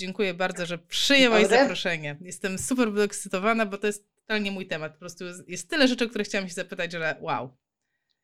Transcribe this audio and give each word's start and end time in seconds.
Dziękuję 0.00 0.34
bardzo, 0.34 0.66
że 0.66 0.78
przyjęłaś 0.78 1.42
Dobre. 1.42 1.58
zaproszenie. 1.58 2.16
Jestem 2.20 2.58
super 2.58 2.88
podekscytowana, 2.88 3.66
bo 3.66 3.78
to 3.78 3.86
jest 3.86 4.04
totalnie 4.14 4.50
mój 4.50 4.66
temat. 4.66 4.92
Po 4.92 4.98
prostu 4.98 5.24
jest, 5.24 5.48
jest 5.48 5.70
tyle 5.70 5.88
rzeczy, 5.88 6.04
o 6.04 6.08
które 6.08 6.24
chciałam 6.24 6.48
się 6.48 6.54
zapytać, 6.54 6.92
że 6.92 7.16
wow. 7.20 7.56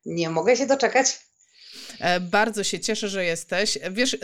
Nie 0.04 0.30
mogę 0.30 0.56
się 0.56 0.66
doczekać. 0.66 1.18
E, 2.00 2.20
bardzo 2.20 2.64
się 2.64 2.80
cieszę, 2.80 3.08
że 3.08 3.24
jesteś. 3.24 3.78
Wiesz, 3.90 4.16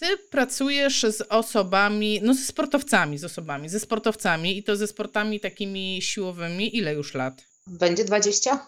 ty 0.00 0.06
pracujesz 0.30 1.02
z 1.02 1.20
osobami, 1.28 2.20
no 2.22 2.34
ze 2.34 2.44
sportowcami, 2.44 3.18
z 3.18 3.24
osobami, 3.24 3.68
ze 3.68 3.80
sportowcami 3.80 4.58
i 4.58 4.64
to 4.64 4.76
ze 4.76 4.86
sportami 4.86 5.40
takimi 5.40 6.02
siłowymi. 6.02 6.76
Ile 6.76 6.94
już 6.94 7.14
lat? 7.14 7.42
Będzie 7.66 8.04
20. 8.04 8.66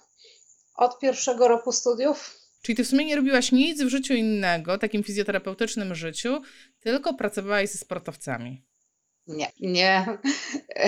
Od 0.74 0.98
pierwszego 0.98 1.48
roku 1.48 1.72
studiów. 1.72 2.45
Czyli 2.66 2.76
ty 2.76 2.84
w 2.84 2.88
sumie 2.88 3.04
nie 3.04 3.16
robiłaś 3.16 3.52
nic 3.52 3.82
w 3.82 3.88
życiu 3.88 4.14
innego, 4.14 4.78
takim 4.78 5.04
fizjoterapeutycznym 5.04 5.94
życiu, 5.94 6.42
tylko 6.80 7.14
pracowałaś 7.14 7.68
ze 7.68 7.78
sportowcami. 7.78 8.64
Nie, 9.26 9.52
nie. 9.60 10.18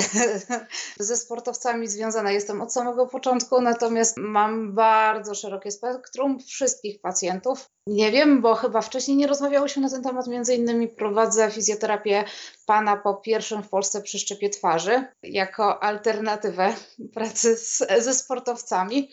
Ze 0.99 1.17
sportowcami 1.17 1.89
związana 1.89 2.33
jestem 2.33 2.61
od 2.61 2.73
samego 2.73 3.07
początku, 3.07 3.61
natomiast 3.61 4.17
mam 4.17 4.75
bardzo 4.75 5.35
szerokie 5.35 5.71
spektrum 5.71 6.39
wszystkich 6.41 7.01
pacjentów. 7.01 7.67
Nie 7.87 8.13
wiem, 8.13 8.43
bo 8.43 8.55
chyba 8.55 8.81
wcześniej 8.81 9.17
nie 9.17 9.27
rozmawiałyśmy 9.27 9.83
na 9.83 9.91
ten 9.91 10.03
temat. 10.03 10.27
Między 10.27 10.55
innymi 10.55 10.89
prowadzę 10.89 11.51
fizjoterapię 11.51 12.25
pana 12.67 12.97
po 12.97 13.15
pierwszym 13.15 13.63
w 13.63 13.69
Polsce 13.69 14.03
przyszczepie 14.03 14.51
twarzy 14.51 15.05
jako 15.23 15.83
alternatywę 15.83 16.75
pracy 17.15 17.57
z, 17.57 17.79
ze 17.99 18.15
sportowcami. 18.15 19.11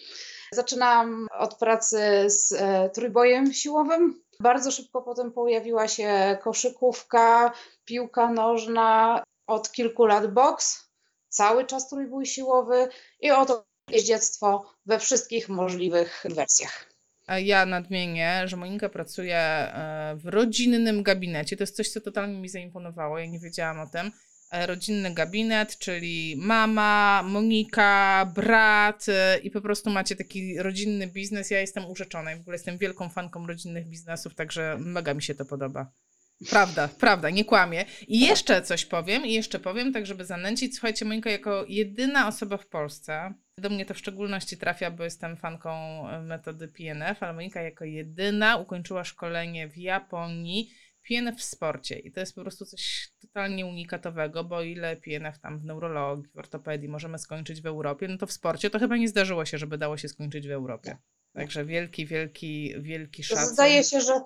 Zaczynałam 0.56 1.28
od 1.40 1.56
pracy 1.56 2.00
z 2.28 2.52
e, 2.52 2.90
trójbojem 2.90 3.54
siłowym. 3.54 4.22
Bardzo 4.40 4.72
szybko 4.72 5.02
potem 5.02 5.32
pojawiła 5.32 5.88
się 5.88 6.38
koszykówka, 6.44 7.54
piłka 7.86 8.32
nożna, 8.32 9.24
od 9.48 9.72
kilku 9.72 10.06
lat 10.06 10.34
boks, 10.34 10.90
cały 11.30 11.66
czas 11.66 11.90
trójbój 11.90 12.26
siłowy 12.26 12.88
i 13.20 13.32
oto 13.32 13.66
jeździectwo 13.90 14.72
we 14.86 15.00
wszystkich 15.00 15.50
możliwych 15.50 16.24
wersjach. 16.30 16.90
A 17.28 17.40
ja 17.40 17.66
nadmienię, 17.66 18.42
że 18.46 18.58
Monika 18.58 18.90
pracuje 18.90 19.38
e, 19.38 20.16
w 20.16 20.26
rodzinnym 20.26 21.04
gabinecie. 21.04 21.58
To 21.58 21.64
jest 21.64 21.76
coś, 21.76 21.90
co 21.90 22.02
totalnie 22.02 22.40
mi 22.40 22.50
zaimponowało. 22.50 23.20
Ja 23.20 23.26
nie 23.26 23.40
wiedziałam 23.40 23.80
o 23.80 23.88
tym. 23.88 24.12
E, 24.52 24.66
rodzinny 24.68 25.14
gabinet, 25.14 25.78
czyli 25.78 26.36
mama, 26.38 27.24
Monika, 27.26 28.32
brat 28.36 29.06
e, 29.10 29.40
i 29.44 29.52
po 29.52 29.62
prostu 29.62 29.90
macie 29.90 30.16
taki 30.16 30.58
rodzinny 30.58 31.08
biznes. 31.08 31.52
Ja 31.52 31.60
jestem 31.60 31.86
urzeczona 31.86 32.34
i 32.34 32.38
w 32.38 32.42
ogóle 32.42 32.56
jestem 32.56 32.78
wielką 32.78 33.10
fanką 33.10 33.48
rodzinnych 33.48 33.88
biznesów, 33.88 34.36
także 34.36 34.78
mega 34.80 35.14
mi 35.14 35.22
się 35.22 35.36
to 35.36 35.46
podoba. 35.46 35.92
Prawda, 36.50 36.90
prawda, 37.00 37.30
nie 37.30 37.46
kłamie. 37.46 37.86
I 38.08 38.20
jeszcze 38.20 38.62
coś 38.62 38.86
powiem, 38.86 39.26
i 39.26 39.34
jeszcze 39.34 39.60
powiem, 39.60 39.94
tak 39.94 40.06
żeby 40.06 40.26
zanęcić. 40.26 40.74
Słuchajcie, 40.74 41.06
Monika 41.06 41.30
jako 41.30 41.66
jedyna 41.68 42.28
osoba 42.28 42.58
w 42.58 42.68
Polsce, 42.68 43.34
do 43.58 43.70
mnie 43.70 43.86
to 43.86 43.94
w 43.94 43.98
szczególności 43.98 44.58
trafia, 44.58 44.92
bo 44.92 45.04
jestem 45.04 45.38
fanką 45.38 45.72
e, 46.10 46.22
metody 46.22 46.68
PNF, 46.68 47.24
ale 47.24 47.34
Monika 47.34 47.62
jako 47.62 47.86
jedyna 47.86 48.58
ukończyła 48.58 49.04
szkolenie 49.04 49.68
w 49.68 49.78
Japonii 49.78 50.70
PNF 51.08 51.40
w 51.40 51.44
sporcie 51.44 52.00
i 52.00 52.12
to 52.12 52.20
jest 52.20 52.36
po 52.36 52.42
prostu 52.42 52.66
coś 52.66 53.10
totalnie 53.22 53.66
unikatowego, 53.66 54.44
bo 54.44 54.62
ile 54.62 54.96
PNF 54.96 55.40
tam 55.40 55.60
w 55.60 55.66
neurologii, 55.66 56.32
w 56.36 56.38
ortopedii 56.38 56.90
możemy 56.90 57.20
skończyć 57.20 57.62
w 57.62 57.66
Europie, 57.66 58.08
no 58.08 58.18
to 58.18 58.28
w 58.28 58.32
sporcie 58.32 58.70
to 58.70 58.80
chyba 58.80 58.98
nie 58.98 59.08
zdarzyło 59.08 59.46
się, 59.46 59.58
żeby 59.58 59.78
dało 59.78 59.98
się 59.98 60.08
skończyć 60.08 60.48
w 60.48 60.52
Europie. 60.52 60.98
Także 61.34 61.66
wielki, 61.66 62.06
wielki, 62.06 62.74
wielki 62.80 63.24
szacunek. 63.24 63.50
Zdaje 63.50 63.84
się, 63.84 64.02
że 64.02 64.22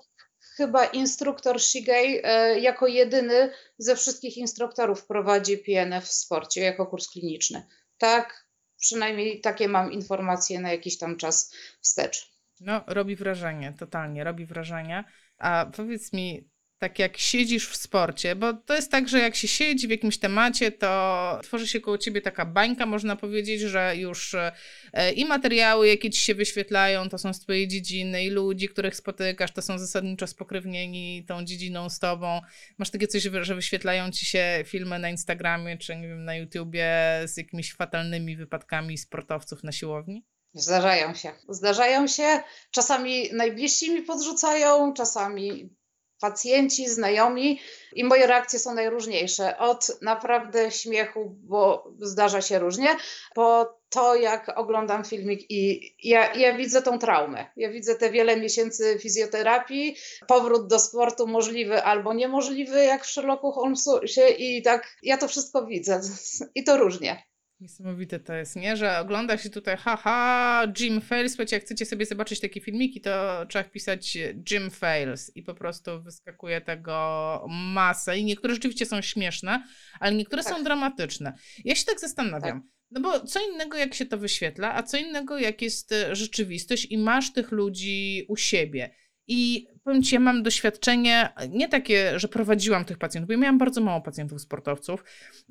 chyba 0.56 0.84
instruktor 0.84 1.60
Shigei 1.60 2.20
e, 2.22 2.60
jako 2.60 2.86
jedyny 2.86 3.50
ze 3.78 3.96
wszystkich 3.96 4.36
instruktorów 4.36 5.06
prowadzi 5.06 5.58
PNF 5.58 6.04
w 6.04 6.12
sporcie 6.12 6.60
jako 6.60 6.86
kurs 6.86 7.08
kliniczny. 7.08 7.66
Tak, 7.98 8.46
przynajmniej 8.80 9.40
takie 9.40 9.68
mam 9.68 9.92
informacje 9.92 10.60
na 10.60 10.72
jakiś 10.72 10.98
tam 10.98 11.16
czas 11.16 11.54
wstecz. 11.80 12.30
No, 12.60 12.84
robi 12.86 13.16
wrażenie, 13.16 13.74
totalnie, 13.78 14.24
robi 14.24 14.46
wrażenie. 14.46 15.04
A 15.38 15.70
powiedz 15.76 16.12
mi, 16.12 16.49
tak 16.80 16.98
jak 16.98 17.18
siedzisz 17.18 17.68
w 17.68 17.76
sporcie, 17.76 18.36
bo 18.36 18.52
to 18.52 18.74
jest 18.74 18.90
tak, 18.90 19.08
że 19.08 19.18
jak 19.18 19.36
się 19.36 19.48
siedzi 19.48 19.86
w 19.86 19.90
jakimś 19.90 20.18
temacie, 20.18 20.72
to 20.72 21.40
tworzy 21.42 21.68
się 21.68 21.80
koło 21.80 21.98
ciebie 21.98 22.20
taka 22.20 22.44
bańka, 22.46 22.86
można 22.86 23.16
powiedzieć, 23.16 23.60
że 23.60 23.96
już 23.96 24.34
e, 24.34 25.12
i 25.12 25.24
materiały, 25.24 25.88
jakie 25.88 26.10
ci 26.10 26.20
się 26.20 26.34
wyświetlają, 26.34 27.08
to 27.08 27.18
są 27.18 27.32
z 27.34 27.40
twojej 27.40 27.68
dziedziny, 27.68 28.24
i 28.24 28.30
ludzi, 28.30 28.68
których 28.68 28.96
spotykasz, 28.96 29.52
to 29.52 29.62
są 29.62 29.78
zasadniczo 29.78 30.26
spokrewnieni 30.26 31.24
tą 31.28 31.44
dziedziną 31.44 31.90
z 31.90 31.98
tobą. 31.98 32.40
Masz 32.78 32.90
takie 32.90 33.06
coś, 33.06 33.22
że 33.22 33.54
wyświetlają 33.54 34.10
ci 34.10 34.26
się 34.26 34.62
filmy 34.66 34.98
na 34.98 35.10
Instagramie, 35.10 35.78
czy 35.78 35.96
nie 35.96 36.08
wiem, 36.08 36.24
na 36.24 36.36
YouTubie 36.36 36.88
z 37.26 37.36
jakimiś 37.36 37.74
fatalnymi 37.74 38.36
wypadkami 38.36 38.98
sportowców 38.98 39.64
na 39.64 39.72
siłowni? 39.72 40.24
Zdarzają 40.54 41.14
się. 41.14 41.32
Zdarzają 41.48 42.06
się. 42.06 42.42
Czasami 42.70 43.32
najbliżsi 43.32 43.94
mi 43.94 44.02
podrzucają, 44.02 44.92
czasami 44.92 45.79
pacjenci, 46.20 46.88
znajomi 46.88 47.60
i 47.92 48.04
moje 48.04 48.26
reakcje 48.26 48.58
są 48.58 48.74
najróżniejsze. 48.74 49.58
Od 49.58 50.02
naprawdę 50.02 50.70
śmiechu, 50.70 51.36
bo 51.42 51.90
zdarza 51.98 52.42
się 52.42 52.58
różnie, 52.58 52.96
po 53.34 53.80
to, 53.90 54.14
jak 54.14 54.58
oglądam 54.58 55.04
filmik 55.04 55.50
i 55.50 55.94
ja, 56.02 56.34
ja 56.34 56.56
widzę 56.56 56.82
tą 56.82 56.98
traumę. 56.98 57.46
Ja 57.56 57.70
widzę 57.70 57.94
te 57.94 58.10
wiele 58.10 58.36
miesięcy 58.36 58.98
fizjoterapii, 58.98 59.96
powrót 60.26 60.66
do 60.66 60.78
sportu 60.78 61.26
możliwy 61.26 61.82
albo 61.82 62.14
niemożliwy, 62.14 62.84
jak 62.84 63.04
w 63.04 63.10
Sherlocku 63.10 63.52
Holmesie 63.52 64.28
i 64.38 64.62
tak 64.62 64.96
ja 65.02 65.16
to 65.18 65.28
wszystko 65.28 65.66
widzę 65.66 66.00
i 66.54 66.64
to 66.64 66.76
różnie. 66.76 67.29
Niesamowite 67.60 68.20
to 68.20 68.34
jest, 68.34 68.56
nie? 68.56 68.76
Że 68.76 68.98
ogląda 68.98 69.38
się 69.38 69.50
tutaj 69.50 69.76
haha, 69.76 70.66
Jim 70.80 71.00
Fails, 71.00 71.32
słuchajcie, 71.32 71.56
jak 71.56 71.64
chcecie 71.64 71.86
sobie 71.86 72.06
zobaczyć 72.06 72.40
takie 72.40 72.60
filmiki, 72.60 73.00
to 73.00 73.46
trzeba 73.48 73.64
wpisać 73.64 74.18
Jim 74.50 74.70
Fails 74.70 75.36
i 75.36 75.42
po 75.42 75.54
prostu 75.54 76.02
wyskakuje 76.02 76.60
tego 76.60 77.46
masę 77.48 78.18
i 78.18 78.24
niektóre 78.24 78.54
rzeczywiście 78.54 78.86
są 78.86 79.02
śmieszne, 79.02 79.64
ale 80.00 80.14
niektóre 80.14 80.42
tak. 80.42 80.54
są 80.54 80.64
dramatyczne. 80.64 81.32
Ja 81.64 81.74
się 81.74 81.84
tak 81.84 82.00
zastanawiam, 82.00 82.62
tak. 82.62 82.70
no 82.90 83.00
bo 83.00 83.20
co 83.20 83.40
innego 83.52 83.76
jak 83.76 83.94
się 83.94 84.06
to 84.06 84.18
wyświetla, 84.18 84.74
a 84.74 84.82
co 84.82 84.96
innego 84.96 85.38
jak 85.38 85.62
jest 85.62 85.94
rzeczywistość 86.12 86.86
i 86.90 86.98
masz 86.98 87.32
tych 87.32 87.52
ludzi 87.52 88.24
u 88.28 88.36
siebie. 88.36 88.94
I 89.32 89.66
powiem 89.84 90.02
Ci, 90.02 90.14
ja 90.14 90.20
mam 90.20 90.42
doświadczenie, 90.42 91.28
nie 91.48 91.68
takie, 91.68 92.18
że 92.18 92.28
prowadziłam 92.28 92.84
tych 92.84 92.98
pacjentów, 92.98 93.26
bo 93.26 93.32
ja 93.32 93.38
miałam 93.38 93.58
bardzo 93.58 93.80
mało 93.80 94.00
pacjentów 94.00 94.40
sportowców, 94.40 95.04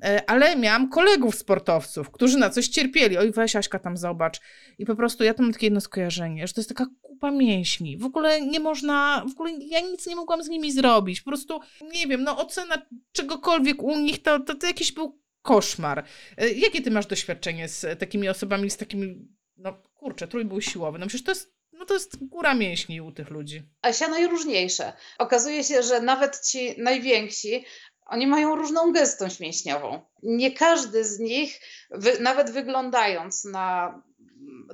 e, 0.04 0.30
ale 0.30 0.56
miałam 0.56 0.88
kolegów 0.88 1.34
sportowców, 1.34 2.10
którzy 2.10 2.38
na 2.38 2.50
coś 2.50 2.68
cierpieli. 2.68 3.18
Oj, 3.18 3.32
weź 3.32 3.56
Aśka 3.56 3.78
tam 3.78 3.96
zobacz. 3.96 4.40
I 4.78 4.86
po 4.86 4.96
prostu 4.96 5.24
ja 5.24 5.34
tam 5.34 5.46
mam 5.46 5.52
takie 5.52 5.66
jedno 5.66 5.80
skojarzenie, 5.80 6.46
że 6.46 6.54
to 6.54 6.60
jest 6.60 6.68
taka 6.68 6.86
kupa 7.02 7.30
mięśni. 7.30 7.96
W 7.98 8.04
ogóle 8.04 8.40
nie 8.40 8.60
można, 8.60 9.24
w 9.28 9.32
ogóle 9.32 9.52
ja 9.52 9.80
nic 9.80 10.06
nie 10.06 10.16
mogłam 10.16 10.42
z 10.42 10.48
nimi 10.48 10.72
zrobić. 10.72 11.20
Po 11.20 11.30
prostu, 11.30 11.60
nie 11.94 12.06
wiem, 12.06 12.22
no 12.22 12.38
ocena 12.38 12.86
czegokolwiek 13.12 13.82
u 13.82 13.98
nich 13.98 14.22
to, 14.22 14.40
to, 14.40 14.54
to 14.54 14.66
jakiś 14.66 14.92
był 14.92 15.20
koszmar. 15.42 16.04
E, 16.36 16.50
jakie 16.50 16.82
ty 16.82 16.90
masz 16.90 17.06
doświadczenie 17.06 17.68
z 17.68 17.98
takimi 17.98 18.28
osobami, 18.28 18.70
z 18.70 18.76
takimi, 18.76 19.28
no 19.56 19.82
kurczę, 19.94 20.28
trójbój 20.28 20.62
siłowy? 20.62 20.98
No 20.98 21.06
przecież 21.06 21.24
to 21.24 21.30
jest 21.30 21.59
no 21.80 21.86
to 21.86 21.94
jest 21.94 22.24
góra 22.28 22.54
mięśni 22.54 23.00
u 23.00 23.12
tych 23.12 23.30
ludzi. 23.30 23.62
A 23.82 23.92
się 23.92 24.08
najróżniejsze. 24.08 24.92
Okazuje 25.18 25.64
się, 25.64 25.82
że 25.82 26.00
nawet 26.00 26.40
ci 26.46 26.74
najwięksi, 26.78 27.64
oni 28.06 28.26
mają 28.26 28.56
różną 28.56 28.92
gęstość 28.92 29.40
mięśniową. 29.40 30.00
Nie 30.22 30.52
każdy 30.52 31.04
z 31.04 31.18
nich, 31.18 31.60
wy, 31.90 32.20
nawet 32.20 32.50
wyglądając 32.50 33.44
na 33.44 33.94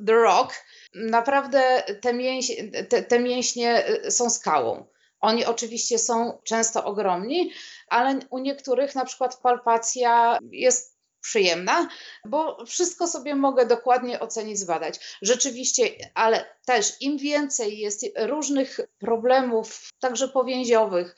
The 0.06 0.12
Rock, 0.12 0.64
naprawdę 0.94 1.84
te, 2.02 2.14
mięś, 2.14 2.52
te, 2.88 3.02
te 3.02 3.18
mięśnie 3.18 3.88
y, 4.06 4.10
są 4.10 4.30
skałą. 4.30 4.86
Oni 5.20 5.44
oczywiście 5.44 5.98
są 5.98 6.38
często 6.44 6.84
ogromni, 6.84 7.50
ale 7.88 8.18
u 8.30 8.38
niektórych 8.38 8.94
na 8.94 9.04
przykład 9.04 9.40
palpacja 9.40 10.38
jest 10.50 10.95
przyjemna, 11.26 11.88
bo 12.24 12.64
wszystko 12.64 13.08
sobie 13.08 13.34
mogę 13.34 13.66
dokładnie 13.66 14.20
ocenić, 14.20 14.58
zbadać. 14.58 15.18
Rzeczywiście, 15.22 15.84
ale 16.14 16.44
też 16.66 16.92
im 17.00 17.18
więcej 17.18 17.78
jest 17.78 18.06
różnych 18.18 18.80
problemów, 18.98 19.88
także 20.00 20.28
powięziowych, 20.28 21.16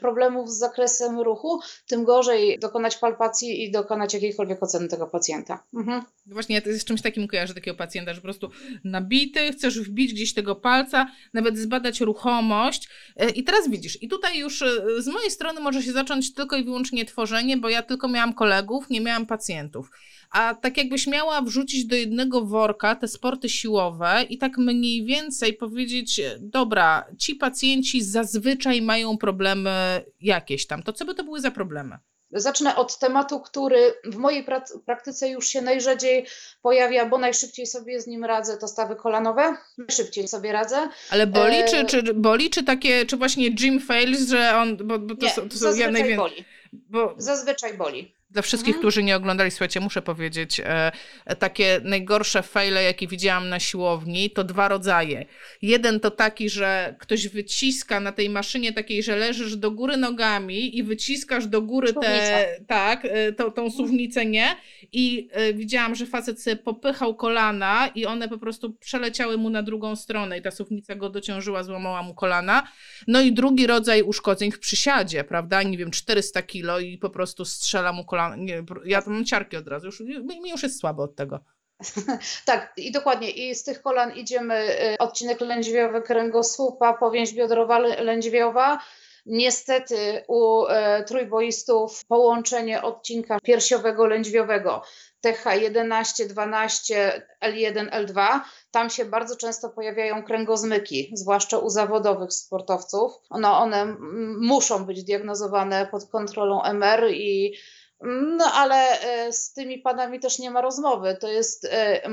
problemów 0.00 0.50
z 0.50 0.58
zakresem 0.58 1.20
ruchu, 1.20 1.60
tym 1.86 2.04
gorzej 2.04 2.58
dokonać 2.58 2.96
palpacji 2.96 3.64
i 3.64 3.70
dokonać 3.70 4.14
jakiejkolwiek 4.14 4.62
oceny 4.62 4.88
tego 4.88 5.06
pacjenta. 5.06 5.64
Mhm. 5.74 6.02
Właśnie 6.26 6.54
ja 6.56 6.62
jest 6.66 6.86
czymś 6.86 7.02
takim 7.02 7.28
kojarzę 7.28 7.54
takiego 7.54 7.76
pacjenta, 7.76 8.14
że 8.14 8.20
po 8.20 8.24
prostu 8.24 8.50
nabity, 8.84 9.52
chcesz 9.52 9.80
wbić 9.80 10.14
gdzieś 10.14 10.34
tego 10.34 10.56
palca, 10.56 11.06
nawet 11.34 11.58
zbadać 11.58 12.00
ruchomość 12.00 12.88
e, 13.16 13.30
i 13.30 13.44
teraz 13.44 13.70
widzisz, 13.70 14.02
i 14.02 14.08
tutaj 14.08 14.38
już 14.38 14.62
e, 14.62 15.02
z 15.02 15.08
mojej 15.08 15.30
strony 15.30 15.60
może 15.60 15.82
się 15.82 15.92
zacząć 15.92 16.34
tylko 16.34 16.56
i 16.56 16.64
wyłącznie 16.64 17.04
tworzenie, 17.04 17.56
bo 17.56 17.68
ja 17.68 17.82
tylko 17.82 18.08
miałam 18.08 18.34
kolegów, 18.34 18.90
nie 18.90 19.00
miałam 19.00 19.26
pacjentów. 19.28 19.90
A 20.30 20.54
tak 20.54 20.76
jakbyś 20.76 21.06
miała 21.06 21.42
wrzucić 21.42 21.86
do 21.86 21.96
jednego 21.96 22.42
worka 22.46 22.94
te 22.94 23.08
sporty 23.08 23.48
siłowe 23.48 24.24
i 24.28 24.38
tak 24.38 24.58
mniej 24.58 25.04
więcej 25.04 25.52
powiedzieć, 25.54 26.20
dobra, 26.40 27.06
ci 27.18 27.34
pacjenci 27.34 28.02
zazwyczaj 28.02 28.82
mają 28.82 29.18
problemy 29.18 30.04
jakieś 30.20 30.66
tam, 30.66 30.82
to 30.82 30.92
co 30.92 31.04
by 31.04 31.14
to 31.14 31.24
były 31.24 31.40
za 31.40 31.50
problemy? 31.50 31.98
Zacznę 32.32 32.76
od 32.76 32.98
tematu, 32.98 33.40
który 33.40 33.94
w 34.04 34.16
mojej 34.16 34.44
praktyce 34.86 35.28
już 35.28 35.48
się 35.48 35.62
najrzadziej 35.62 36.26
pojawia, 36.62 37.06
bo 37.06 37.18
najszybciej 37.18 37.66
sobie 37.66 38.00
z 38.00 38.06
nim 38.06 38.24
radzę, 38.24 38.56
to 38.56 38.68
stawy 38.68 38.96
kolanowe. 38.96 39.56
Najszybciej 39.78 40.28
sobie 40.28 40.52
radzę. 40.52 40.88
Ale 41.10 41.26
boli, 41.26 41.56
e... 41.56 41.64
czy, 41.64 41.84
czy 41.84 42.14
boli, 42.14 42.50
czy 42.50 42.64
takie, 42.64 43.06
czy 43.06 43.16
właśnie 43.16 43.50
gym 43.50 43.80
fails, 43.80 44.28
że 44.28 44.56
on, 44.56 44.76
bo, 44.76 44.98
bo 44.98 45.16
to, 45.16 45.26
Nie, 45.26 45.32
są, 45.32 45.48
to 45.48 45.56
są 45.56 45.74
ja 45.74 45.90
najwięcej. 45.90 46.16
Boli. 46.16 46.44
Bo... 46.72 47.14
Zazwyczaj 47.18 47.76
boli. 47.76 48.14
Dla 48.30 48.42
wszystkich, 48.42 48.74
mhm. 48.74 48.80
którzy 48.80 49.02
nie 49.02 49.16
oglądali, 49.16 49.50
słuchajcie, 49.50 49.80
muszę 49.80 50.02
powiedzieć, 50.02 50.60
e, 50.64 50.92
takie 51.38 51.80
najgorsze 51.84 52.42
fejle, 52.42 52.82
jakie 52.82 53.06
widziałam 53.06 53.48
na 53.48 53.60
siłowni, 53.60 54.30
to 54.30 54.44
dwa 54.44 54.68
rodzaje. 54.68 55.26
Jeden 55.62 56.00
to 56.00 56.10
taki, 56.10 56.50
że 56.50 56.96
ktoś 56.98 57.28
wyciska 57.28 58.00
na 58.00 58.12
tej 58.12 58.30
maszynie 58.30 58.72
takiej, 58.72 59.02
że 59.02 59.16
leżysz 59.16 59.56
do 59.56 59.70
góry 59.70 59.96
nogami 59.96 60.78
i 60.78 60.82
wyciskasz 60.82 61.46
do 61.46 61.62
góry 61.62 61.92
te, 61.92 62.48
tak, 62.66 63.04
e, 63.04 63.32
to, 63.32 63.50
tą 63.50 63.70
suwnicę, 63.70 64.26
nie? 64.26 64.56
I 64.92 65.28
e, 65.32 65.54
widziałam, 65.54 65.94
że 65.94 66.06
facet 66.06 66.42
sobie 66.42 66.56
popychał 66.56 67.14
kolana 67.14 67.88
i 67.94 68.06
one 68.06 68.28
po 68.28 68.38
prostu 68.38 68.72
przeleciały 68.72 69.38
mu 69.38 69.50
na 69.50 69.62
drugą 69.62 69.96
stronę 69.96 70.38
i 70.38 70.42
ta 70.42 70.50
suwnica 70.50 70.94
go 70.94 71.10
dociążyła, 71.10 71.62
złamała 71.62 72.02
mu 72.02 72.14
kolana. 72.14 72.68
No 73.06 73.20
i 73.20 73.32
drugi 73.32 73.66
rodzaj 73.66 74.02
uszkodzeń 74.02 74.52
w 74.52 74.58
przysiadzie, 74.58 75.24
prawda? 75.24 75.62
Nie 75.62 75.78
wiem, 75.78 75.90
400 75.90 76.42
kilo 76.42 76.80
i 76.80 76.98
po 76.98 77.10
prostu 77.10 77.44
strzela 77.44 77.92
mu 77.92 78.04
kolana 78.04 78.17
nie, 78.38 78.62
ja 78.84 79.02
to 79.02 79.10
mam 79.10 79.24
ciarki 79.24 79.56
od 79.56 79.68
razu, 79.68 79.86
już, 79.86 80.00
mi 80.00 80.50
już 80.50 80.62
jest 80.62 80.80
słabo 80.80 81.02
od 81.02 81.16
tego. 81.16 81.40
tak, 82.46 82.72
i 82.76 82.92
dokładnie. 82.92 83.30
I 83.30 83.54
z 83.54 83.64
tych 83.64 83.82
kolan 83.82 84.16
idziemy 84.16 84.54
y, 84.94 84.98
odcinek 84.98 85.40
lędźwiowy 85.40 86.02
kręgosłupa, 86.02 86.92
powięź 86.92 87.34
biodrowa 87.34 87.78
lędźwiowa. 87.78 88.78
Niestety 89.26 90.24
u 90.28 90.66
e, 90.66 91.04
trójboistów 91.04 92.04
połączenie 92.06 92.82
odcinka 92.82 93.40
piersiowego 93.40 94.06
lędźwiowego 94.06 94.82
TH11, 95.24 96.26
12, 96.26 97.22
L1, 97.44 97.90
L2. 97.90 98.40
Tam 98.70 98.90
się 98.90 99.04
bardzo 99.04 99.36
często 99.36 99.68
pojawiają 99.68 100.22
kręgozmyki, 100.22 101.10
zwłaszcza 101.14 101.58
u 101.58 101.68
zawodowych 101.68 102.32
sportowców. 102.32 103.12
No, 103.30 103.58
one 103.58 103.96
muszą 104.40 104.84
być 104.84 105.04
diagnozowane 105.04 105.88
pod 105.90 106.10
kontrolą 106.10 106.62
MR 106.62 107.10
i 107.10 107.54
no 108.02 108.44
ale 108.54 109.00
e, 109.00 109.32
z 109.32 109.52
tymi 109.52 109.78
panami 109.78 110.20
też 110.20 110.38
nie 110.38 110.50
ma 110.50 110.60
rozmowy. 110.60 111.16
To 111.20 111.28
jest 111.28 111.64
e, 111.70 112.08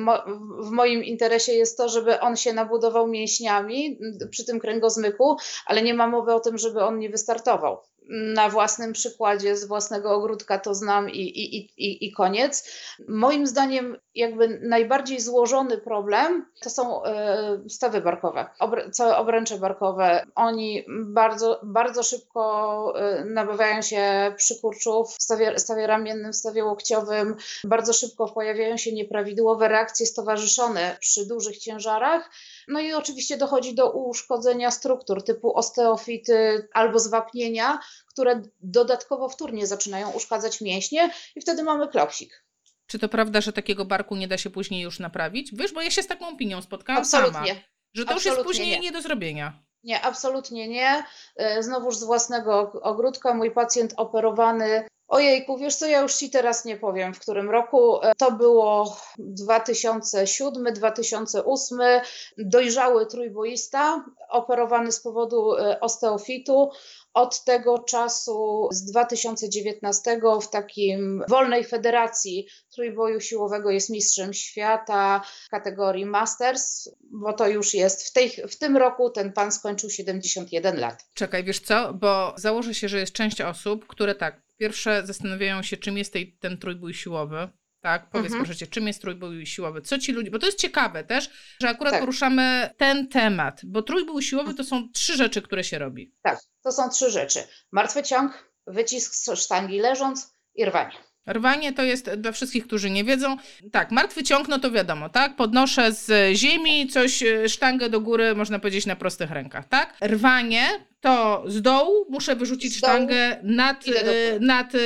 w 0.59 0.69
moim 0.69 1.03
interesie 1.03 1.53
jest 1.53 1.77
to, 1.77 1.89
żeby 1.89 2.19
on 2.19 2.35
się 2.35 2.53
nabudował 2.53 3.07
mięśniami 3.07 3.99
przy 4.31 4.45
tym 4.45 4.59
kręgozmyku, 4.59 5.37
ale 5.65 5.81
nie 5.81 5.93
ma 5.93 6.07
mowy 6.07 6.33
o 6.33 6.39
tym, 6.39 6.57
żeby 6.57 6.83
on 6.83 6.99
nie 6.99 7.09
wystartował 7.09 7.81
na 8.09 8.49
własnym 8.49 8.93
przykładzie 8.93 9.57
z 9.57 9.65
własnego 9.65 10.11
ogródka 10.11 10.59
to 10.59 10.73
znam 10.73 11.09
i, 11.09 11.19
i, 11.19 11.55
i, 11.57 12.05
i 12.05 12.11
koniec. 12.11 12.71
Moim 13.07 13.47
zdaniem, 13.47 13.97
jakby 14.15 14.59
najbardziej 14.63 15.21
złożony 15.21 15.77
problem 15.77 16.45
to 16.61 16.69
są 16.69 17.03
e, 17.03 17.59
stawy 17.69 18.01
barkowe, 18.01 18.49
całe 18.91 19.17
obręcze 19.17 19.57
barkowe. 19.57 20.25
Oni 20.35 20.85
bardzo, 21.05 21.59
bardzo 21.63 22.03
szybko 22.03 22.93
e, 22.95 23.25
nabywają 23.25 23.81
się 23.81 24.33
przykurczów 24.37 25.09
w 25.09 25.23
stawie, 25.23 25.59
stawie 25.59 25.87
ramiennym, 25.87 26.33
w 26.33 26.35
stawie 26.35 26.65
łokciowym, 26.65 27.35
bardzo 27.63 27.93
szybko 27.93 28.27
pojawiają 28.27 28.77
się 28.77 28.91
nieprawidłowe 28.91 29.67
reakcje 29.67 30.05
stowarzyszone 30.05 30.97
przy 30.99 31.27
dużych 31.27 31.57
ciężarach. 31.57 32.29
No 32.67 32.79
i 32.79 32.93
oczywiście 32.93 33.37
dochodzi 33.37 33.75
do 33.75 33.91
uszkodzenia 33.91 34.71
struktur 34.71 35.23
typu 35.23 35.57
osteofity 35.57 36.67
albo 36.73 36.99
zwapnienia, 36.99 37.79
które 38.07 38.41
dodatkowo 38.61 39.29
wtórnie 39.29 39.67
zaczynają 39.67 40.11
uszkadzać 40.11 40.61
mięśnie 40.61 41.09
i 41.35 41.41
wtedy 41.41 41.63
mamy 41.63 41.87
klopsik. 41.87 42.45
Czy 42.87 42.99
to 42.99 43.09
prawda, 43.09 43.41
że 43.41 43.53
takiego 43.53 43.85
barku 43.85 44.15
nie 44.15 44.27
da 44.27 44.37
się 44.37 44.49
później 44.49 44.81
już 44.81 44.99
naprawić? 44.99 45.49
Wiesz, 45.53 45.73
bo 45.73 45.81
ja 45.81 45.91
się 45.91 46.03
z 46.03 46.07
taką 46.07 46.27
opinią 46.27 46.61
spotkałam 46.61 47.01
Absolutnie. 47.01 47.33
sama, 47.33 47.61
że 47.93 48.05
to 48.05 48.11
Absolutnie 48.11 48.13
już 48.13 48.25
jest 48.25 48.47
później 48.47 48.69
nie. 48.71 48.79
nie 48.79 48.91
do 48.91 49.01
zrobienia. 49.01 49.63
Nie, 49.83 50.01
absolutnie 50.01 50.67
nie. 50.67 51.03
E, 51.35 51.63
znowuż 51.63 51.95
z 51.95 52.03
własnego 52.03 52.71
ogródka 52.81 53.33
mój 53.33 53.51
pacjent 53.51 53.93
operowany 53.97 54.87
Ojejku, 55.07 55.57
wiesz 55.57 55.75
co, 55.75 55.85
ja 55.85 56.01
już 56.01 56.15
Ci 56.15 56.29
teraz 56.29 56.65
nie 56.65 56.77
powiem, 56.77 57.13
w 57.13 57.19
którym 57.19 57.49
roku. 57.49 58.03
E, 58.03 58.11
to 58.17 58.31
było 58.31 58.97
2007-2008. 59.19 62.01
Dojrzały 62.37 63.05
trójboista, 63.05 64.05
operowany 64.29 64.91
z 64.91 64.99
powodu 64.99 65.55
e, 65.55 65.79
osteofitu. 65.79 66.69
Od 67.13 67.43
tego 67.43 67.79
czasu, 67.79 68.67
z 68.71 68.85
2019, 68.85 70.19
w 70.41 70.49
takim 70.49 71.23
wolnej 71.29 71.63
federacji 71.63 72.47
trójboju 72.75 73.21
siłowego 73.21 73.69
jest 73.69 73.89
mistrzem 73.89 74.33
świata 74.33 75.21
kategorii 75.51 76.05
Masters, 76.05 76.89
bo 77.11 77.33
to 77.33 77.47
już 77.47 77.73
jest 77.73 78.07
w, 78.07 78.13
tej, 78.13 78.29
w 78.29 78.57
tym 78.57 78.77
roku 78.77 79.09
ten 79.09 79.33
pan 79.33 79.51
skończył 79.51 79.89
71 79.89 80.79
lat. 80.79 81.05
Czekaj, 81.13 81.43
wiesz 81.43 81.59
co, 81.59 81.93
bo 81.93 82.33
założę 82.37 82.73
się, 82.73 82.89
że 82.89 82.99
jest 82.99 83.13
część 83.13 83.41
osób, 83.41 83.87
które 83.87 84.15
tak 84.15 84.44
pierwsze 84.57 85.05
zastanawiają 85.05 85.63
się, 85.63 85.77
czym 85.77 85.97
jest 85.97 86.13
tej, 86.13 86.37
ten 86.37 86.57
trójbój 86.57 86.93
siłowy. 86.93 87.49
Tak, 87.81 88.09
powiedz 88.09 88.25
mhm. 88.25 88.43
proszę 88.43 88.59
cię, 88.59 88.67
czym 88.67 88.87
jest 88.87 89.01
trójbój 89.01 89.45
siłowy? 89.45 89.81
Co 89.81 89.99
ci 89.99 90.11
ludzie, 90.11 90.31
bo 90.31 90.39
to 90.39 90.45
jest 90.45 90.59
ciekawe 90.59 91.03
też, 91.03 91.29
że 91.61 91.69
akurat 91.69 91.93
tak. 91.93 92.01
poruszamy 92.01 92.69
ten 92.77 93.07
temat, 93.07 93.61
bo 93.65 93.81
trójbój 93.81 94.23
siłowy 94.23 94.53
to 94.53 94.63
są 94.63 94.89
trzy 94.93 95.17
rzeczy, 95.17 95.41
które 95.41 95.63
się 95.63 95.79
robi. 95.79 96.13
Tak, 96.21 96.39
to 96.63 96.71
są 96.71 96.89
trzy 96.89 97.11
rzeczy. 97.11 97.39
Martwy 97.71 98.03
ciąg, 98.03 98.51
wycisk 98.67 99.15
z 99.15 99.39
sztangi 99.39 99.79
leżąc 99.79 100.33
i 100.55 100.65
rwanie. 100.65 100.95
Rwanie 101.27 101.73
to 101.73 101.83
jest 101.83 102.09
dla 102.13 102.31
wszystkich, 102.31 102.67
którzy 102.67 102.89
nie 102.89 103.03
wiedzą. 103.03 103.37
Tak, 103.71 103.91
martwy 103.91 104.23
ciąg, 104.23 104.47
no 104.47 104.59
to 104.59 104.71
wiadomo, 104.71 105.09
tak? 105.09 105.35
Podnoszę 105.35 105.91
z 105.91 106.35
ziemi 106.37 106.87
coś, 106.87 107.23
e, 107.23 107.49
sztangę 107.49 107.89
do 107.89 108.01
góry, 108.01 108.35
można 108.35 108.59
powiedzieć, 108.59 108.85
na 108.85 108.95
prostych 108.95 109.31
rękach, 109.31 109.67
tak? 109.67 109.97
Rwanie 110.01 110.69
to 111.05 111.43
z 111.47 111.61
dołu 111.61 112.05
muszę 112.09 112.35
wyrzucić 112.35 112.77
sztangę 112.77 113.39
nad, 113.43 113.87
e, 113.87 114.39
nad 114.39 114.75
e, 114.75 114.79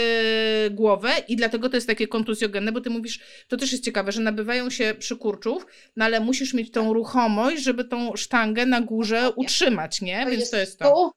głowę 0.69 1.09
i 1.27 1.35
dlatego 1.35 1.69
to 1.69 1.77
jest 1.77 1.87
takie 1.87 2.07
kontuzjogenne, 2.07 2.71
bo 2.71 2.81
ty 2.81 2.89
mówisz, 2.89 3.19
to 3.47 3.57
też 3.57 3.71
jest 3.71 3.83
ciekawe, 3.83 4.11
że 4.11 4.21
nabywają 4.21 4.69
się 4.69 4.95
przykurczów, 4.99 5.65
no 5.95 6.05
ale 6.05 6.19
musisz 6.19 6.53
mieć 6.53 6.71
tą 6.71 6.93
ruchomość, 6.93 7.63
żeby 7.63 7.85
tą 7.85 8.15
sztangę 8.15 8.65
na 8.65 8.81
górze 8.81 9.31
utrzymać, 9.35 10.01
nie? 10.01 10.23
To 10.23 10.31
Więc 10.31 10.49
to 10.49 10.57
jest 10.57 10.79
to. 10.79 11.11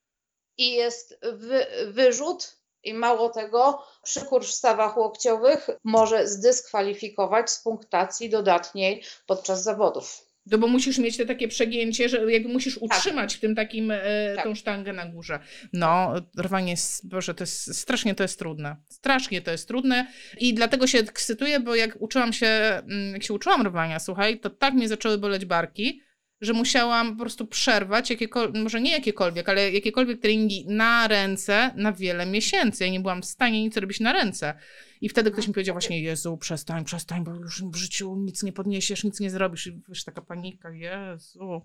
I 0.57 0.73
jest 0.73 1.19
wy, 1.33 1.67
wyrzut 1.87 2.57
i 2.83 2.95
mało 2.95 3.29
tego, 3.29 3.83
przykurcz 4.03 4.47
w 4.47 4.55
stawach 4.55 4.97
łokciowych 4.97 5.71
może 5.85 6.29
zdyskwalifikować 6.29 7.51
z 7.51 7.63
punktacji 7.63 8.31
dodatniej 8.31 9.05
podczas 9.27 9.63
zawodów. 9.63 10.32
No 10.47 10.59
bo 10.59 10.67
musisz 10.67 10.99
mieć 10.99 11.17
te 11.17 11.27
takie 11.27 11.49
przegięcie, 11.49 12.09
że 12.09 12.33
jakby 12.33 12.49
musisz 12.49 12.75
tak. 12.75 12.83
utrzymać 12.83 13.35
w 13.37 13.41
tym 13.41 13.55
takim 13.55 13.91
e, 13.91 14.01
tak. 14.37 14.45
tą 14.45 14.55
sztangę 14.55 14.93
na 14.93 15.07
górze. 15.07 15.39
No, 15.73 16.15
rwanie 16.39 16.71
jest, 16.71 17.09
Boże, 17.09 17.35
to 17.35 17.43
jest 17.43 17.77
strasznie 17.77 18.15
to 18.15 18.25
jest 18.25 18.39
trudne. 18.39 18.77
Strasznie 18.89 19.43
to 19.43 19.51
jest 19.51 19.69
trudne 19.69 20.07
i 20.39 20.55
dlatego 20.55 20.87
się 20.87 20.99
ekscytuję, 20.99 21.61
bo 21.61 21.75
jak 21.75 22.03
uczyłam 22.03 22.33
się, 22.33 22.47
mm, 22.47 23.13
jak 23.13 23.23
się 23.23 23.35
uczyłam 23.35 23.67
rwania, 23.67 23.99
słuchaj, 23.99 24.41
to 24.41 24.51
tak 24.51 24.75
mnie 24.75 24.89
zaczęły 24.89 25.19
boleć 25.19 25.45
barki, 25.45 26.03
że 26.41 26.53
musiałam 26.53 27.17
po 27.17 27.23
prostu 27.23 27.47
przerwać 27.47 28.11
jakiekolwiek, 28.11 28.63
może 28.63 28.81
nie 28.81 28.91
jakiekolwiek, 28.91 29.49
ale 29.49 29.73
jakiekolwiek 29.73 30.21
treningi 30.21 30.65
na 30.69 31.09
ręce 31.09 31.71
na 31.77 31.93
wiele 31.93 32.27
miesięcy. 32.27 32.85
Ja 32.85 32.91
nie 32.91 33.01
byłam 33.01 33.23
w 33.23 33.27
stanie 33.27 33.63
nic 33.63 33.77
robić 33.77 34.01
na 34.01 34.13
ręce. 34.13 34.55
I 35.03 35.09
wtedy 35.09 35.31
ktoś 35.31 35.49
mi 35.49 35.55
powiedział 35.55 35.75
właśnie, 35.75 36.03
Jezu, 36.03 36.37
przestań, 36.37 36.85
przestań, 36.85 37.25
bo 37.25 37.35
już 37.35 37.65
w 37.65 37.75
życiu 37.75 38.17
nic 38.17 38.43
nie 38.43 38.53
podniesiesz, 38.53 39.05
nic 39.05 39.21
nie 39.21 39.31
zrobisz. 39.31 39.67
I 39.67 39.83
wiesz, 39.89 40.05
taka 40.05 40.23
panika, 40.23 40.71
Jezu. 40.71 41.63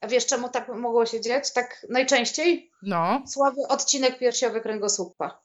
A 0.00 0.08
wiesz, 0.08 0.26
czemu 0.26 0.48
tak 0.48 0.68
mogło 0.68 1.06
się 1.06 1.20
dziać? 1.20 1.52
Tak 1.52 1.86
najczęściej? 1.88 2.70
No. 2.82 3.22
Słaby 3.26 3.60
odcinek 3.68 4.18
piersiowy 4.18 4.60
kręgosłupa. 4.60 5.42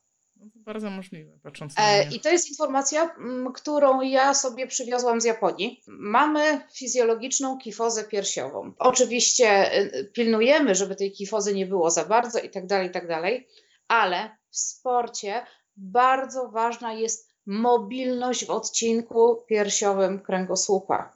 Bardzo 0.55 0.89
możliwe, 0.89 1.31
patrząc 1.43 1.77
na 1.77 1.83
e, 1.83 2.09
I 2.11 2.19
to 2.19 2.29
jest 2.29 2.49
informacja, 2.49 3.15
którą 3.55 4.01
ja 4.01 4.33
sobie 4.33 4.67
przywiozłam 4.67 5.21
z 5.21 5.25
Japonii. 5.25 5.83
Mamy 5.87 6.61
fizjologiczną 6.73 7.57
kifozę 7.57 8.03
piersiową. 8.03 8.73
Oczywiście 8.77 9.77
y, 9.79 10.11
pilnujemy, 10.13 10.75
żeby 10.75 10.95
tej 10.95 11.11
kifozy 11.11 11.53
nie 11.53 11.65
było 11.65 11.91
za 11.91 12.05
bardzo 12.05 12.39
i 12.39 12.49
tak 12.49 12.67
dalej, 12.67 12.87
i 12.87 12.91
tak 12.91 13.07
dalej, 13.07 13.47
ale 13.87 14.37
w 14.49 14.57
sporcie 14.57 15.45
bardzo 15.81 16.47
ważna 16.47 16.93
jest 16.93 17.29
mobilność 17.45 18.45
w 18.45 18.49
odcinku 18.49 19.43
piersiowym 19.47 20.19
kręgosłupa. 20.19 21.13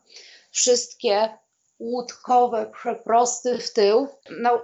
Wszystkie 0.52 1.38
łódkowe 1.80 2.72
przeprosty 2.74 3.58
w 3.58 3.74
tył. 3.74 4.08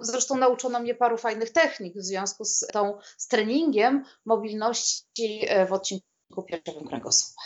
Zresztą 0.02 0.38
nauczono 0.38 0.80
mnie 0.80 0.96
paru 0.96 1.18
fajnych 1.18 1.52
technik 1.52 1.96
w 1.96 2.04
związku 2.04 2.46
z, 2.46 2.60
tą, 2.60 2.98
z 3.18 3.28
treningiem 3.28 4.06
mobilności 4.26 5.46
e, 5.48 5.66
w 5.66 5.74
odcinku 5.74 6.44
piersiowym 6.48 6.88
kręgosłupa. 6.88 7.42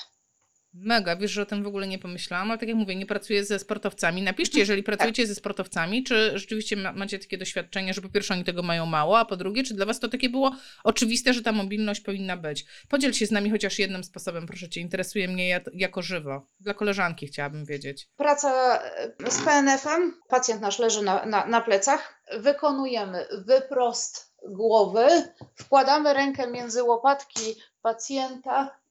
Mega, 0.77 1.15
wiesz, 1.15 1.31
że 1.31 1.41
o 1.41 1.45
tym 1.45 1.63
w 1.63 1.67
ogóle 1.67 1.87
nie 1.87 1.99
pomyślałam, 1.99 2.51
ale 2.51 2.59
tak 2.59 2.69
jak 2.69 2.77
mówię, 2.77 2.95
nie 2.95 3.05
pracuję 3.05 3.45
ze 3.45 3.59
sportowcami. 3.59 4.21
Napiszcie, 4.21 4.59
jeżeli 4.59 4.83
pracujecie 4.83 5.27
ze 5.27 5.35
sportowcami, 5.35 6.03
czy 6.03 6.31
rzeczywiście 6.33 6.75
ma, 6.75 6.93
macie 6.93 7.19
takie 7.19 7.37
doświadczenie, 7.37 7.93
że 7.93 8.01
po 8.01 8.09
pierwsze 8.09 8.33
oni 8.33 8.43
tego 8.43 8.63
mają 8.63 8.85
mało, 8.85 9.19
a 9.19 9.25
po 9.25 9.37
drugie, 9.37 9.63
czy 9.63 9.73
dla 9.73 9.85
was 9.85 9.99
to 9.99 10.07
takie 10.07 10.29
było 10.29 10.55
oczywiste, 10.83 11.33
że 11.33 11.41
ta 11.41 11.51
mobilność 11.51 12.01
powinna 12.01 12.37
być. 12.37 12.65
Podziel 12.89 13.13
się 13.13 13.25
z 13.25 13.31
nami 13.31 13.51
chociaż 13.51 13.79
jednym 13.79 14.03
sposobem, 14.03 14.47
proszę 14.47 14.69
cię, 14.69 14.81
interesuje 14.81 15.27
mnie 15.27 15.61
jako 15.73 16.01
żywo. 16.01 16.47
Dla 16.59 16.73
koleżanki 16.73 17.27
chciałabym 17.27 17.65
wiedzieć. 17.65 18.09
Praca 18.17 18.79
e, 18.83 19.31
z 19.31 19.41
PNF-em, 19.41 20.13
pacjent 20.27 20.61
nasz 20.61 20.79
leży 20.79 21.01
na, 21.01 21.25
na, 21.25 21.45
na 21.45 21.61
plecach, 21.61 22.21
wykonujemy 22.37 23.25
wyprost 23.45 24.35
głowy, 24.49 25.07
wkładamy 25.55 26.13
rękę 26.13 26.51
między 26.51 26.83
łopatki 26.83 27.55
pacjenta 27.81 28.84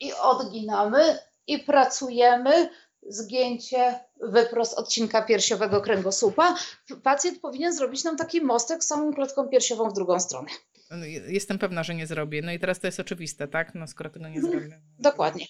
i 0.00 0.12
odginamy 0.12 1.18
i 1.46 1.58
pracujemy 1.58 2.70
zgięcie 3.06 4.00
wyprost 4.20 4.78
odcinka 4.78 5.22
piersiowego 5.22 5.80
kręgosłupa. 5.80 6.56
Pacjent 7.02 7.40
powinien 7.40 7.72
zrobić 7.72 8.04
nam 8.04 8.16
taki 8.16 8.40
mostek 8.40 8.84
z 8.84 8.86
samą 8.86 9.14
klatką 9.14 9.48
piersiową 9.48 9.90
w 9.90 9.92
drugą 9.92 10.20
stronę. 10.20 10.48
No, 10.90 11.06
jestem 11.28 11.58
pewna, 11.58 11.82
że 11.82 11.94
nie 11.94 12.06
zrobię. 12.06 12.42
No 12.42 12.52
i 12.52 12.58
teraz 12.58 12.80
to 12.80 12.86
jest 12.86 13.00
oczywiste, 13.00 13.48
tak? 13.48 13.74
No 13.74 13.86
skoro 13.86 14.10
tego 14.10 14.28
nie 14.28 14.40
zrobię. 14.40 14.80
Dokładnie. 14.98 15.46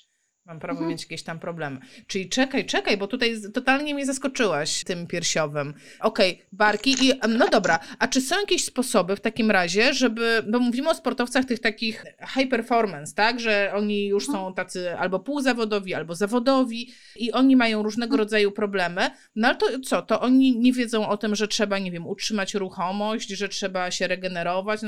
Mam 0.46 0.60
prawo 0.60 0.78
mhm. 0.78 0.90
mieć 0.90 1.02
jakieś 1.02 1.22
tam 1.22 1.38
problemy. 1.38 1.80
Czyli 2.06 2.28
czekaj, 2.28 2.66
czekaj, 2.66 2.96
bo 2.96 3.06
tutaj 3.06 3.34
totalnie 3.54 3.94
mnie 3.94 4.06
zaskoczyłaś 4.06 4.84
tym 4.84 5.06
piersiowym. 5.06 5.74
Okej, 6.00 6.32
okay, 6.32 6.46
barki 6.52 6.90
i 7.02 7.12
no 7.28 7.48
dobra, 7.48 7.78
a 7.98 8.08
czy 8.08 8.20
są 8.20 8.40
jakieś 8.40 8.64
sposoby 8.64 9.16
w 9.16 9.20
takim 9.20 9.50
razie, 9.50 9.94
żeby, 9.94 10.42
bo 10.50 10.58
mówimy 10.58 10.90
o 10.90 10.94
sportowcach 10.94 11.44
tych 11.44 11.58
takich 11.58 12.04
high 12.34 12.50
performance, 12.50 13.14
tak, 13.14 13.40
że 13.40 13.72
oni 13.74 14.06
już 14.06 14.26
są 14.26 14.36
mhm. 14.36 14.54
tacy 14.54 14.98
albo 14.98 15.20
półzawodowi, 15.20 15.94
albo 15.94 16.14
zawodowi 16.14 16.90
i 17.16 17.32
oni 17.32 17.56
mają 17.56 17.82
różnego 17.82 18.14
mhm. 18.14 18.18
rodzaju 18.18 18.52
problemy, 18.52 19.10
no 19.36 19.48
ale 19.48 19.56
to 19.56 19.66
co, 19.80 20.02
to 20.02 20.20
oni 20.20 20.58
nie 20.58 20.72
wiedzą 20.72 21.08
o 21.08 21.16
tym, 21.16 21.34
że 21.34 21.48
trzeba, 21.48 21.78
nie 21.78 21.90
wiem, 21.90 22.06
utrzymać 22.06 22.54
ruchomość, 22.54 23.28
że 23.28 23.48
trzeba 23.48 23.90
się 23.90 24.06
regenerować, 24.06 24.80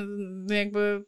no 0.48 0.54
jakby 0.54 1.04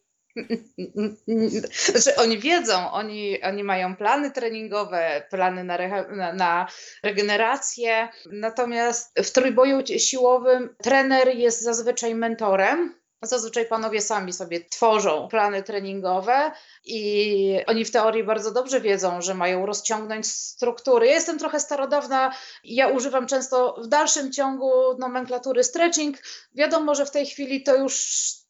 znaczy, 1.95 2.17
oni 2.17 2.39
wiedzą, 2.39 2.91
oni, 2.91 3.43
oni 3.43 3.65
mają 3.65 3.97
plany 3.97 4.31
treningowe, 4.31 5.23
plany 5.31 5.65
na, 5.65 5.79
na, 6.17 6.33
na, 6.33 6.69
regenerację. 7.03 8.09
Natomiast 8.33 9.19
w 9.19 9.31
trójboju 9.31 9.87
siłowym 9.99 10.75
trener 10.83 11.29
jest 11.29 11.63
zazwyczaj 11.63 12.15
mentorem. 12.15 12.95
Zazwyczaj 13.23 13.67
panowie 13.67 14.01
sami 14.01 14.33
sobie 14.33 14.65
tworzą 14.65 15.29
plany 15.29 15.63
treningowe 15.63 16.53
i 16.85 17.61
oni 17.67 17.85
w 17.85 17.91
teorii 17.91 18.25
bardzo 18.25 18.51
dobrze 18.51 18.81
wiedzą, 18.81 19.23
że 19.23 19.35
mają 19.35 19.67
rozciągnąć 19.67 20.27
struktury. 20.27 21.07
Ja 21.07 21.13
jestem 21.13 21.39
trochę 21.39 21.61
starodawna, 21.61 22.35
ja 22.65 22.89
używam 22.89 23.27
często 23.27 23.77
w 23.83 23.87
dalszym 23.87 24.33
ciągu 24.33 24.99
nomenklatury 24.99 25.65
stretching. 25.65 26.17
Wiadomo, 26.55 26.95
że 26.95 27.07
w 27.07 27.11
tej 27.11 27.27
chwili 27.27 27.63
to 27.63 27.77
już 27.77 28.05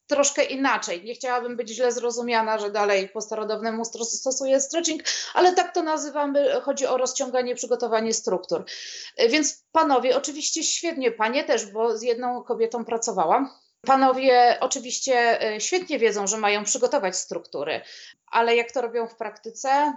troszkę 0.09 0.43
inaczej. 0.43 1.03
Nie 1.03 1.13
chciałabym 1.13 1.55
być 1.55 1.69
źle 1.69 1.91
zrozumiana, 1.91 2.59
że 2.59 2.71
dalej 2.71 3.09
po 3.09 3.21
starodawnemu 3.21 3.85
stosuję 4.03 4.61
stretching, 4.61 5.03
ale 5.33 5.53
tak 5.53 5.73
to 5.73 5.83
nazywamy. 5.83 6.61
Chodzi 6.61 6.85
o 6.85 6.97
rozciąganie, 6.97 7.55
przygotowanie 7.55 8.13
struktur. 8.13 8.65
Więc 9.29 9.63
panowie, 9.71 10.17
oczywiście 10.17 10.63
świetnie, 10.63 11.11
panie 11.11 11.43
też, 11.43 11.65
bo 11.65 11.97
z 11.97 12.01
jedną 12.01 12.43
kobietą 12.43 12.85
pracowałam. 12.85 13.49
Panowie 13.81 14.57
oczywiście 14.59 15.41
e, 15.41 15.61
świetnie 15.61 15.99
wiedzą, 15.99 16.27
że 16.27 16.37
mają 16.37 16.63
przygotować 16.63 17.15
struktury, 17.17 17.81
ale 18.27 18.55
jak 18.55 18.71
to 18.71 18.81
robią 18.81 19.07
w 19.07 19.15
praktyce, 19.15 19.93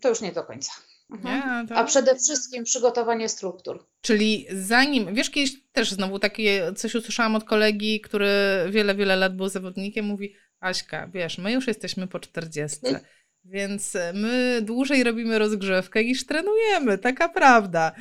to 0.00 0.08
już 0.08 0.20
nie 0.20 0.32
do 0.32 0.44
końca. 0.44 0.72
Mhm. 1.10 1.68
to... 1.68 1.74
A 1.74 1.84
przede 1.84 2.16
wszystkim 2.16 2.64
przygotowanie 2.64 3.28
struktur. 3.28 3.86
Czyli 4.00 4.46
zanim, 4.52 5.14
wiesz, 5.14 5.30
kiedyś 5.30 5.63
też 5.74 5.90
znowu 5.92 6.18
takie 6.18 6.72
coś 6.76 6.94
usłyszałam 6.94 7.34
od 7.34 7.44
kolegi, 7.44 8.00
który 8.00 8.28
wiele, 8.70 8.94
wiele 8.94 9.16
lat 9.16 9.36
był 9.36 9.48
zawodnikiem, 9.48 10.04
mówi 10.04 10.34
Aśka, 10.60 11.08
wiesz, 11.08 11.38
my 11.38 11.52
już 11.52 11.66
jesteśmy 11.66 12.06
po 12.06 12.20
40, 12.20 12.80
więc 13.44 13.96
my 14.14 14.60
dłużej 14.62 15.04
robimy 15.04 15.38
rozgrzewkę 15.38 16.04
niż 16.04 16.26
trenujemy, 16.26 16.98
taka 16.98 17.28
prawda. 17.28 17.92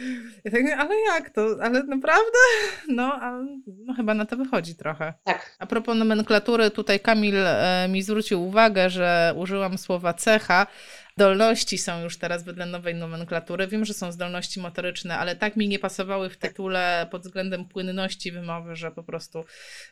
Ja 0.43 0.51
tak, 0.51 0.61
ale 0.77 0.95
jak 0.99 1.29
to? 1.29 1.47
Ale 1.61 1.83
naprawdę? 1.83 2.37
No, 2.87 3.13
a, 3.21 3.41
no 3.85 3.93
chyba 3.93 4.13
na 4.13 4.25
to 4.25 4.37
wychodzi 4.37 4.75
trochę. 4.75 5.13
Tak. 5.23 5.55
A 5.59 5.65
propos 5.65 5.97
nomenklatury, 5.97 6.71
tutaj 6.71 6.99
Kamil 6.99 7.35
e, 7.37 7.87
mi 7.89 8.01
zwrócił 8.01 8.47
uwagę, 8.47 8.89
że 8.89 9.33
użyłam 9.37 9.77
słowa 9.77 10.13
cecha, 10.13 10.67
Zdolności 11.17 11.77
są 11.77 12.03
już 12.03 12.17
teraz 12.17 12.43
wedle 12.43 12.65
nowej 12.65 12.95
nomenklatury. 12.95 13.67
Wiem, 13.67 13.85
że 13.85 13.93
są 13.93 14.11
zdolności 14.11 14.59
motoryczne, 14.59 15.17
ale 15.17 15.35
tak 15.35 15.55
mi 15.55 15.67
nie 15.67 15.79
pasowały 15.79 16.29
w 16.29 16.37
tytule 16.37 17.07
pod 17.11 17.21
względem 17.21 17.65
płynności 17.65 18.31
wymowy, 18.31 18.75
że 18.75 18.91
po 18.91 19.03
prostu. 19.03 19.43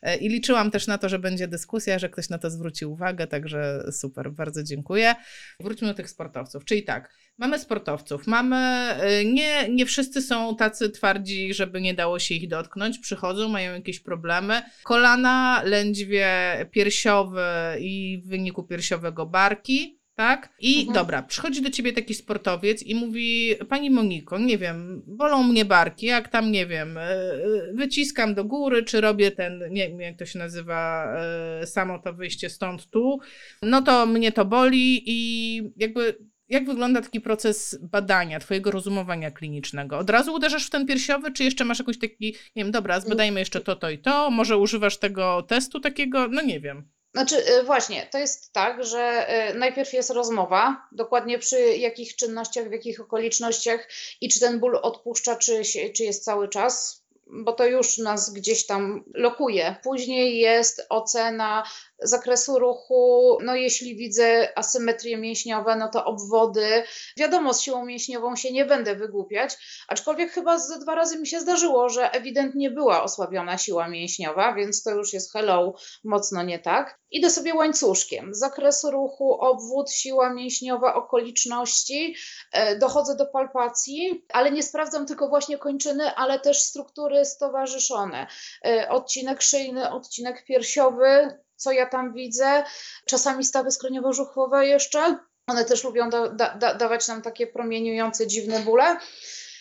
E, 0.01 0.17
I 0.17 0.29
liczyłam 0.29 0.71
też 0.71 0.87
na 0.87 0.97
to, 0.97 1.09
że 1.09 1.19
będzie 1.19 1.47
dyskusja, 1.47 1.99
że 1.99 2.09
ktoś 2.09 2.29
na 2.29 2.37
to 2.37 2.49
zwróci 2.49 2.85
uwagę, 2.85 3.27
także 3.27 3.83
super, 3.91 4.31
bardzo 4.31 4.63
dziękuję. 4.63 5.15
Wróćmy 5.59 5.87
do 5.87 5.93
tych 5.93 6.09
sportowców. 6.09 6.65
Czyli 6.65 6.83
tak, 6.83 7.13
mamy 7.37 7.59
sportowców, 7.59 8.27
mamy. 8.27 8.55
E, 8.55 9.25
nie, 9.25 9.69
nie 9.69 9.85
wszyscy 9.85 10.21
są 10.21 10.55
tacy 10.55 10.89
twardzi, 10.89 11.53
żeby 11.53 11.81
nie 11.81 11.93
dało 11.93 12.19
się 12.19 12.35
ich 12.35 12.47
dotknąć. 12.47 12.99
Przychodzą, 12.99 13.49
mają 13.49 13.73
jakieś 13.73 13.99
problemy. 13.99 14.61
Kolana, 14.83 15.61
lędźwie 15.65 16.29
piersiowe 16.71 17.75
i 17.79 18.21
w 18.25 18.27
wyniku 18.27 18.63
piersiowego 18.63 19.25
barki 19.25 20.00
tak? 20.21 20.49
I 20.59 20.79
mhm. 20.79 20.93
dobra, 20.93 21.21
przychodzi 21.23 21.61
do 21.61 21.69
ciebie 21.69 21.93
taki 21.93 22.13
sportowiec 22.13 22.83
i 22.83 22.95
mówi, 22.95 23.55
pani 23.69 23.89
Moniko, 23.89 24.39
nie 24.39 24.57
wiem, 24.57 25.01
bolą 25.07 25.43
mnie 25.43 25.65
barki, 25.65 26.05
jak 26.05 26.27
tam, 26.27 26.51
nie 26.51 26.65
wiem, 26.67 26.97
e, 26.97 27.17
wyciskam 27.73 28.35
do 28.35 28.45
góry, 28.45 28.83
czy 28.83 29.01
robię 29.01 29.31
ten, 29.31 29.63
nie 29.71 29.89
wiem 29.89 30.01
jak 30.01 30.17
to 30.17 30.25
się 30.25 30.39
nazywa, 30.39 31.13
e, 31.61 31.67
samo 31.67 31.99
to 31.99 32.13
wyjście 32.13 32.49
stąd 32.49 32.89
tu, 32.89 33.19
no 33.61 33.81
to 33.81 34.05
mnie 34.05 34.31
to 34.31 34.45
boli 34.45 35.03
i 35.05 35.61
jakby 35.77 36.17
jak 36.49 36.65
wygląda 36.65 37.01
taki 37.01 37.21
proces 37.21 37.79
badania, 37.81 38.39
twojego 38.39 38.71
rozumowania 38.71 39.31
klinicznego? 39.31 39.97
Od 39.97 40.09
razu 40.09 40.33
uderzasz 40.33 40.67
w 40.67 40.69
ten 40.69 40.85
piersiowy, 40.85 41.31
czy 41.31 41.43
jeszcze 41.43 41.65
masz 41.65 41.79
jakiś 41.79 41.99
taki, 41.99 42.35
nie 42.55 42.63
wiem, 42.63 42.71
dobra, 42.71 42.99
zbadajmy 42.99 43.39
jeszcze 43.39 43.61
to, 43.61 43.75
to 43.75 43.89
i 43.89 43.97
to, 43.97 44.29
może 44.29 44.57
używasz 44.57 44.97
tego 44.97 45.41
testu 45.41 45.79
takiego, 45.79 46.27
no 46.27 46.41
nie 46.41 46.59
wiem. 46.59 46.83
Znaczy, 47.13 47.35
y, 47.59 47.63
właśnie, 47.63 48.07
to 48.11 48.17
jest 48.17 48.53
tak, 48.53 48.83
że 48.83 49.27
y, 49.49 49.53
najpierw 49.53 49.93
jest 49.93 50.09
rozmowa, 50.09 50.87
dokładnie 50.91 51.39
przy 51.39 51.77
jakich 51.77 52.15
czynnościach, 52.15 52.69
w 52.69 52.71
jakich 52.71 53.01
okolicznościach 53.01 53.87
i 54.21 54.29
czy 54.29 54.39
ten 54.39 54.59
ból 54.59 54.79
odpuszcza, 54.81 55.35
czy, 55.35 55.61
czy 55.95 56.03
jest 56.03 56.23
cały 56.23 56.49
czas, 56.49 57.03
bo 57.27 57.53
to 57.53 57.65
już 57.65 57.97
nas 57.97 58.33
gdzieś 58.33 58.65
tam 58.65 59.03
lokuje. 59.13 59.75
Później 59.83 60.39
jest 60.39 60.85
ocena 60.89 61.63
zakresu 62.01 62.59
ruchu, 62.59 63.37
no 63.43 63.55
jeśli 63.55 63.95
widzę 63.95 64.49
asymetrie 64.55 65.17
mięśniowe, 65.17 65.75
no 65.75 65.89
to 65.89 66.05
obwody. 66.05 66.83
Wiadomo, 67.17 67.53
z 67.53 67.61
siłą 67.61 67.85
mięśniową 67.85 68.35
się 68.35 68.51
nie 68.51 68.65
będę 68.65 68.95
wygłupiać, 68.95 69.57
aczkolwiek 69.87 70.31
chyba 70.31 70.59
ze 70.59 70.79
dwa 70.79 70.95
razy 70.95 71.19
mi 71.19 71.27
się 71.27 71.39
zdarzyło, 71.39 71.89
że 71.89 72.11
ewidentnie 72.11 72.71
była 72.71 73.03
osłabiona 73.03 73.57
siła 73.57 73.87
mięśniowa, 73.87 74.53
więc 74.53 74.83
to 74.83 74.91
już 74.91 75.13
jest 75.13 75.33
hello, 75.33 75.73
mocno 76.03 76.43
nie 76.43 76.59
tak. 76.59 76.99
Idę 77.11 77.29
sobie 77.29 77.53
łańcuszkiem. 77.53 78.33
Zakres 78.33 78.83
ruchu, 78.83 79.33
obwód, 79.33 79.91
siła 79.91 80.33
mięśniowa, 80.33 80.93
okoliczności. 80.93 82.15
E, 82.51 82.75
dochodzę 82.75 83.15
do 83.15 83.25
palpacji, 83.25 84.25
ale 84.33 84.51
nie 84.51 84.63
sprawdzam 84.63 85.05
tylko 85.05 85.29
właśnie 85.29 85.57
kończyny, 85.57 86.15
ale 86.15 86.39
też 86.39 86.61
struktury 86.61 87.25
stowarzyszone. 87.25 88.27
E, 88.65 88.89
odcinek 88.89 89.41
szyjny, 89.41 89.91
odcinek 89.91 90.45
piersiowy, 90.45 91.37
co 91.61 91.71
ja 91.71 91.85
tam 91.85 92.13
widzę. 92.13 92.63
Czasami 93.05 93.43
stawy 93.43 93.69
skroniowo-żuchwowe 93.69 94.61
jeszcze. 94.61 95.17
One 95.47 95.65
też 95.65 95.83
lubią 95.83 96.09
da, 96.09 96.29
da, 96.29 96.73
dawać 96.75 97.07
nam 97.07 97.21
takie 97.21 97.47
promieniujące, 97.47 98.27
dziwne 98.27 98.59
bóle. 98.59 98.97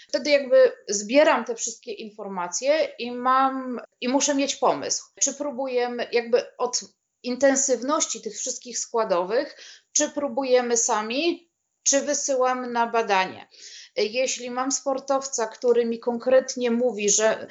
Wtedy 0.08 0.30
jakby 0.30 0.72
zbieram 0.88 1.44
te 1.44 1.54
wszystkie 1.54 1.92
informacje 1.92 2.88
i 2.98 3.12
mam, 3.12 3.80
i 4.00 4.08
muszę 4.08 4.34
mieć 4.34 4.56
pomysł, 4.56 5.04
czy 5.20 5.34
próbujemy 5.34 6.08
jakby 6.12 6.56
od 6.58 6.80
intensywności 7.22 8.22
tych 8.22 8.36
wszystkich 8.36 8.78
składowych, 8.78 9.56
czy 9.92 10.08
próbujemy 10.08 10.76
sami, 10.76 11.49
czy 11.82 12.00
wysyłam 12.00 12.72
na 12.72 12.86
badanie. 12.86 13.48
Jeśli 13.96 14.50
mam 14.50 14.72
sportowca, 14.72 15.46
który 15.46 15.86
mi 15.86 15.98
konkretnie 15.98 16.70
mówi, 16.70 17.10
że 17.10 17.46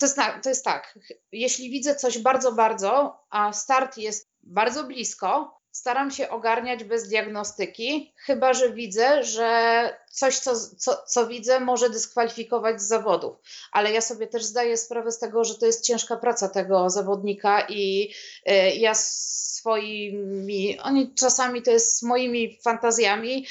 to 0.00 0.06
jest, 0.06 0.18
to 0.42 0.48
jest 0.48 0.64
tak, 0.64 0.98
jeśli 1.32 1.70
widzę 1.70 1.96
coś 1.96 2.18
bardzo, 2.18 2.52
bardzo, 2.52 3.22
a 3.30 3.52
start 3.52 3.96
jest 3.96 4.28
bardzo 4.42 4.84
blisko, 4.84 5.61
staram 5.72 6.10
się 6.10 6.30
ogarniać 6.30 6.84
bez 6.84 7.08
diagnostyki, 7.08 8.12
chyba 8.16 8.54
że 8.54 8.72
widzę, 8.72 9.24
że 9.24 9.88
coś, 10.10 10.38
co, 10.38 10.52
co, 10.78 10.96
co 11.06 11.26
widzę, 11.26 11.60
może 11.60 11.90
dyskwalifikować 11.90 12.82
z 12.82 12.86
zawodów. 12.86 13.36
Ale 13.72 13.92
ja 13.92 14.00
sobie 14.00 14.26
też 14.26 14.44
zdaję 14.44 14.76
sprawę 14.76 15.12
z 15.12 15.18
tego, 15.18 15.44
że 15.44 15.54
to 15.54 15.66
jest 15.66 15.86
ciężka 15.86 16.16
praca 16.16 16.48
tego 16.48 16.90
zawodnika 16.90 17.66
i 17.68 18.14
y, 18.48 18.52
ja 18.76 18.94
swoimi, 19.62 20.78
oni 20.80 21.14
czasami 21.14 21.62
to 21.62 21.70
jest 21.70 21.98
z 21.98 22.02
moimi 22.02 22.58
fantazjami, 22.64 23.46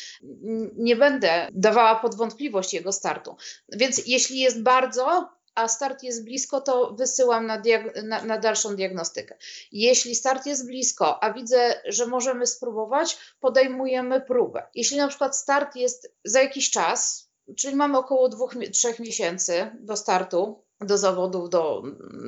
nie 0.77 0.95
będę 0.95 1.47
dawała 1.51 1.95
pod 1.95 2.15
wątpliwość 2.15 2.73
jego 2.73 2.91
startu. 2.91 3.35
Więc 3.69 4.07
jeśli 4.07 4.39
jest 4.39 4.63
bardzo, 4.63 5.29
a 5.55 5.67
start 5.67 6.03
jest 6.03 6.25
blisko, 6.25 6.61
to 6.61 6.93
wysyłam 6.97 7.45
na, 7.45 7.61
na, 8.03 8.25
na, 8.25 8.37
dalszą 8.37 8.75
diagnostykę. 8.75 9.37
Jeśli 9.71 10.15
start 10.15 10.45
jest 10.45 10.67
blisko, 10.67 11.23
a 11.23 11.33
widzę, 11.33 11.81
że 11.85 12.05
możemy 12.05 12.47
spróbować, 12.47 13.17
podejmujemy 13.39 14.21
próbę. 14.21 14.63
Jeśli 14.75 14.97
na 14.97 15.07
przykład 15.07 15.37
start 15.37 15.75
jest 15.75 16.15
za 16.23 16.41
jakiś 16.41 16.71
czas, 16.71 17.29
czyli 17.57 17.75
mamy 17.75 17.97
około 17.97 18.29
dwóch, 18.29 18.55
trzech 18.73 18.99
miesięcy 18.99 19.71
do 19.79 19.97
startu, 19.97 20.63
do 20.85 20.97
zawodów, 20.97 21.49
do, 21.49 21.83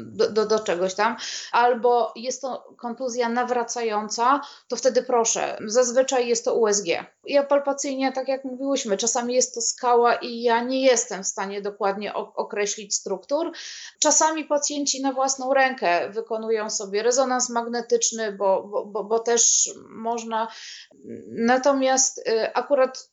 do, 0.06 0.32
do, 0.32 0.46
do, 0.46 0.60
czegoś 0.60 0.96
tam, 0.96 1.16
albo 1.52 2.14
jest 2.16 2.42
to 2.42 2.76
kontuzja 2.78 3.30
nawracająca, 3.30 4.42
to 4.68 4.76
wtedy 4.76 5.04
proszę, 5.04 5.58
zazwyczaj 5.66 6.28
jest 6.28 6.46
to 6.46 6.56
USG. 6.56 6.86
Ja 7.26 7.44
palpacyjnie, 7.44 8.12
tak 8.12 8.28
jak 8.28 8.44
mówiłyśmy, 8.44 8.98
czasami 8.98 9.34
jest 9.34 9.56
to 9.56 9.62
skała 9.62 10.16
i 10.16 10.42
ja 10.42 10.64
nie 10.64 10.82
jestem 10.82 11.24
w 11.24 11.28
stanie 11.28 11.62
dokładnie 11.62 12.14
określić 12.14 12.96
struktur. 12.96 13.52
Czasami 14.00 14.46
pacjenci 14.46 15.02
na 15.02 15.14
własną 15.14 15.54
rękę 15.54 16.10
wykonują 16.10 16.70
sobie 16.70 17.04
rezonans 17.04 17.50
magnetyczny, 17.50 18.32
bo, 18.32 18.64
bo, 18.64 18.86
bo, 18.86 19.04
bo 19.04 19.20
też 19.20 19.70
można. 19.90 20.48
Natomiast 21.28 22.18
y, 22.18 22.54
akurat 22.54 23.13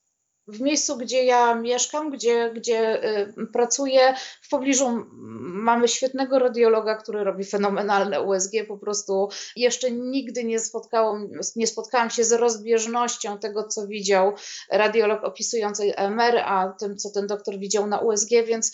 w 0.51 0.61
miejscu, 0.61 0.97
gdzie 0.97 1.25
ja 1.25 1.55
mieszkam, 1.55 2.11
gdzie, 2.11 2.51
gdzie 2.55 3.05
y, 3.05 3.47
pracuję, 3.53 4.15
w 4.43 4.49
pobliżu 4.49 5.07
mamy 5.41 5.89
świetnego 5.89 6.39
radiologa, 6.39 6.95
który 6.95 7.25
robi 7.25 7.45
fenomenalne 7.45 8.23
USG. 8.23 8.53
Po 8.69 8.79
prostu 8.79 9.29
jeszcze 9.57 9.91
nigdy 9.91 10.45
nie, 10.45 10.61
spotkało, 10.61 11.19
nie 11.57 11.67
spotkałam 11.67 12.11
się 12.11 12.25
z 12.25 12.33
rozbieżnością 12.33 13.39
tego, 13.39 13.65
co 13.65 13.87
widział 13.87 14.33
radiolog 14.71 15.25
opisujący 15.25 15.97
MR, 15.97 16.39
a 16.39 16.75
tym, 16.79 16.97
co 16.97 17.11
ten 17.11 17.27
doktor 17.27 17.59
widział 17.59 17.87
na 17.87 17.99
USG, 17.99 18.31
więc 18.47 18.73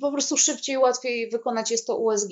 po 0.00 0.12
prostu 0.12 0.36
szybciej, 0.36 0.78
łatwiej 0.78 1.30
wykonać 1.30 1.70
jest 1.70 1.86
to 1.86 1.96
USG. 1.96 2.30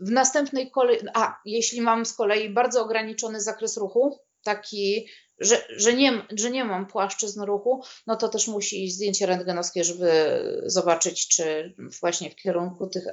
W 0.00 0.10
następnej 0.10 0.70
kolei, 0.70 0.98
a 1.14 1.40
jeśli 1.44 1.80
mam 1.80 2.06
z 2.06 2.12
kolei 2.12 2.50
bardzo 2.50 2.82
ograniczony 2.82 3.40
zakres 3.40 3.76
ruchu, 3.76 4.18
taki 4.44 5.06
że, 5.42 5.64
że, 5.76 5.94
nie, 5.94 6.26
że 6.30 6.50
nie 6.50 6.64
mam 6.64 6.86
płaszczyzn 6.86 7.42
ruchu, 7.42 7.82
no 8.06 8.16
to 8.16 8.28
też 8.28 8.48
musi 8.48 8.84
iść 8.84 8.94
zdjęcie 8.94 9.26
rentgenowskie, 9.26 9.84
żeby 9.84 10.42
zobaczyć, 10.66 11.28
czy 11.28 11.74
właśnie 12.00 12.30
w 12.30 12.34
kierunku 12.34 12.86
tych 12.86 13.04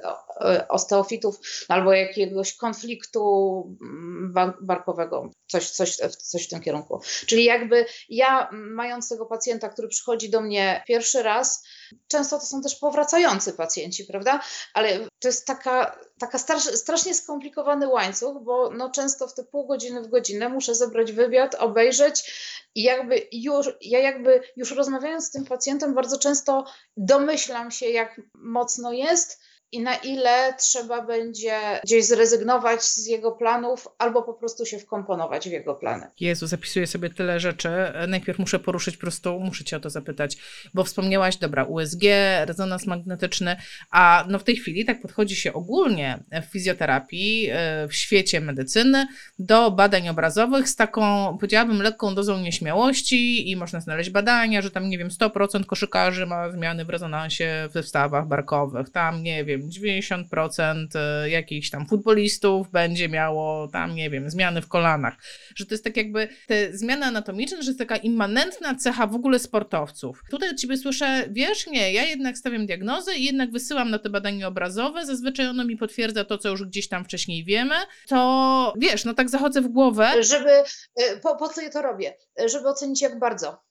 osteofitów 0.68 1.40
albo 1.68 1.92
jakiegoś 1.92 2.56
konfliktu 2.56 3.76
mm, 3.82 4.54
barkowego, 4.60 5.30
coś, 5.46 5.70
coś, 5.70 5.96
coś 5.96 6.46
w 6.46 6.48
tym 6.48 6.60
kierunku. 6.60 7.00
Czyli 7.26 7.44
jakby 7.44 7.84
ja, 8.08 8.50
mając 8.52 9.08
tego 9.08 9.26
pacjenta, 9.26 9.68
który 9.68 9.88
przychodzi 9.88 10.30
do 10.30 10.40
mnie 10.40 10.82
pierwszy 10.86 11.22
raz, 11.22 11.64
często 12.08 12.38
to 12.38 12.46
są 12.46 12.62
też 12.62 12.74
powracający 12.74 13.52
pacjenci, 13.52 14.04
prawda? 14.04 14.40
Ale 14.74 14.98
to 15.18 15.28
jest 15.28 15.46
taka, 15.46 15.98
taka 16.18 16.38
strasznie 16.74 17.14
skomplikowany 17.14 17.88
łańcuch, 17.88 18.42
bo 18.42 18.70
no 18.70 18.90
często 18.90 19.28
w 19.28 19.34
te 19.34 19.44
pół 19.44 19.66
godziny 19.66 20.02
w 20.02 20.08
godzinę 20.08 20.48
muszę 20.48 20.74
zebrać 20.74 21.12
wywiad, 21.12 21.54
obejrzeć 21.54 22.32
i 22.74 22.82
jakby 22.82 23.28
już, 23.32 23.66
ja 23.80 23.98
jakby 23.98 24.42
już 24.56 24.70
rozmawiając 24.70 25.26
z 25.26 25.30
tym 25.30 25.44
pacjentem 25.44 25.94
bardzo 25.94 26.18
często 26.18 26.64
domyślam 26.96 27.70
się, 27.70 27.86
jak 27.86 28.20
mocno 28.34 28.92
jest, 28.92 29.40
i 29.72 29.80
na 29.80 29.94
ile 29.94 30.54
trzeba 30.58 31.02
będzie 31.06 31.58
gdzieś 31.84 32.04
zrezygnować 32.04 32.82
z 32.82 33.06
jego 33.06 33.32
planów, 33.32 33.88
albo 33.98 34.22
po 34.22 34.34
prostu 34.34 34.66
się 34.66 34.78
wkomponować 34.78 35.48
w 35.48 35.52
jego 35.52 35.74
plany. 35.74 36.06
Jezu, 36.20 36.46
zapisuję 36.46 36.86
sobie 36.86 37.10
tyle 37.10 37.40
rzeczy. 37.40 37.68
Najpierw 38.08 38.38
muszę 38.38 38.58
poruszyć 38.58 38.96
po 38.96 39.00
prostu, 39.00 39.40
muszę 39.40 39.64
cię 39.64 39.76
o 39.76 39.80
to 39.80 39.90
zapytać, 39.90 40.36
bo 40.74 40.84
wspomniałaś, 40.84 41.36
dobra, 41.36 41.64
USG, 41.64 42.02
rezonans 42.44 42.86
magnetyczny, 42.86 43.56
a 43.90 44.24
no 44.28 44.38
w 44.38 44.44
tej 44.44 44.56
chwili 44.56 44.84
tak 44.84 45.02
podchodzi 45.02 45.36
się 45.36 45.52
ogólnie 45.52 46.18
w 46.42 46.52
fizjoterapii, 46.52 47.48
e, 47.52 47.88
w 47.88 47.94
świecie 47.94 48.40
medycyny 48.40 49.06
do 49.38 49.70
badań 49.70 50.08
obrazowych 50.08 50.68
z 50.68 50.76
taką, 50.76 51.28
powiedziałabym, 51.38 51.82
lekką 51.82 52.14
dozą 52.14 52.40
nieśmiałości 52.40 53.50
i 53.50 53.56
można 53.56 53.80
znaleźć 53.80 54.10
badania, 54.10 54.62
że 54.62 54.70
tam, 54.70 54.88
nie 54.88 54.98
wiem, 54.98 55.08
100% 55.08 55.66
koszykarzy 55.66 56.26
ma 56.26 56.50
zmiany 56.50 56.84
w 56.84 56.90
rezonansie 56.90 57.68
w 57.74 57.86
stawach 57.86 58.26
barkowych, 58.26 58.90
tam, 58.90 59.22
nie 59.22 59.44
wiem, 59.44 59.59
wiem, 59.60 59.70
90% 59.70 60.86
e, 60.94 61.30
jakichś 61.30 61.70
tam 61.70 61.86
futbolistów 61.86 62.70
będzie 62.70 63.08
miało 63.08 63.68
tam, 63.68 63.94
nie 63.94 64.10
wiem, 64.10 64.30
zmiany 64.30 64.62
w 64.62 64.68
kolanach. 64.68 65.16
Że 65.56 65.66
to 65.66 65.74
jest 65.74 65.84
tak 65.84 65.96
jakby 65.96 66.28
te 66.46 66.76
zmiany 66.76 67.06
anatomiczne, 67.06 67.62
że 67.62 67.70
jest 67.70 67.78
taka 67.78 67.96
immanentna 67.96 68.74
cecha 68.74 69.06
w 69.06 69.14
ogóle 69.14 69.38
sportowców. 69.38 70.22
Tutaj 70.30 70.50
od 70.50 70.56
ciebie 70.56 70.76
słyszę, 70.76 71.24
wiesz, 71.30 71.66
nie, 71.66 71.92
ja 71.92 72.04
jednak 72.04 72.38
stawiam 72.38 72.66
diagnozę 72.66 73.16
i 73.16 73.24
jednak 73.24 73.50
wysyłam 73.50 73.90
na 73.90 73.98
te 73.98 74.10
badania 74.10 74.48
obrazowe, 74.48 75.06
zazwyczaj 75.06 75.46
ono 75.46 75.64
mi 75.64 75.76
potwierdza 75.76 76.24
to, 76.24 76.38
co 76.38 76.48
już 76.48 76.64
gdzieś 76.64 76.88
tam 76.88 77.04
wcześniej 77.04 77.44
wiemy, 77.44 77.74
to 78.08 78.74
wiesz, 78.78 79.04
no 79.04 79.14
tak 79.14 79.30
zachodzę 79.30 79.60
w 79.60 79.68
głowę. 79.68 80.22
Żeby, 80.22 80.50
e, 80.96 81.16
po, 81.22 81.36
po 81.36 81.48
co 81.48 81.60
ja 81.60 81.70
to 81.70 81.82
robię? 81.82 82.16
Żeby 82.46 82.68
ocenić 82.68 83.02
jak 83.02 83.18
bardzo. 83.18 83.62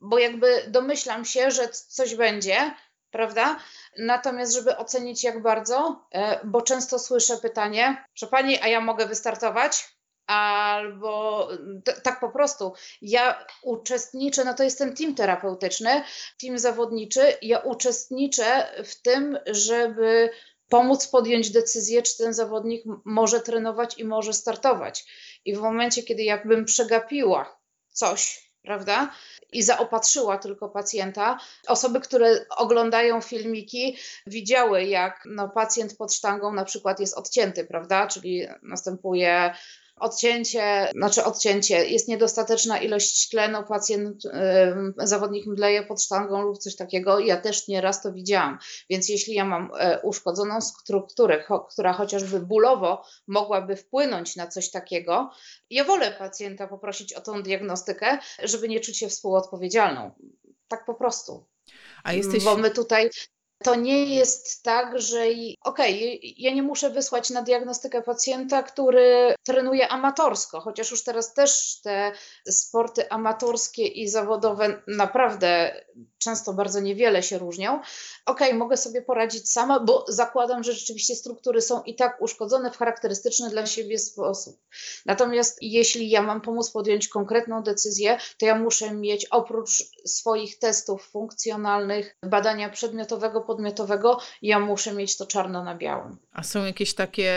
Bo 0.00 0.18
jakby 0.18 0.46
domyślam 0.68 1.24
się, 1.24 1.50
że 1.50 1.68
coś 1.68 2.14
będzie, 2.14 2.56
prawda? 3.10 3.58
Natomiast, 3.98 4.52
żeby 4.52 4.76
ocenić 4.76 5.24
jak 5.24 5.42
bardzo, 5.42 6.06
e, 6.12 6.40
bo 6.44 6.62
często 6.62 6.98
słyszę 6.98 7.36
pytanie, 7.36 8.04
że 8.14 8.26
pani, 8.26 8.58
a 8.62 8.68
ja 8.68 8.80
mogę 8.80 9.06
wystartować? 9.06 10.00
Albo 10.26 11.48
tak 12.02 12.20
po 12.20 12.30
prostu, 12.30 12.72
ja 13.02 13.46
uczestniczę, 13.62 14.44
no 14.44 14.54
to 14.54 14.62
jest 14.62 14.78
ten 14.78 14.96
team 14.96 15.14
terapeutyczny, 15.14 16.02
team 16.42 16.58
zawodniczy, 16.58 17.20
ja 17.42 17.58
uczestniczę 17.58 18.72
w 18.84 19.02
tym, 19.02 19.38
żeby 19.46 20.30
pomóc 20.68 21.06
podjąć 21.06 21.50
decyzję, 21.50 22.02
czy 22.02 22.18
ten 22.18 22.34
zawodnik 22.34 22.84
może 23.04 23.40
trenować 23.40 23.98
i 23.98 24.04
może 24.04 24.32
startować. 24.32 25.04
I 25.44 25.56
w 25.56 25.60
momencie, 25.60 26.02
kiedy 26.02 26.22
jakbym 26.22 26.64
przegapiła 26.64 27.60
coś, 27.92 28.50
prawda? 28.62 29.12
I 29.52 29.62
zaopatrzyła 29.62 30.38
tylko 30.38 30.68
pacjenta. 30.68 31.38
Osoby, 31.66 32.00
które 32.00 32.46
oglądają 32.56 33.20
filmiki, 33.20 33.96
widziały, 34.26 34.84
jak 34.84 35.22
no, 35.26 35.48
pacjent 35.48 35.96
pod 35.96 36.14
sztangą 36.14 36.52
na 36.52 36.64
przykład 36.64 37.00
jest 37.00 37.18
odcięty, 37.18 37.64
prawda? 37.64 38.06
Czyli 38.06 38.46
następuje 38.62 39.54
odcięcie, 40.00 40.90
znaczy 40.94 41.24
odcięcie, 41.24 41.86
jest 41.86 42.08
niedostateczna 42.08 42.78
ilość 42.78 43.28
tlenu, 43.28 43.64
pacjent, 43.68 44.24
yy, 44.24 44.30
zawodnik 45.06 45.46
mdleje 45.46 45.82
pod 45.82 46.02
sztangą 46.02 46.42
lub 46.42 46.58
coś 46.58 46.76
takiego. 46.76 47.18
Ja 47.18 47.36
też 47.36 47.68
nieraz 47.68 48.02
to 48.02 48.12
widziałam. 48.12 48.58
Więc 48.90 49.08
jeśli 49.08 49.34
ja 49.34 49.44
mam 49.44 49.70
yy, 49.80 49.98
uszkodzoną 50.02 50.60
strukturę, 50.60 51.42
cho, 51.42 51.60
która 51.60 51.92
chociażby 51.92 52.40
bólowo 52.40 53.04
mogłaby 53.26 53.76
wpłynąć 53.76 54.36
na 54.36 54.46
coś 54.46 54.70
takiego, 54.70 55.30
ja 55.70 55.84
wolę 55.84 56.12
pacjenta 56.18 56.66
poprosić 56.66 57.12
o 57.12 57.20
tą 57.20 57.42
diagnostykę, 57.42 58.18
żeby 58.42 58.68
nie 58.68 58.80
czuć 58.80 58.98
się 58.98 59.08
współodpowiedzialną. 59.08 60.10
Tak 60.68 60.84
po 60.84 60.94
prostu. 60.94 61.46
A 62.04 62.12
jesteś... 62.12 62.44
Bo 62.44 62.56
my 62.56 62.70
tutaj 62.70 63.10
to 63.64 63.74
nie 63.74 64.04
jest 64.04 64.62
tak, 64.62 65.00
że 65.00 65.20
okej, 65.20 66.18
okay, 66.18 66.18
ja 66.22 66.54
nie 66.54 66.62
muszę 66.62 66.90
wysłać 66.90 67.30
na 67.30 67.42
diagnostykę 67.42 68.02
pacjenta, 68.02 68.62
który 68.62 69.34
trenuje 69.44 69.88
amatorsko, 69.88 70.60
chociaż 70.60 70.90
już 70.90 71.04
teraz 71.04 71.34
też 71.34 71.80
te 71.82 72.12
sporty 72.48 73.10
amatorskie 73.10 73.86
i 73.86 74.08
zawodowe 74.08 74.82
naprawdę 74.86 75.80
często 76.18 76.52
bardzo 76.52 76.80
niewiele 76.80 77.22
się 77.22 77.38
różnią. 77.38 77.74
Okej, 78.26 78.48
okay, 78.48 78.58
mogę 78.58 78.76
sobie 78.76 79.02
poradzić 79.02 79.50
sama, 79.50 79.80
bo 79.80 80.04
zakładam, 80.08 80.64
że 80.64 80.72
rzeczywiście 80.72 81.16
struktury 81.16 81.60
są 81.60 81.82
i 81.82 81.94
tak 81.94 82.22
uszkodzone 82.22 82.70
w 82.70 82.76
charakterystyczny 82.76 83.50
dla 83.50 83.66
siebie 83.66 83.98
sposób. 83.98 84.56
Natomiast 85.06 85.58
jeśli 85.60 86.10
ja 86.10 86.22
mam 86.22 86.40
pomóc 86.40 86.70
podjąć 86.70 87.08
konkretną 87.08 87.62
decyzję, 87.62 88.18
to 88.38 88.46
ja 88.46 88.58
muszę 88.58 88.94
mieć 88.94 89.26
oprócz 89.26 89.84
swoich 90.06 90.58
testów 90.58 91.08
funkcjonalnych, 91.10 92.16
badania 92.22 92.68
przedmiotowego, 92.68 93.40
podmiotowego, 93.50 94.18
ja 94.42 94.58
muszę 94.58 94.92
mieć 94.92 95.16
to 95.16 95.26
czarno 95.26 95.64
na 95.64 95.74
białym. 95.74 96.16
A 96.32 96.42
są 96.42 96.64
jakieś 96.64 96.94
takie, 96.94 97.34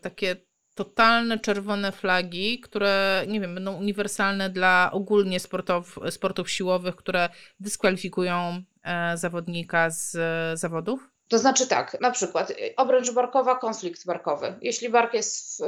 takie 0.00 0.36
totalne 0.74 1.38
czerwone 1.38 1.92
flagi, 1.92 2.60
które, 2.60 3.24
nie 3.28 3.40
wiem, 3.40 3.54
będą 3.54 3.76
uniwersalne 3.76 4.50
dla 4.50 4.90
ogólnie 4.92 5.40
sportów, 5.40 5.98
sportów 6.10 6.50
siłowych, 6.50 6.96
które 6.96 7.28
dyskwalifikują 7.60 8.62
e, 8.82 9.16
zawodnika 9.16 9.90
z 9.90 10.14
e, 10.14 10.56
zawodów? 10.56 11.08
To 11.28 11.38
znaczy 11.38 11.66
tak, 11.66 11.96
na 12.00 12.10
przykład 12.10 12.50
y, 12.50 12.54
obręcz 12.76 13.10
barkowa, 13.10 13.58
konflikt 13.58 14.06
barkowy. 14.06 14.54
Jeśli 14.60 14.88
bark 14.88 15.14
jest 15.14 15.62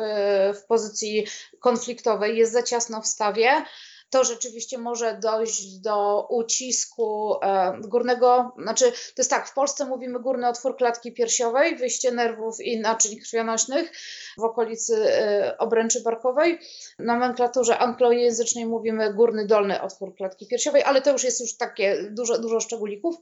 w, 0.52 0.58
w 0.58 0.66
pozycji 0.66 1.26
konfliktowej, 1.60 2.38
jest 2.38 2.52
za 2.52 2.62
ciasno 2.62 3.02
w 3.02 3.06
stawie, 3.06 3.64
to 4.14 4.24
rzeczywiście 4.24 4.78
może 4.78 5.18
dojść 5.22 5.78
do 5.78 6.26
ucisku 6.30 7.34
e, 7.42 7.78
górnego, 7.80 8.52
znaczy 8.62 8.90
to 8.92 9.18
jest 9.18 9.30
tak, 9.30 9.48
w 9.48 9.54
Polsce 9.54 9.84
mówimy 9.84 10.20
górny 10.20 10.48
otwór 10.48 10.76
klatki 10.76 11.12
piersiowej, 11.12 11.76
wyjście 11.76 12.12
nerwów 12.12 12.60
i 12.60 12.80
naczyń 12.80 13.16
krwionośnych 13.20 13.92
w 14.38 14.42
okolicy 14.42 14.94
e, 14.96 15.58
obręczy 15.58 16.02
barkowej. 16.02 16.58
W 16.98 17.04
nomenklaturze 17.04 17.78
anglojęzycznej 17.78 18.66
mówimy 18.66 19.14
górny 19.14 19.46
dolny 19.46 19.82
otwór 19.82 20.14
klatki 20.14 20.46
piersiowej, 20.46 20.82
ale 20.82 21.02
to 21.02 21.12
już 21.12 21.24
jest 21.24 21.40
już 21.40 21.56
takie 21.56 22.10
dużo, 22.10 22.38
dużo 22.38 22.60
szczególików. 22.60 23.16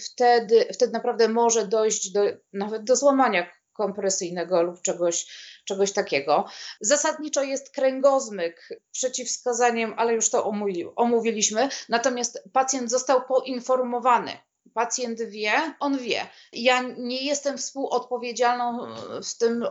Wtedy, 0.00 0.66
wtedy 0.72 0.92
naprawdę 0.92 1.28
może 1.28 1.66
dojść 1.66 2.12
do, 2.12 2.20
nawet 2.52 2.84
do 2.84 2.96
złamania 2.96 3.57
kompresyjnego 3.78 4.62
lub 4.62 4.82
czegoś, 4.82 5.26
czegoś 5.64 5.92
takiego. 5.92 6.44
Zasadniczo 6.80 7.42
jest 7.42 7.70
kręgozmyk 7.70 8.68
przeciwwskazaniem, 8.92 9.94
ale 9.96 10.14
już 10.14 10.30
to 10.30 10.52
omówiliśmy. 10.96 11.68
Natomiast 11.88 12.42
pacjent 12.52 12.90
został 12.90 13.22
poinformowany. 13.22 14.32
Pacjent 14.74 15.22
wie, 15.22 15.52
on 15.80 15.98
wie. 15.98 16.26
Ja 16.52 16.82
nie 16.98 17.24
jestem 17.24 17.58
współodpowiedzialną 17.58 18.86
w 19.24 19.38
tym, 19.38 19.64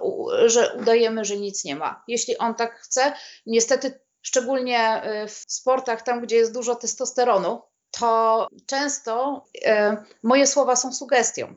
że 0.45 0.73
udajemy, 0.81 1.25
że 1.25 1.37
nic 1.37 1.63
nie 1.63 1.75
ma. 1.75 2.03
Jeśli 2.07 2.37
on 2.37 2.55
tak 2.55 2.79
chce, 2.79 3.13
niestety, 3.45 3.99
szczególnie 4.21 5.01
w 5.27 5.51
sportach, 5.53 6.01
tam 6.01 6.21
gdzie 6.21 6.35
jest 6.35 6.53
dużo 6.53 6.75
testosteronu, 6.75 7.61
to 7.91 8.47
często 8.65 9.45
e, 9.65 9.97
moje 10.23 10.47
słowa 10.47 10.75
są 10.75 10.93
sugestią 10.93 11.55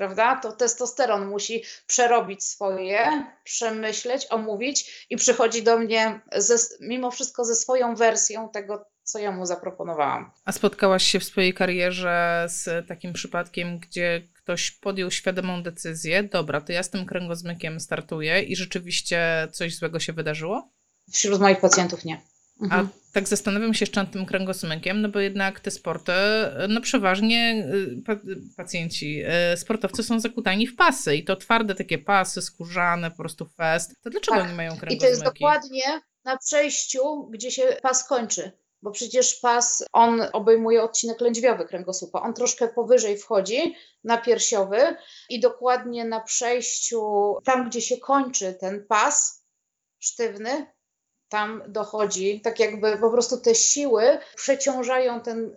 prawda? 0.00 0.36
To 0.36 0.52
testosteron 0.52 1.26
musi 1.26 1.64
przerobić 1.86 2.44
swoje, 2.44 3.24
przemyśleć, 3.44 4.26
omówić 4.30 5.06
i 5.10 5.16
przychodzi 5.16 5.62
do 5.62 5.78
mnie 5.78 6.20
ze, 6.36 6.56
mimo 6.80 7.10
wszystko 7.10 7.44
ze 7.44 7.54
swoją 7.54 7.94
wersją 7.94 8.48
tego, 8.48 8.86
co 9.02 9.18
ja 9.18 9.32
mu 9.32 9.46
zaproponowałam. 9.46 10.30
A 10.44 10.52
spotkałaś 10.52 11.04
się 11.04 11.20
w 11.20 11.24
swojej 11.24 11.54
karierze 11.54 12.46
z 12.48 12.88
takim 12.88 13.12
przypadkiem, 13.12 13.78
gdzie 13.78 14.28
ktoś 14.36 14.70
podjął 14.70 15.10
świadomą 15.10 15.62
decyzję, 15.62 16.22
dobra, 16.22 16.60
to 16.60 16.72
ja 16.72 16.82
z 16.82 16.90
tym 16.90 17.06
kręgozmykiem 17.06 17.80
startuję 17.80 18.42
i 18.42 18.56
rzeczywiście 18.56 19.48
coś 19.52 19.76
złego 19.76 20.00
się 20.00 20.12
wydarzyło? 20.12 20.68
Wśród 21.12 21.40
moich 21.40 21.60
pacjentów 21.60 22.04
nie. 22.04 22.20
Mhm. 22.62 22.86
A 22.86 23.12
tak 23.12 23.28
zastanawiam 23.28 23.74
się 23.74 23.82
jeszcze 23.82 24.00
nad 24.00 24.12
tym 24.12 24.26
kręgosmykiem, 24.26 25.02
no 25.02 25.08
bo 25.08 25.20
jednak 25.20 25.60
te 25.60 25.70
sporty, 25.70 26.12
no 26.68 26.80
przeważnie 26.80 27.66
y, 27.74 28.56
pacjenci, 28.56 29.22
y, 29.52 29.56
sportowcy 29.56 30.02
są 30.02 30.20
zakutani 30.20 30.66
w 30.66 30.76
pasy 30.76 31.16
i 31.16 31.24
to 31.24 31.36
twarde 31.36 31.74
takie 31.74 31.98
pasy, 31.98 32.42
skórzane, 32.42 33.10
po 33.10 33.16
prostu 33.16 33.46
fest. 33.46 33.94
To 34.02 34.10
dlaczego 34.10 34.38
tak. 34.38 34.48
nie 34.48 34.54
mają 34.54 34.70
kręgosmyki? 34.70 34.96
I 34.96 35.00
to 35.00 35.06
jest 35.06 35.24
dokładnie 35.24 36.00
na 36.24 36.36
przejściu, 36.36 37.28
gdzie 37.30 37.50
się 37.50 37.62
pas 37.82 38.08
kończy. 38.08 38.52
Bo 38.82 38.90
przecież 38.90 39.34
pas, 39.34 39.84
on 39.92 40.22
obejmuje 40.32 40.82
odcinek 40.82 41.20
lędźwiowy 41.20 41.64
kręgosłupa. 41.64 42.22
On 42.22 42.34
troszkę 42.34 42.68
powyżej 42.68 43.18
wchodzi 43.18 43.74
na 44.04 44.18
piersiowy 44.18 44.96
i 45.28 45.40
dokładnie 45.40 46.04
na 46.04 46.20
przejściu, 46.20 47.02
tam 47.44 47.68
gdzie 47.68 47.80
się 47.80 47.96
kończy 47.96 48.54
ten 48.60 48.86
pas 48.86 49.44
sztywny, 49.98 50.66
tam 51.30 51.62
dochodzi, 51.68 52.40
tak 52.40 52.60
jakby 52.60 52.98
po 52.98 53.10
prostu 53.10 53.36
te 53.40 53.54
siły 53.54 54.02
przeciążają 54.36 55.20
ten 55.20 55.56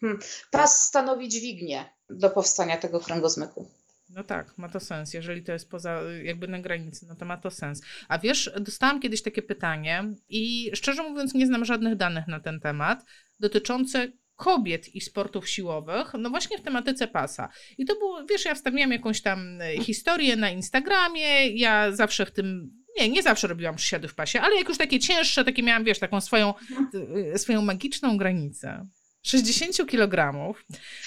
hmm, 0.00 0.20
pas 0.50 0.84
stanowi 0.84 1.28
dźwignię 1.28 1.84
do 2.10 2.30
powstania 2.30 2.76
tego 2.76 3.00
kręgozmyku. 3.00 3.70
No 4.08 4.24
tak, 4.24 4.58
ma 4.58 4.68
to 4.68 4.80
sens. 4.80 5.14
Jeżeli 5.14 5.42
to 5.42 5.52
jest 5.52 5.70
poza, 5.70 6.00
jakby 6.22 6.48
na 6.48 6.58
granicy, 6.58 7.06
no 7.08 7.14
to 7.14 7.24
ma 7.24 7.36
to 7.36 7.50
sens. 7.50 7.82
A 8.08 8.18
wiesz, 8.18 8.52
dostałam 8.60 9.00
kiedyś 9.00 9.22
takie 9.22 9.42
pytanie 9.42 10.04
i 10.28 10.70
szczerze 10.74 11.02
mówiąc 11.02 11.34
nie 11.34 11.46
znam 11.46 11.64
żadnych 11.64 11.96
danych 11.96 12.26
na 12.28 12.40
ten 12.40 12.60
temat 12.60 13.04
dotyczące 13.40 14.12
kobiet 14.36 14.94
i 14.94 15.00
sportów 15.00 15.48
siłowych, 15.48 16.12
no 16.18 16.30
właśnie 16.30 16.58
w 16.58 16.62
tematyce 16.62 17.08
pasa. 17.08 17.48
I 17.78 17.84
to 17.84 17.94
było, 17.94 18.24
wiesz, 18.26 18.44
ja 18.44 18.54
wstawiłam 18.54 18.92
jakąś 18.92 19.22
tam 19.22 19.58
historię 19.80 20.36
na 20.36 20.50
Instagramie, 20.50 21.48
ja 21.48 21.92
zawsze 21.92 22.26
w 22.26 22.30
tym 22.30 22.70
nie, 22.98 23.08
nie 23.08 23.22
zawsze 23.22 23.46
robiłam 23.46 23.76
przysiady 23.76 24.08
w 24.08 24.14
pasie, 24.14 24.40
ale 24.40 24.56
jak 24.56 24.68
już 24.68 24.78
takie 24.78 25.00
cięższe, 25.00 25.44
takie 25.44 25.62
miałam, 25.62 25.84
wiesz, 25.84 25.98
taką 25.98 26.20
swoją, 26.20 26.54
mhm. 26.70 27.38
swoją 27.38 27.62
magiczną 27.62 28.16
granicę. 28.16 28.86
60 29.22 29.90
kg, 29.90 30.32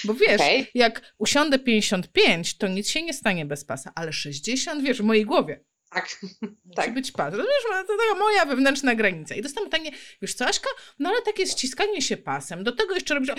bo 0.03 0.13
wiesz, 0.13 0.41
okay. 0.41 0.67
jak 0.73 1.13
usiądę 1.17 1.59
55, 1.59 2.57
to 2.57 2.67
nic 2.67 2.89
się 2.89 3.03
nie 3.03 3.13
stanie 3.13 3.45
bez 3.45 3.65
pasa, 3.65 3.91
ale 3.95 4.13
60, 4.13 4.83
wiesz, 4.83 4.97
w 4.97 5.03
mojej 5.03 5.25
głowie. 5.25 5.63
Tak. 5.89 6.19
Musi 6.41 6.75
tak. 6.75 6.93
być 6.93 7.11
pas. 7.11 7.31
To, 7.31 7.37
wiesz, 7.37 7.87
to 7.87 7.97
taka 7.97 8.19
moja 8.19 8.45
wewnętrzna 8.45 8.95
granica. 8.95 9.35
I 9.35 9.41
dostałam 9.41 9.69
pytanie, 9.69 9.91
wiesz 10.21 10.33
co, 10.33 10.47
Aśka, 10.47 10.69
no 10.99 11.09
ale 11.09 11.21
takie 11.21 11.47
ściskanie 11.47 12.01
się 12.01 12.17
pasem, 12.17 12.63
do 12.63 12.71
tego 12.71 12.95
jeszcze 12.95 13.13
robisz, 13.13 13.29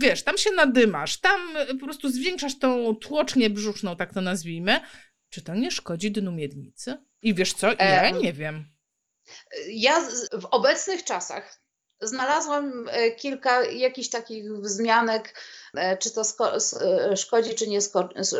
wiesz, 0.00 0.22
tam 0.22 0.38
się 0.38 0.50
nadymasz, 0.50 1.20
tam 1.20 1.40
po 1.80 1.84
prostu 1.84 2.10
zwiększasz 2.10 2.58
tą 2.58 2.96
tłocznię 2.96 3.50
brzuszną, 3.50 3.96
tak 3.96 4.14
to 4.14 4.20
nazwijmy. 4.20 4.80
Czy 5.30 5.42
to 5.42 5.54
nie 5.54 5.70
szkodzi 5.70 6.10
dnu 6.10 6.32
miednicy? 6.32 6.98
I 7.22 7.34
wiesz 7.34 7.52
co? 7.54 7.72
Ja 7.72 8.10
nie 8.10 8.32
wiem. 8.32 8.64
Ja 9.68 10.00
w 10.32 10.44
obecnych 10.50 11.04
czasach 11.04 11.62
znalazłam 12.02 12.88
e, 12.88 13.10
kilka 13.10 13.64
jakichś 13.64 14.08
takich 14.08 14.52
wzmianek, 14.52 15.40
e, 15.74 15.96
czy 15.96 16.10
to 16.10 16.22
e, 16.22 17.16
szkodzi, 17.16 17.54
czy 17.54 17.68
nie 17.68 17.78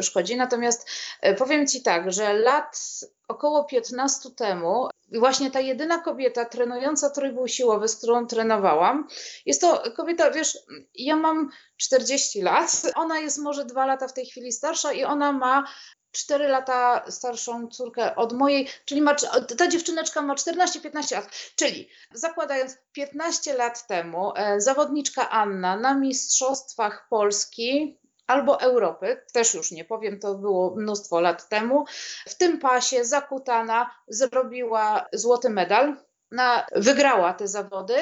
szkodzi. 0.00 0.36
Natomiast 0.36 0.90
powiem 1.38 1.66
Ci 1.66 1.82
tak, 1.82 2.12
że 2.12 2.32
lat 2.32 3.00
około 3.28 3.64
15 3.64 4.30
temu 4.30 4.88
właśnie 5.12 5.50
ta 5.50 5.60
jedyna 5.60 5.98
kobieta 5.98 6.44
trenująca 6.44 7.10
trójbój 7.10 7.48
siłowy, 7.48 7.88
z 7.88 7.96
którą 7.96 8.26
trenowałam, 8.26 9.08
jest 9.46 9.60
to 9.60 9.82
kobieta, 9.96 10.30
wiesz, 10.30 10.58
ja 10.94 11.16
mam 11.16 11.50
40 11.76 12.42
lat, 12.42 12.82
ona 12.94 13.18
jest 13.18 13.38
może 13.38 13.64
dwa 13.64 13.86
lata 13.86 14.08
w 14.08 14.14
tej 14.14 14.26
chwili 14.26 14.52
starsza 14.52 14.92
i 14.92 15.04
ona 15.04 15.32
ma 15.32 15.64
4 16.12 16.48
lata 16.48 17.04
starszą 17.10 17.68
córkę 17.68 18.16
od 18.16 18.32
mojej, 18.32 18.68
czyli 18.84 19.02
ma, 19.02 19.14
ta 19.58 19.68
dziewczyneczka 19.68 20.22
ma 20.22 20.34
14-15 20.34 21.14
lat, 21.14 21.28
czyli 21.56 21.88
zakładając 22.12 22.78
15 22.92 23.54
lat 23.54 23.86
temu 23.86 24.32
e, 24.36 24.60
zawodniczka 24.60 25.30
Anna 25.30 25.76
na 25.76 25.94
Mistrzostwach 25.94 27.06
Polski 27.10 27.98
albo 28.26 28.60
Europy, 28.60 29.22
też 29.32 29.54
już 29.54 29.70
nie 29.70 29.84
powiem, 29.84 30.20
to 30.20 30.34
było 30.34 30.74
mnóstwo 30.76 31.20
lat 31.20 31.48
temu, 31.48 31.84
w 32.28 32.34
tym 32.34 32.58
pasie 32.58 33.04
zakutana 33.04 33.90
zrobiła 34.08 35.08
złoty 35.12 35.50
medal 35.50 35.96
na, 36.32 36.66
wygrała 36.76 37.32
te 37.32 37.48
zawody. 37.48 37.96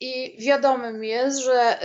I 0.00 0.36
wiadomym 0.40 1.04
jest, 1.04 1.38
że 1.38 1.78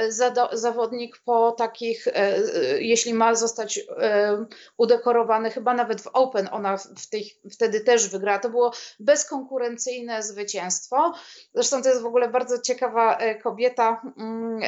zawodnik 0.53 1.17
po 1.25 1.51
takich, 1.51 2.07
e, 2.07 2.13
e, 2.15 2.41
jeśli 2.81 3.13
ma 3.13 3.35
zostać 3.35 3.77
e, 3.77 4.45
udekorowany, 4.77 5.51
chyba 5.51 5.73
nawet 5.73 6.01
w 6.01 6.07
Open 6.07 6.49
ona 6.51 6.77
w 6.77 7.09
tej, 7.09 7.31
wtedy 7.51 7.79
też 7.81 8.09
wygrała, 8.09 8.39
to 8.39 8.49
było 8.49 8.73
bezkonkurencyjne 8.99 10.23
zwycięstwo. 10.23 11.13
Zresztą 11.53 11.81
to 11.81 11.89
jest 11.89 12.01
w 12.01 12.05
ogóle 12.05 12.29
bardzo 12.29 12.61
ciekawa 12.61 13.17
kobieta, 13.43 14.01
mm, 14.17 14.59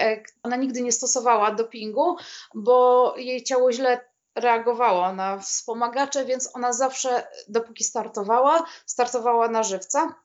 ona 0.43 0.55
nigdy 0.55 0.81
nie 0.81 0.91
stosowała 0.91 1.51
dopingu, 1.51 2.15
bo 2.53 3.13
jej 3.17 3.43
ciało 3.43 3.71
źle 3.71 4.09
reagowało 4.35 5.13
na 5.13 5.37
wspomagacze, 5.37 6.25
więc 6.25 6.55
ona 6.55 6.73
zawsze, 6.73 7.27
dopóki 7.47 7.83
startowała, 7.83 8.63
startowała 8.85 9.47
na 9.47 9.63
żywca 9.63 10.15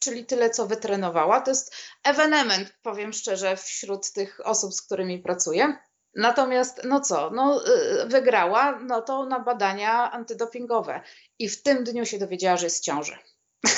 czyli 0.00 0.26
tyle, 0.26 0.50
co 0.50 0.66
wytrenowała. 0.66 1.40
To 1.40 1.50
jest 1.50 1.76
ewenement, 2.04 2.74
powiem 2.82 3.12
szczerze, 3.12 3.56
wśród 3.56 4.12
tych 4.12 4.40
osób, 4.44 4.74
z 4.74 4.82
którymi 4.82 5.18
pracuję. 5.18 5.76
Natomiast, 6.14 6.80
no 6.84 7.00
co, 7.00 7.30
no, 7.30 7.62
y, 7.66 8.06
wygrała, 8.06 8.78
no 8.78 9.02
to 9.02 9.26
na 9.26 9.40
badania 9.40 10.12
antydopingowe. 10.12 11.00
I 11.38 11.48
w 11.48 11.62
tym 11.62 11.84
dniu 11.84 12.06
się 12.06 12.18
dowiedziała, 12.18 12.56
że 12.56 12.66
jest 12.66 12.78
w 12.78 12.84
ciąży. 12.84 13.18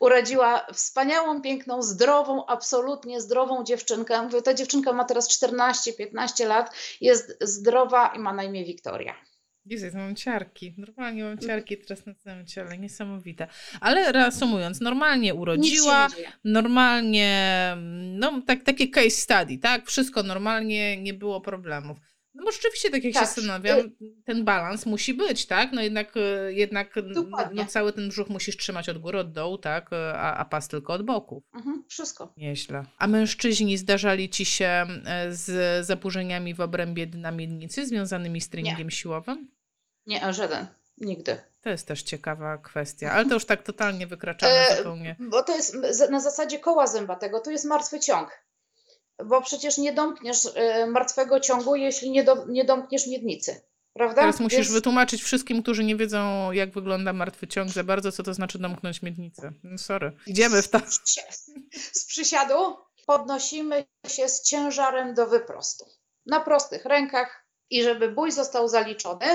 Urodziła 0.00 0.66
wspaniałą, 0.72 1.42
piękną, 1.42 1.82
zdrową, 1.82 2.46
absolutnie 2.46 3.20
zdrową 3.20 3.64
dziewczynkę. 3.64 4.22
Mówię, 4.22 4.42
ta 4.42 4.54
dziewczynka 4.54 4.92
ma 4.92 5.04
teraz 5.04 5.28
14-15 5.28 6.46
lat, 6.46 6.74
jest 7.00 7.36
zdrowa 7.40 8.12
i 8.14 8.18
ma 8.18 8.32
na 8.32 8.42
imię 8.42 8.64
Wiktoria. 8.64 9.14
Jezus, 9.66 9.94
mam 9.94 10.14
ciarki. 10.14 10.74
Normalnie 10.78 11.24
mam 11.24 11.38
ciarki 11.38 11.76
teraz 11.76 12.06
na 12.06 12.14
całym 12.14 12.46
ciele. 12.46 12.78
Niesamowite. 12.78 13.46
Ale 13.80 14.12
reasumując, 14.12 14.80
normalnie 14.80 15.34
urodziła, 15.34 16.08
normalnie, 16.44 17.76
no 18.18 18.42
tak, 18.46 18.62
takie 18.62 18.88
case 18.88 19.10
study, 19.10 19.58
tak? 19.58 19.86
Wszystko 19.86 20.22
normalnie, 20.22 21.02
nie 21.02 21.14
było 21.14 21.40
problemów. 21.40 21.98
No 22.36 22.44
bo 22.44 22.52
rzeczywiście, 22.52 22.90
tak 22.90 23.04
jak 23.04 23.14
tak. 23.14 23.22
się 23.22 23.26
zastanawiam, 23.26 23.78
ten 24.24 24.44
balans 24.44 24.86
musi 24.86 25.14
być, 25.14 25.46
tak? 25.46 25.72
No 25.72 25.82
jednak, 25.82 26.16
e, 26.16 26.52
jednak 26.52 26.94
no, 27.52 27.66
cały 27.66 27.92
ten 27.92 28.08
brzuch 28.08 28.28
musisz 28.28 28.56
trzymać 28.56 28.88
od 28.88 28.98
góry, 28.98 29.18
od 29.18 29.32
dołu, 29.32 29.58
tak? 29.58 29.90
A, 29.92 30.36
a 30.36 30.44
pas 30.44 30.68
tylko 30.68 30.92
od 30.92 31.02
boku. 31.02 31.42
Mhm, 31.54 31.84
wszystko. 31.88 32.32
Nieźle. 32.36 32.84
A 32.98 33.06
mężczyźni 33.06 33.78
zdarzali 33.78 34.30
ci 34.30 34.44
się 34.44 34.86
z 35.28 35.86
zaburzeniami 35.86 36.54
w 36.54 36.60
obrębie 36.60 37.06
dna 37.06 37.30
miednicy 37.30 37.86
związanymi 37.86 38.40
z 38.40 38.48
treningiem 38.48 38.86
Nie. 38.86 38.90
siłowym? 38.90 39.55
Nie, 40.06 40.32
żaden. 40.32 40.66
Nigdy. 40.98 41.38
To 41.60 41.70
jest 41.70 41.88
też 41.88 42.02
ciekawa 42.02 42.58
kwestia, 42.58 43.12
ale 43.12 43.26
to 43.26 43.34
już 43.34 43.44
tak 43.44 43.62
totalnie 43.62 44.06
wykraczamy 44.06 44.52
e, 44.52 44.76
zupełnie. 44.76 45.16
Bo 45.18 45.42
to 45.42 45.56
jest 45.56 45.76
na 46.10 46.20
zasadzie 46.20 46.58
koła 46.58 46.86
zębatego, 46.86 47.40
to 47.40 47.50
jest 47.50 47.64
martwy 47.64 48.00
ciąg. 48.00 48.44
Bo 49.24 49.42
przecież 49.42 49.78
nie 49.78 49.92
domkniesz 49.92 50.38
e, 50.54 50.86
martwego 50.86 51.40
ciągu, 51.40 51.76
jeśli 51.76 52.10
nie, 52.10 52.24
do, 52.24 52.46
nie 52.46 52.64
domkniesz 52.64 53.06
miednicy. 53.06 53.60
Prawda? 53.92 54.20
Teraz 54.20 54.40
musisz 54.40 54.58
Więc... 54.58 54.72
wytłumaczyć 54.72 55.22
wszystkim, 55.22 55.62
którzy 55.62 55.84
nie 55.84 55.96
wiedzą, 55.96 56.52
jak 56.52 56.72
wygląda 56.72 57.12
martwy 57.12 57.46
ciąg 57.46 57.70
za 57.70 57.84
bardzo, 57.84 58.12
co 58.12 58.22
to 58.22 58.34
znaczy 58.34 58.58
domknąć 58.58 59.02
miednicę. 59.02 59.52
No 59.62 59.78
sorry. 59.78 60.12
Idziemy 60.26 60.62
w 60.62 60.68
to. 60.68 60.80
Z 61.92 62.06
przysiadu 62.06 62.76
podnosimy 63.06 63.84
się 64.08 64.28
z 64.28 64.42
ciężarem 64.42 65.14
do 65.14 65.26
wyprostu. 65.26 65.84
Na 66.26 66.40
prostych 66.40 66.84
rękach 66.84 67.45
i 67.70 67.82
żeby 67.82 68.08
bój 68.08 68.32
został 68.32 68.68
zaliczony, 68.68 69.26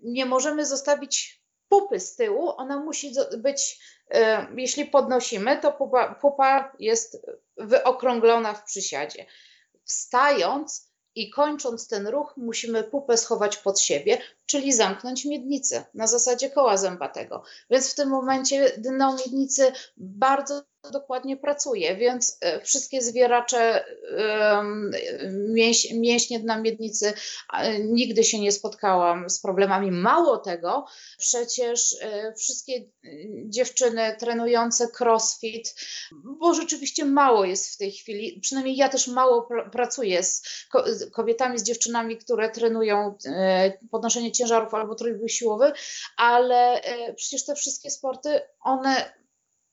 nie 0.00 0.26
możemy 0.26 0.66
zostawić 0.66 1.40
pupy 1.68 2.00
z 2.00 2.16
tyłu. 2.16 2.52
Ona 2.56 2.78
musi 2.78 3.12
być, 3.38 3.80
e, 4.10 4.46
jeśli 4.56 4.84
podnosimy, 4.84 5.58
to 5.58 5.72
pupa, 5.72 6.14
pupa 6.14 6.72
jest 6.78 7.26
wyokrąglona 7.56 8.54
w 8.54 8.64
przysiadzie. 8.64 9.26
Wstając, 9.84 10.90
i 11.14 11.30
kończąc 11.30 11.88
ten 11.88 12.06
ruch, 12.06 12.34
musimy 12.36 12.84
pupę 12.84 13.16
schować 13.16 13.56
pod 13.56 13.80
siebie, 13.80 14.18
czyli 14.50 14.72
zamknąć 14.72 15.24
miednicę 15.24 15.84
na 15.94 16.06
zasadzie 16.06 16.50
koła 16.50 16.76
zębatego. 16.76 17.42
Więc 17.70 17.92
w 17.92 17.94
tym 17.94 18.08
momencie 18.08 18.72
dno 18.78 19.16
miednicy 19.16 19.72
bardzo 19.96 20.62
dokładnie 20.92 21.36
pracuje, 21.36 21.96
więc 21.96 22.38
e, 22.40 22.60
wszystkie 22.60 23.02
zwieracze, 23.02 23.84
mięśnie 25.94 26.40
dna 26.40 26.60
miednicy, 26.60 27.12
nigdy 27.80 28.24
się 28.24 28.40
nie 28.40 28.52
spotkałam 28.52 29.30
z 29.30 29.40
problemami. 29.40 29.90
Mało 29.90 30.38
tego, 30.38 30.86
przecież 31.18 31.96
e, 32.00 32.34
wszystkie 32.34 32.72
e, 32.74 32.86
dziewczyny 33.44 34.16
trenujące 34.18 34.88
crossfit, 35.00 35.74
bo 36.12 36.54
rzeczywiście 36.54 37.04
mało 37.04 37.44
jest 37.44 37.74
w 37.74 37.76
tej 37.76 37.92
chwili, 37.92 38.40
przynajmniej 38.42 38.76
ja 38.76 38.88
też 38.88 39.08
mało 39.08 39.42
pr 39.42 39.70
pracuję 39.70 40.22
z 40.22 40.42
kobietami, 41.12 41.58
z 41.58 41.62
dziewczynami, 41.62 42.16
które 42.16 42.50
trenują 42.50 43.14
podnoszenie 43.90 44.32
ciężarów 44.40 44.74
albo 44.74 44.94
trójbój 44.94 45.28
siłowy, 45.28 45.72
ale 46.16 46.80
przecież 47.16 47.44
te 47.44 47.54
wszystkie 47.54 47.90
sporty, 47.90 48.40
one 48.60 49.20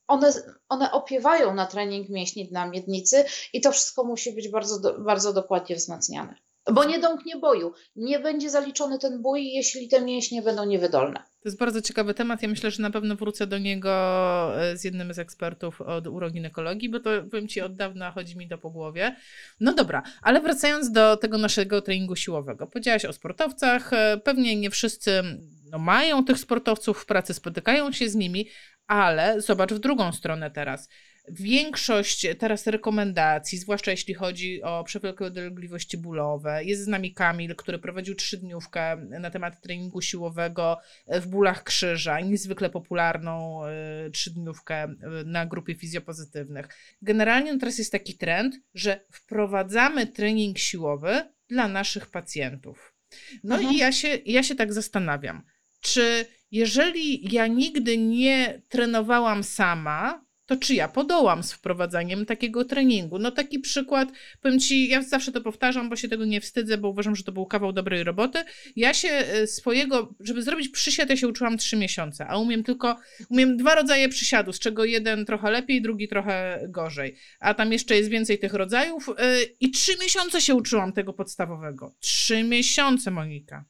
one, 0.07 0.33
one 0.69 0.91
opiewają 0.91 1.53
na 1.53 1.65
trening 1.65 2.09
mięśni 2.09 2.47
dna 2.47 2.67
miednicy 2.67 3.25
i 3.53 3.61
to 3.61 3.71
wszystko 3.71 4.03
musi 4.03 4.31
być 4.31 4.49
bardzo, 4.49 4.99
bardzo 4.99 5.33
dokładnie 5.33 5.75
wzmacniane. 5.75 6.35
Bo 6.73 6.83
nie 6.83 6.99
domknie 6.99 7.37
boju. 7.37 7.73
Nie 7.95 8.19
będzie 8.19 8.49
zaliczony 8.49 8.99
ten 8.99 9.21
bój, 9.21 9.53
jeśli 9.53 9.89
te 9.89 10.01
mięśnie 10.01 10.41
będą 10.41 10.65
niewydolne. 10.65 11.23
To 11.47 11.49
jest 11.49 11.59
bardzo 11.59 11.81
ciekawy 11.81 12.13
temat. 12.13 12.41
Ja 12.41 12.47
myślę, 12.47 12.71
że 12.71 12.81
na 12.81 12.91
pewno 12.91 13.15
wrócę 13.15 13.47
do 13.47 13.57
niego 13.57 13.91
e, 14.61 14.77
z 14.77 14.83
jednym 14.83 15.13
z 15.13 15.19
ekspertów 15.19 15.81
od 15.81 16.07
uroginekologii, 16.07 16.89
bo 16.89 16.99
to 16.99 17.09
powiem 17.31 17.47
Ci 17.47 17.61
od 17.61 17.75
dawna 17.75 18.11
chodzi 18.11 18.37
mi 18.37 18.47
do 18.47 18.57
po 18.57 18.69
głowie. 18.69 19.15
No 19.59 19.73
dobra, 19.73 20.03
ale 20.21 20.41
wracając 20.41 20.91
do 20.91 21.17
tego 21.17 21.37
naszego 21.37 21.81
treningu 21.81 22.15
siłowego. 22.15 22.67
Powiedziałaś 22.67 23.05
o 23.05 23.13
sportowcach. 23.13 23.93
E, 23.93 24.17
pewnie 24.23 24.55
nie 24.55 24.69
wszyscy 24.69 25.23
no, 25.71 25.79
mają 25.79 26.25
tych 26.25 26.39
sportowców 26.39 26.99
w 26.99 27.05
pracy, 27.05 27.33
spotykają 27.33 27.91
się 27.91 28.09
z 28.09 28.15
nimi, 28.15 28.47
ale 28.87 29.41
zobacz 29.41 29.73
w 29.73 29.79
drugą 29.79 30.11
stronę 30.11 30.51
teraz. 30.51 30.89
Większość 31.29 32.27
teraz 32.39 32.67
rekomendacji, 32.67 33.57
zwłaszcza 33.57 33.91
jeśli 33.91 34.13
chodzi 34.13 34.63
o 34.63 34.83
przewlekłe 34.83 35.31
dolegliwości 35.31 35.97
bólowe, 35.97 36.63
jest 36.63 36.83
z 36.83 36.87
nami 36.87 37.13
Kamil, 37.13 37.55
który 37.55 37.79
prowadził 37.79 38.15
trzydniówkę 38.15 38.97
na 38.97 39.31
temat 39.31 39.61
treningu 39.61 40.01
siłowego 40.01 40.77
w 41.07 41.27
bólach 41.27 41.63
krzyża, 41.63 42.19
niezwykle 42.19 42.69
popularną 42.69 43.61
y, 44.07 44.11
trzydniówkę 44.11 44.85
y, 44.85 44.95
na 45.25 45.45
grupie 45.45 45.75
fizjopozytywnych. 45.75 46.67
Generalnie 47.01 47.59
teraz 47.59 47.77
jest 47.77 47.91
taki 47.91 48.17
trend, 48.17 48.55
że 48.73 49.05
wprowadzamy 49.11 50.07
trening 50.07 50.57
siłowy 50.57 51.21
dla 51.49 51.67
naszych 51.67 52.07
pacjentów. 52.07 52.95
No 53.43 53.55
mhm. 53.55 53.73
i 53.73 53.77
ja 53.77 53.91
się, 53.91 54.17
ja 54.25 54.43
się 54.43 54.55
tak 54.55 54.73
zastanawiam, 54.73 55.43
czy 55.81 56.25
jeżeli 56.51 57.33
ja 57.33 57.47
nigdy 57.47 57.97
nie 57.97 58.61
trenowałam 58.69 59.43
sama, 59.43 60.26
to 60.47 60.55
czy 60.55 60.75
ja 60.75 60.87
podołam 60.87 61.43
z 61.43 61.53
wprowadzaniem 61.53 62.25
takiego 62.25 62.65
treningu? 62.65 63.19
No 63.19 63.31
taki 63.31 63.59
przykład, 63.59 64.09
powiem 64.41 64.59
Ci, 64.59 64.87
ja 64.87 65.01
zawsze 65.01 65.31
to 65.31 65.41
powtarzam, 65.41 65.89
bo 65.89 65.95
się 65.95 66.07
tego 66.07 66.25
nie 66.25 66.41
wstydzę, 66.41 66.77
bo 66.77 66.89
uważam, 66.89 67.15
że 67.15 67.23
to 67.23 67.31
był 67.31 67.45
kawał 67.45 67.73
dobrej 67.73 68.03
roboty. 68.03 68.43
Ja 68.75 68.93
się 68.93 69.09
e, 69.09 69.47
swojego, 69.47 70.15
żeby 70.19 70.41
zrobić 70.41 70.69
przysiad, 70.69 71.09
ja 71.09 71.17
się 71.17 71.27
uczyłam 71.27 71.57
trzy 71.57 71.77
miesiące, 71.77 72.27
a 72.27 72.37
umiem 72.37 72.63
tylko, 72.63 72.97
umiem 73.29 73.57
dwa 73.57 73.75
rodzaje 73.75 74.09
przysiadu, 74.09 74.53
z 74.53 74.59
czego 74.59 74.85
jeden 74.85 75.25
trochę 75.25 75.51
lepiej, 75.51 75.81
drugi 75.81 76.07
trochę 76.07 76.65
gorzej. 76.69 77.15
A 77.39 77.53
tam 77.53 77.71
jeszcze 77.71 77.95
jest 77.95 78.09
więcej 78.09 78.39
tych 78.39 78.53
rodzajów 78.53 79.09
e, 79.17 79.43
i 79.59 79.71
trzy 79.71 79.91
miesiące 80.01 80.41
się 80.41 80.55
uczyłam 80.55 80.93
tego 80.93 81.13
podstawowego. 81.13 81.95
Trzy 81.99 82.43
miesiące, 82.43 83.11
Monika. 83.11 83.65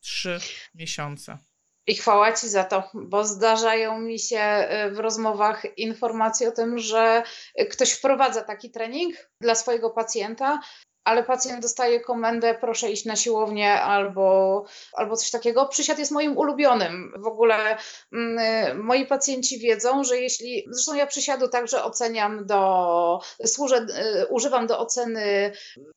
Trzy 0.00 0.38
miesiące. 0.74 1.49
I 1.86 1.94
chwała 1.94 2.32
Ci 2.32 2.48
za 2.48 2.64
to, 2.64 2.90
bo 2.94 3.24
zdarzają 3.24 4.00
mi 4.00 4.18
się 4.18 4.68
y, 4.88 4.90
w 4.90 4.98
rozmowach 4.98 5.78
informacje 5.78 6.48
o 6.48 6.52
tym, 6.52 6.78
że 6.78 7.22
ktoś 7.70 7.92
wprowadza 7.92 8.42
taki 8.42 8.70
trening 8.70 9.14
dla 9.40 9.54
swojego 9.54 9.90
pacjenta, 9.90 10.60
ale 11.04 11.22
pacjent 11.24 11.62
dostaje 11.62 12.00
komendę, 12.00 12.54
proszę 12.54 12.90
iść 12.90 13.04
na 13.04 13.16
siłownię 13.16 13.72
albo, 13.72 14.64
albo 14.92 15.16
coś 15.16 15.30
takiego. 15.30 15.66
Przysiad 15.66 15.98
jest 15.98 16.12
moim 16.12 16.38
ulubionym. 16.38 17.12
W 17.16 17.26
ogóle 17.26 17.76
mm, 18.12 18.84
moi 18.84 19.06
pacjenci 19.06 19.58
wiedzą, 19.58 20.04
że 20.04 20.18
jeśli, 20.18 20.64
zresztą 20.70 20.94
ja 20.94 21.06
przysiadu 21.06 21.48
także 21.48 21.84
oceniam 21.84 22.46
do, 22.46 23.20
służę, 23.46 23.86
y, 24.22 24.26
używam 24.26 24.66
do 24.66 24.78
oceny. 24.78 25.52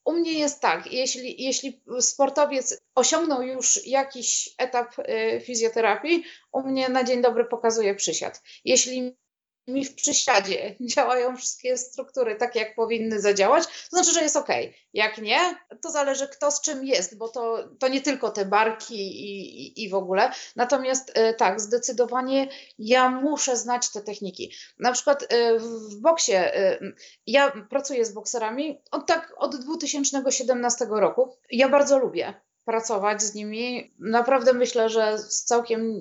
U 0.05 0.13
mnie 0.13 0.39
jest 0.39 0.61
tak, 0.61 0.91
jeśli, 0.91 1.43
jeśli 1.43 1.81
sportowiec 1.99 2.81
osiągnął 2.95 3.41
już 3.41 3.87
jakiś 3.87 4.49
etap 4.57 4.99
y, 4.99 5.41
fizjoterapii, 5.45 6.23
u 6.51 6.61
mnie 6.61 6.89
na 6.89 7.03
dzień 7.03 7.21
dobry 7.21 7.45
pokazuje 7.45 7.95
przysiad. 7.95 8.41
Jeśli 8.65 9.22
mi 9.67 9.85
w 9.85 9.95
przysiadzie 9.95 10.75
działają 10.95 11.37
wszystkie 11.37 11.77
struktury 11.77 12.35
tak, 12.35 12.55
jak 12.55 12.75
powinny 12.75 13.21
zadziałać, 13.21 13.63
to 13.65 13.97
znaczy, 13.97 14.13
że 14.13 14.21
jest 14.21 14.35
ok. 14.35 14.49
Jak 14.93 15.17
nie, 15.17 15.39
to 15.81 15.91
zależy 15.91 16.27
kto 16.27 16.51
z 16.51 16.61
czym 16.61 16.85
jest, 16.85 17.17
bo 17.17 17.29
to, 17.29 17.69
to 17.79 17.87
nie 17.87 18.01
tylko 18.01 18.31
te 18.31 18.45
barki 18.45 18.95
i, 18.95 19.61
i, 19.61 19.83
i 19.83 19.89
w 19.89 19.95
ogóle. 19.95 20.31
Natomiast 20.55 21.11
e, 21.15 21.33
tak, 21.33 21.61
zdecydowanie 21.61 22.47
ja 22.79 23.09
muszę 23.09 23.57
znać 23.57 23.91
te 23.91 24.01
techniki. 24.01 24.53
Na 24.79 24.91
przykład 24.91 25.23
e, 25.29 25.59
w 25.59 25.95
boksie, 26.01 26.33
e, 26.33 26.79
ja 27.27 27.51
pracuję 27.69 28.05
z 28.05 28.13
bokserami 28.13 28.81
od 28.91 29.07
tak 29.07 29.33
od 29.37 29.55
2017 29.55 30.85
roku. 30.89 31.37
Ja 31.51 31.69
bardzo 31.69 31.99
lubię 31.99 32.33
pracować 32.65 33.21
z 33.21 33.35
nimi. 33.35 33.93
Naprawdę 33.99 34.53
myślę, 34.53 34.89
że 34.89 35.17
z 35.17 35.43
całkiem 35.43 35.93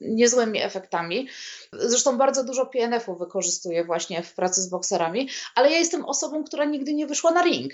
niezłymi 0.00 0.62
efektami. 0.62 1.28
Zresztą 1.72 2.18
bardzo 2.18 2.44
dużo 2.44 2.66
PNF-u 2.66 3.16
wykorzystuję 3.16 3.84
właśnie 3.84 4.22
w 4.22 4.34
pracy 4.34 4.62
z 4.62 4.68
bokserami, 4.68 5.28
ale 5.54 5.70
ja 5.70 5.78
jestem 5.78 6.04
osobą, 6.04 6.44
która 6.44 6.64
nigdy 6.64 6.94
nie 6.94 7.06
wyszła 7.06 7.30
na 7.30 7.42
ring. 7.42 7.72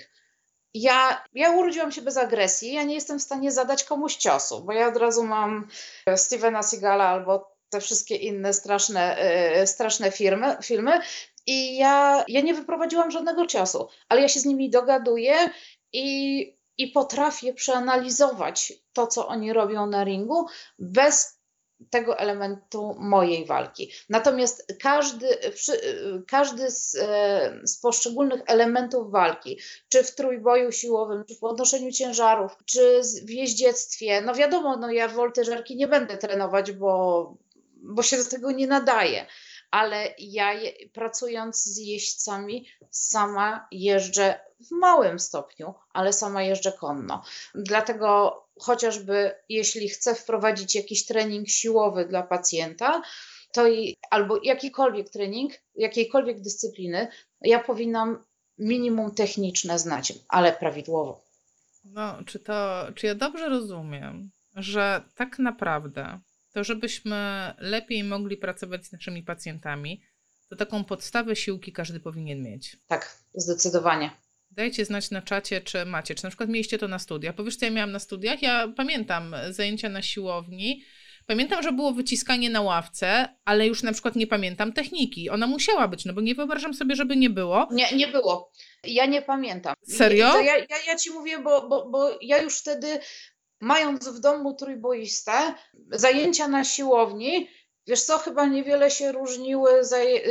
Ja, 0.73 1.23
ja 1.33 1.51
urodziłam 1.51 1.91
się 1.91 2.01
bez 2.01 2.17
agresji, 2.17 2.73
ja 2.73 2.83
nie 2.83 2.95
jestem 2.95 3.19
w 3.19 3.23
stanie 3.23 3.51
zadać 3.51 3.83
komuś 3.83 4.15
ciosu, 4.15 4.63
bo 4.63 4.73
ja 4.73 4.87
od 4.87 4.97
razu 4.97 5.23
mam 5.23 5.67
Stevena 6.15 6.63
Seagala 6.63 7.07
albo 7.07 7.55
te 7.69 7.81
wszystkie 7.81 8.15
inne 8.15 8.53
straszne, 8.53 9.17
yy, 9.59 9.67
straszne 9.67 10.11
firmy, 10.11 10.57
filmy 10.63 10.99
i 11.47 11.77
ja, 11.77 12.25
ja 12.27 12.41
nie 12.41 12.53
wyprowadziłam 12.53 13.11
żadnego 13.11 13.45
ciosu, 13.45 13.87
ale 14.09 14.21
ja 14.21 14.27
się 14.27 14.39
z 14.39 14.45
nimi 14.45 14.69
dogaduję 14.69 15.35
i 15.93 16.54
i 16.77 16.87
potrafię 16.87 17.53
przeanalizować 17.53 18.73
to, 18.93 19.07
co 19.07 19.27
oni 19.27 19.53
robią 19.53 19.87
na 19.87 20.03
ringu, 20.03 20.45
bez 20.79 21.35
tego 21.89 22.17
elementu 22.17 22.95
mojej 22.99 23.45
walki. 23.45 23.91
Natomiast 24.09 24.73
każdy, 24.81 25.27
każdy 26.27 26.71
z, 26.71 26.95
e, 26.95 27.59
z, 27.63 27.77
poszczególnych 27.79 28.41
elementów 28.45 29.11
walki, 29.11 29.59
czy 29.89 30.03
w 30.03 30.15
trójboju 30.15 30.71
siłowym, 30.71 31.23
czy 31.27 31.35
w 31.35 31.39
podnoszeniu 31.39 31.91
ciężarów, 31.91 32.51
czy 32.65 33.01
w 33.25 33.29
jeździectwie, 33.29 34.21
no 34.21 34.35
wiadomo, 34.35 34.77
no 34.77 34.91
ja 34.91 35.07
woltyżerki 35.07 35.75
nie 35.75 35.87
będę 35.87 36.17
trenować, 36.17 36.71
bo, 36.71 37.33
bo 37.75 38.03
się 38.03 38.17
do 38.17 38.25
tego 38.25 38.51
nie 38.51 38.67
nadaje 38.67 39.25
ale 39.71 40.13
ja 40.17 40.53
pracując 40.93 41.63
z 41.63 41.77
jeźdźcami 41.77 42.67
sama 42.89 43.67
jeżdżę 43.71 44.39
w 44.59 44.71
małym 44.71 45.19
stopniu, 45.19 45.73
ale 45.93 46.13
sama 46.13 46.43
jeżdżę 46.43 46.71
konno. 46.71 47.23
Dlatego 47.55 48.41
chociażby 48.59 49.35
jeśli 49.49 49.89
chcę 49.89 50.15
wprowadzić 50.15 50.75
jakiś 50.75 51.05
trening 51.05 51.49
siłowy 51.49 52.05
dla 52.05 52.23
pacjenta, 52.23 53.01
to 53.51 53.67
i, 53.67 53.97
albo 54.09 54.39
jakikolwiek 54.43 55.09
trening, 55.09 55.53
jakiejkolwiek 55.75 56.41
dyscypliny, 56.41 57.07
ja 57.41 57.59
powinnam 57.59 58.23
minimum 58.57 59.15
techniczne 59.15 59.79
znać, 59.79 60.13
ale 60.27 60.53
prawidłowo. 60.53 61.21
No, 61.85 62.23
czy 62.25 62.39
to, 62.39 62.87
czy 62.95 63.07
ja 63.07 63.15
dobrze 63.15 63.49
rozumiem, 63.49 64.29
że 64.55 65.01
tak 65.15 65.39
naprawdę 65.39 66.19
to, 66.55 66.63
żebyśmy 66.63 67.53
lepiej 67.57 68.03
mogli 68.03 68.37
pracować 68.37 68.85
z 68.85 68.91
naszymi 68.91 69.23
pacjentami, 69.23 70.01
to 70.49 70.55
taką 70.55 70.83
podstawę 70.83 71.35
siłki 71.35 71.71
każdy 71.71 71.99
powinien 71.99 72.43
mieć. 72.43 72.77
Tak, 72.87 73.17
zdecydowanie. 73.33 74.11
Dajcie 74.51 74.85
znać 74.85 75.11
na 75.11 75.21
czacie, 75.21 75.61
czy 75.61 75.85
macie, 75.85 76.15
czy 76.15 76.23
na 76.23 76.29
przykład 76.29 76.49
mieliście 76.49 76.77
to 76.77 76.87
na 76.87 76.99
studiach. 76.99 77.35
Powiesz, 77.35 77.55
co 77.55 77.65
ja 77.65 77.71
miałam 77.71 77.91
na 77.91 77.99
studiach? 77.99 78.41
Ja 78.41 78.67
pamiętam 78.77 79.35
zajęcia 79.49 79.89
na 79.89 80.01
siłowni. 80.01 80.83
Pamiętam, 81.27 81.63
że 81.63 81.71
było 81.71 81.91
wyciskanie 81.91 82.49
na 82.49 82.61
ławce, 82.61 83.35
ale 83.45 83.67
już 83.67 83.83
na 83.83 83.93
przykład 83.93 84.15
nie 84.15 84.27
pamiętam 84.27 84.73
techniki. 84.73 85.29
Ona 85.29 85.47
musiała 85.47 85.87
być, 85.87 86.05
no 86.05 86.13
bo 86.13 86.21
nie 86.21 86.35
wyobrażam 86.35 86.73
sobie, 86.73 86.95
żeby 86.95 87.17
nie 87.17 87.29
było. 87.29 87.67
Nie, 87.71 87.91
nie 87.91 88.07
było. 88.07 88.51
Ja 88.83 89.05
nie 89.05 89.21
pamiętam. 89.21 89.75
Serio? 89.87 90.41
Ja, 90.41 90.57
ja, 90.57 90.77
ja 90.87 90.95
ci 90.95 91.11
mówię, 91.11 91.39
bo, 91.39 91.67
bo, 91.67 91.89
bo 91.89 92.17
ja 92.21 92.41
już 92.41 92.59
wtedy, 92.59 92.99
mając 93.61 94.09
w 94.09 94.19
domu 94.19 94.53
trójboistę, 94.53 95.53
zajęcia 95.91 96.47
na 96.47 96.63
siłowni, 96.63 97.49
wiesz 97.87 98.03
co, 98.03 98.17
chyba 98.17 98.45
niewiele 98.45 98.91
się 98.91 99.11
różniły 99.11 99.81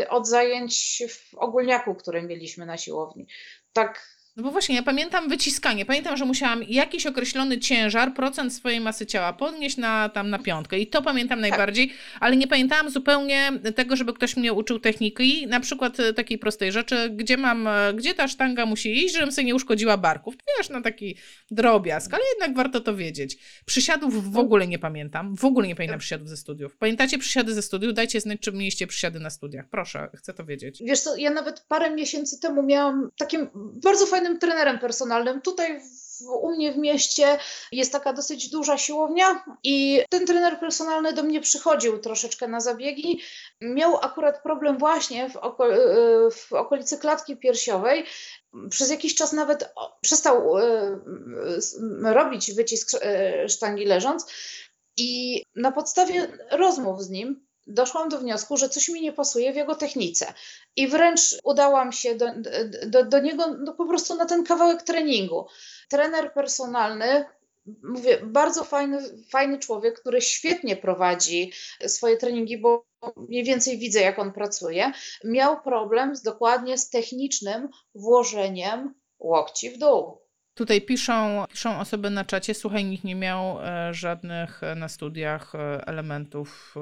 od 0.09 0.29
zajęć 0.29 1.03
w 1.11 1.35
ogólniaku, 1.35 1.95
które 1.95 2.23
mieliśmy 2.23 2.67
na 2.67 2.79
siłowni. 2.79 3.27
Tak 3.73 4.14
no 4.37 4.43
bo 4.43 4.51
właśnie, 4.51 4.75
ja 4.77 4.83
pamiętam 4.83 5.29
wyciskanie. 5.29 5.87
Pamiętam, 5.87 6.17
że 6.17 6.25
musiałam 6.25 6.63
jakiś 6.63 7.07
określony 7.07 7.59
ciężar, 7.59 8.15
procent 8.15 8.55
swojej 8.55 8.81
masy 8.81 9.07
ciała 9.07 9.33
podnieść 9.33 9.77
na, 9.77 10.09
tam 10.09 10.31
na 10.31 10.39
piątkę. 10.39 10.79
I 10.79 10.87
to 10.87 11.03
pamiętam 11.03 11.41
tak. 11.41 11.51
najbardziej, 11.51 11.93
ale 12.21 12.37
nie 12.37 12.47
pamiętałam 12.47 12.91
zupełnie 12.91 13.53
tego, 13.75 13.97
żeby 13.97 14.13
ktoś 14.13 14.37
mnie 14.37 14.53
uczył 14.53 14.79
techniki. 14.79 15.47
Na 15.47 15.61
przykład 15.61 16.01
e, 16.01 16.15
takiej 16.15 16.39
prostej 16.39 16.73
rzeczy, 16.73 17.11
gdzie 17.11 17.37
mam, 17.37 17.67
e, 17.67 17.95
gdzie 17.95 18.15
ta 18.15 18.29
sztanga 18.29 18.67
musi 18.67 19.05
iść, 19.05 19.15
żebym 19.15 19.33
sobie 19.33 19.45
nie 19.45 19.55
uszkodziła 19.55 19.97
barków. 19.97 20.35
Wiesz, 20.59 20.69
na 20.69 20.81
taki 20.81 21.17
drobiazg, 21.51 22.15
ale 22.15 22.23
jednak 22.35 22.57
warto 22.57 22.81
to 22.81 22.97
wiedzieć. 22.97 23.37
Przysiadów 23.65 24.33
w 24.33 24.39
ogóle 24.39 24.67
nie 24.67 24.79
pamiętam. 24.79 25.37
W 25.37 25.45
ogóle 25.45 25.69
nie 25.69 25.77
pamiętam 25.77 25.99
przysiadów 25.99 26.29
ze 26.29 26.37
studiów. 26.37 26.77
Pamiętacie 26.77 27.19
przysiady 27.19 27.55
ze 27.55 27.63
studiów? 27.63 27.95
Dajcie 27.95 28.21
znać, 28.21 28.41
czy 28.41 28.53
mieliście 28.53 28.87
przysiady 28.87 29.21
na 29.21 29.31
studiach. 29.31 29.69
Proszę, 29.71 30.09
chcę 30.17 30.35
to 30.35 30.45
wiedzieć. 30.45 30.83
Wiesz 30.87 31.01
co, 31.01 31.17
ja 31.17 31.31
nawet 31.31 31.61
parę 31.61 31.91
miesięcy 31.91 32.41
temu 32.41 32.63
miałam 32.63 33.11
takim 33.19 33.49
bardzo 33.85 34.07
fajnym 34.07 34.24
fajnym 34.25 34.39
trenerem 34.39 34.79
personalnym. 34.79 35.41
Tutaj 35.41 35.81
u 36.41 36.51
mnie 36.51 36.73
w 36.73 36.77
mieście 36.77 37.39
jest 37.73 37.93
taka 37.93 38.13
dosyć 38.13 38.51
duża 38.51 38.79
siłownia 38.79 39.45
i 39.63 40.03
ten 40.11 40.27
trener 40.27 40.61
personalny 40.61 41.13
do 41.13 41.23
mnie 41.23 41.41
przychodził 41.41 41.99
troszeczkę 41.99 42.49
na 42.49 42.61
zabiegi. 42.61 43.21
Miał 43.61 43.97
akurat 43.97 44.43
problem 44.43 44.79
właśnie 44.79 45.31
w, 45.31 45.37
oko 45.37 45.69
w 46.31 46.53
okolicy 46.53 46.99
klatki 46.99 47.37
piersiowej. 47.37 48.05
Przez 48.71 48.91
jakiś 48.91 49.15
czas 49.15 49.33
nawet 49.33 49.73
przestał 50.01 50.59
e, 50.59 51.01
robić 52.03 52.53
wycisk 52.53 52.91
e, 53.03 53.49
sztangi 53.49 53.85
leżąc. 53.85 54.27
I 54.97 55.43
na 55.57 55.73
podstawie 55.73 56.29
rozmów 56.51 57.03
z 57.03 57.11
nim 57.11 57.47
doszłam 57.67 58.09
do 58.09 58.19
wniosku, 58.19 58.57
że 58.57 58.69
coś 58.69 58.89
mi 58.89 59.01
nie 59.01 59.13
pasuje 59.13 59.53
w 59.53 59.57
jego 59.57 59.75
technice. 59.75 60.35
I 60.77 60.89
wręcz 60.89 61.21
udałam 61.45 61.93
się 61.93 62.15
do, 62.15 62.27
do, 62.87 63.05
do 63.05 63.21
niego 63.21 63.57
no 63.59 63.75
po 63.75 63.87
prostu 63.87 64.15
na 64.15 64.27
ten 64.27 64.45
kawałek 64.45 64.83
treningu. 64.83 65.47
Trener 65.89 66.33
personalny 66.33 67.25
mówię, 67.83 68.19
bardzo 68.23 68.65
fajny, 68.65 68.99
fajny 69.31 69.59
człowiek, 69.59 70.01
który 70.01 70.21
świetnie 70.21 70.77
prowadzi 70.77 71.53
swoje 71.87 72.17
treningi, 72.17 72.59
bo 72.59 72.87
mniej 73.17 73.45
więcej 73.45 73.79
widzę, 73.79 74.01
jak 74.01 74.19
on 74.19 74.33
pracuje. 74.33 74.93
Miał 75.25 75.63
problem 75.63 76.17
z, 76.17 76.23
dokładnie 76.23 76.79
z 76.79 76.91
technicznym 76.91 77.69
włożeniem 77.95 78.95
łokci 79.19 79.71
w 79.71 79.79
dół. 79.79 80.24
Tutaj 80.55 80.81
piszą, 80.81 81.45
piszą 81.51 81.81
osoby 81.81 82.11
na 82.11 82.25
czacie, 82.25 82.55
słuchaj, 82.55 82.85
nikt 82.85 83.05
nie 83.05 83.15
miał 83.15 83.59
e, 83.61 83.95
żadnych 83.95 84.63
e, 84.63 84.75
na 84.75 84.89
studiach 84.89 85.55
e, 85.55 85.87
elementów 85.87 86.75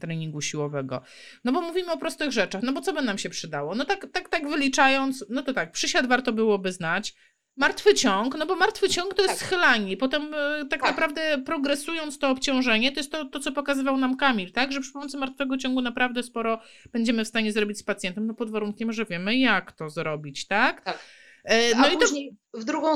treningu 0.00 0.40
siłowego. 0.40 1.02
No 1.44 1.52
bo 1.52 1.60
mówimy 1.60 1.92
o 1.92 1.98
prostych 1.98 2.32
rzeczach, 2.32 2.62
no 2.62 2.72
bo 2.72 2.80
co 2.80 2.92
by 2.92 3.02
nam 3.02 3.18
się 3.18 3.30
przydało? 3.30 3.74
No 3.74 3.84
tak, 3.84 4.06
tak, 4.12 4.28
tak 4.28 4.48
wyliczając, 4.48 5.24
no 5.28 5.42
to 5.42 5.52
tak, 5.52 5.72
przysiad 5.72 6.06
warto 6.06 6.32
byłoby 6.32 6.72
znać, 6.72 7.14
Martwy 7.56 7.94
ciąg, 7.94 8.36
no 8.38 8.46
bo 8.46 8.56
martwy 8.56 8.88
ciąg 8.88 9.14
to 9.14 9.22
jest 9.22 9.38
tak. 9.38 9.48
schylanie. 9.48 9.96
Potem 9.96 10.30
tak, 10.70 10.70
tak, 10.70 10.82
naprawdę 10.82 11.42
progresując 11.46 12.18
to 12.18 12.30
obciążenie, 12.30 12.92
to 12.92 13.00
jest 13.00 13.12
to, 13.12 13.24
to, 13.24 13.40
co 13.40 13.52
pokazywał 13.52 13.96
nam 13.96 14.16
Kamil, 14.16 14.52
tak? 14.52 14.72
Że 14.72 14.80
przy 14.80 14.92
pomocy 14.92 15.16
martwego 15.16 15.56
ciągu 15.56 15.82
naprawdę 15.82 16.22
sporo 16.22 16.60
będziemy 16.92 17.24
w 17.24 17.28
stanie 17.28 17.52
zrobić 17.52 17.78
z 17.78 17.82
pacjentem, 17.82 18.26
no 18.26 18.34
pod 18.34 18.50
warunkiem, 18.50 18.92
że 18.92 19.04
wiemy 19.04 19.36
jak 19.36 19.72
to 19.72 19.90
zrobić, 19.90 20.46
tak? 20.46 20.80
Tak. 20.84 20.98
E, 21.48 21.74
no 21.74 21.84
A 21.84 21.88
i 21.88 21.98
później 21.98 22.36
to... 22.52 22.60
w 22.60 22.64
drugą 22.64 22.94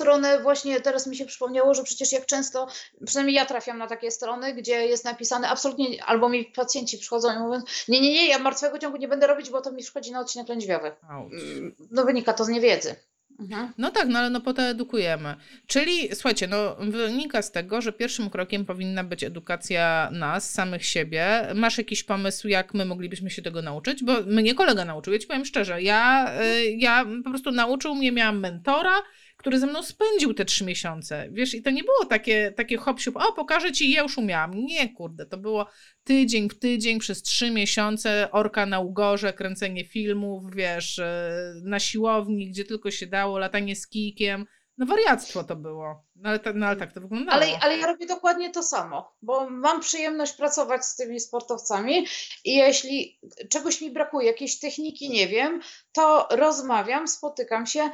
stronę 0.00 0.42
właśnie 0.42 0.80
teraz 0.80 1.06
mi 1.06 1.16
się 1.16 1.26
przypomniało, 1.26 1.74
że 1.74 1.82
przecież 1.84 2.12
jak 2.12 2.26
często, 2.26 2.66
przynajmniej 3.06 3.36
ja 3.36 3.46
trafiam 3.46 3.78
na 3.78 3.86
takie 3.86 4.10
strony, 4.10 4.54
gdzie 4.54 4.86
jest 4.86 5.04
napisane 5.04 5.48
absolutnie, 5.48 6.04
albo 6.04 6.28
mi 6.28 6.44
pacjenci 6.44 6.98
przychodzą 6.98 7.34
i 7.34 7.38
mówią, 7.38 7.62
nie, 7.88 8.00
nie, 8.00 8.12
nie, 8.12 8.28
ja 8.28 8.38
martwego 8.38 8.78
ciągu 8.78 8.96
nie 8.96 9.08
będę 9.08 9.26
robić, 9.26 9.50
bo 9.50 9.60
to 9.60 9.72
mi 9.72 9.82
szkodzi 9.82 10.12
na 10.12 10.20
odcinek 10.20 10.48
lędźwiowy. 10.48 10.96
Mm, 11.10 11.76
no 11.90 12.04
wynika 12.04 12.32
to 12.32 12.44
z 12.44 12.48
niewiedzy. 12.48 12.96
Mhm. 13.40 13.72
No 13.78 13.90
tak, 13.90 14.08
no 14.08 14.18
ale 14.18 14.30
no 14.30 14.40
po 14.40 14.52
to 14.54 14.62
edukujemy. 14.62 15.34
Czyli 15.66 16.08
słuchajcie, 16.14 16.46
no 16.46 16.76
wynika 16.80 17.42
z 17.42 17.52
tego, 17.52 17.80
że 17.80 17.92
pierwszym 17.92 18.30
krokiem 18.30 18.64
powinna 18.64 19.04
być 19.04 19.24
edukacja 19.24 20.10
nas, 20.12 20.50
samych 20.52 20.84
siebie. 20.84 21.46
Masz 21.54 21.78
jakiś 21.78 22.04
pomysł, 22.04 22.48
jak 22.48 22.74
my 22.74 22.84
moglibyśmy 22.84 23.30
się 23.30 23.42
tego 23.42 23.62
nauczyć? 23.62 24.04
Bo 24.04 24.22
mnie 24.22 24.54
kolega 24.54 24.84
nauczył, 24.84 25.12
ja 25.12 25.18
ci 25.18 25.26
powiem 25.26 25.44
szczerze, 25.44 25.82
ja, 25.82 26.32
y, 26.42 26.70
ja 26.70 27.06
po 27.24 27.30
prostu 27.30 27.50
nauczył 27.50 27.94
mnie, 27.94 28.12
miałam 28.12 28.40
mentora, 28.40 28.94
który 29.40 29.58
ze 29.58 29.66
mną 29.66 29.82
spędził 29.82 30.34
te 30.34 30.44
trzy 30.44 30.64
miesiące. 30.64 31.28
Wiesz, 31.30 31.54
i 31.54 31.62
to 31.62 31.70
nie 31.70 31.84
było 31.84 32.04
takie, 32.04 32.52
takie 32.56 32.76
hop 32.76 33.00
o 33.14 33.32
pokażę 33.32 33.72
ci, 33.72 33.90
ja 33.90 34.02
już 34.02 34.18
umiałam. 34.18 34.54
Nie, 34.54 34.94
kurde, 34.94 35.26
to 35.26 35.38
było 35.38 35.66
tydzień 36.04 36.48
w 36.48 36.58
tydzień 36.58 36.98
przez 36.98 37.22
trzy 37.22 37.50
miesiące, 37.50 38.28
orka 38.32 38.66
na 38.66 38.80
ugorze, 38.80 39.32
kręcenie 39.32 39.84
filmów, 39.84 40.54
wiesz, 40.54 40.98
e, 40.98 41.52
na 41.64 41.78
siłowni, 41.80 42.50
gdzie 42.50 42.64
tylko 42.64 42.90
się 42.90 43.06
dało, 43.06 43.38
latanie 43.38 43.76
z 43.76 43.88
kijkiem. 43.88 44.46
No 44.78 44.86
wariactwo 44.86 45.44
to 45.44 45.56
było. 45.56 46.04
No 46.16 46.28
ale, 46.28 46.38
ta, 46.38 46.52
no, 46.52 46.66
ale 46.66 46.76
tak 46.76 46.92
to 46.92 47.00
wyglądało. 47.00 47.42
Ale, 47.42 47.58
ale 47.60 47.78
ja 47.78 47.86
robię 47.86 48.06
dokładnie 48.06 48.50
to 48.50 48.62
samo, 48.62 49.16
bo 49.22 49.50
mam 49.50 49.80
przyjemność 49.80 50.32
pracować 50.32 50.84
z 50.84 50.96
tymi 50.96 51.20
sportowcami 51.20 52.06
i 52.44 52.54
jeśli 52.54 53.20
czegoś 53.50 53.80
mi 53.80 53.90
brakuje, 53.90 54.26
jakiejś 54.26 54.58
techniki 54.58 55.10
nie 55.10 55.28
wiem, 55.28 55.60
to 55.92 56.28
rozmawiam, 56.30 57.08
spotykam 57.08 57.66
się, 57.66 57.90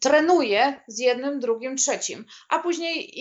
trenuję 0.00 0.80
z 0.88 0.98
jednym, 0.98 1.40
drugim, 1.40 1.76
trzecim. 1.76 2.24
A 2.48 2.58
później, 2.58 3.14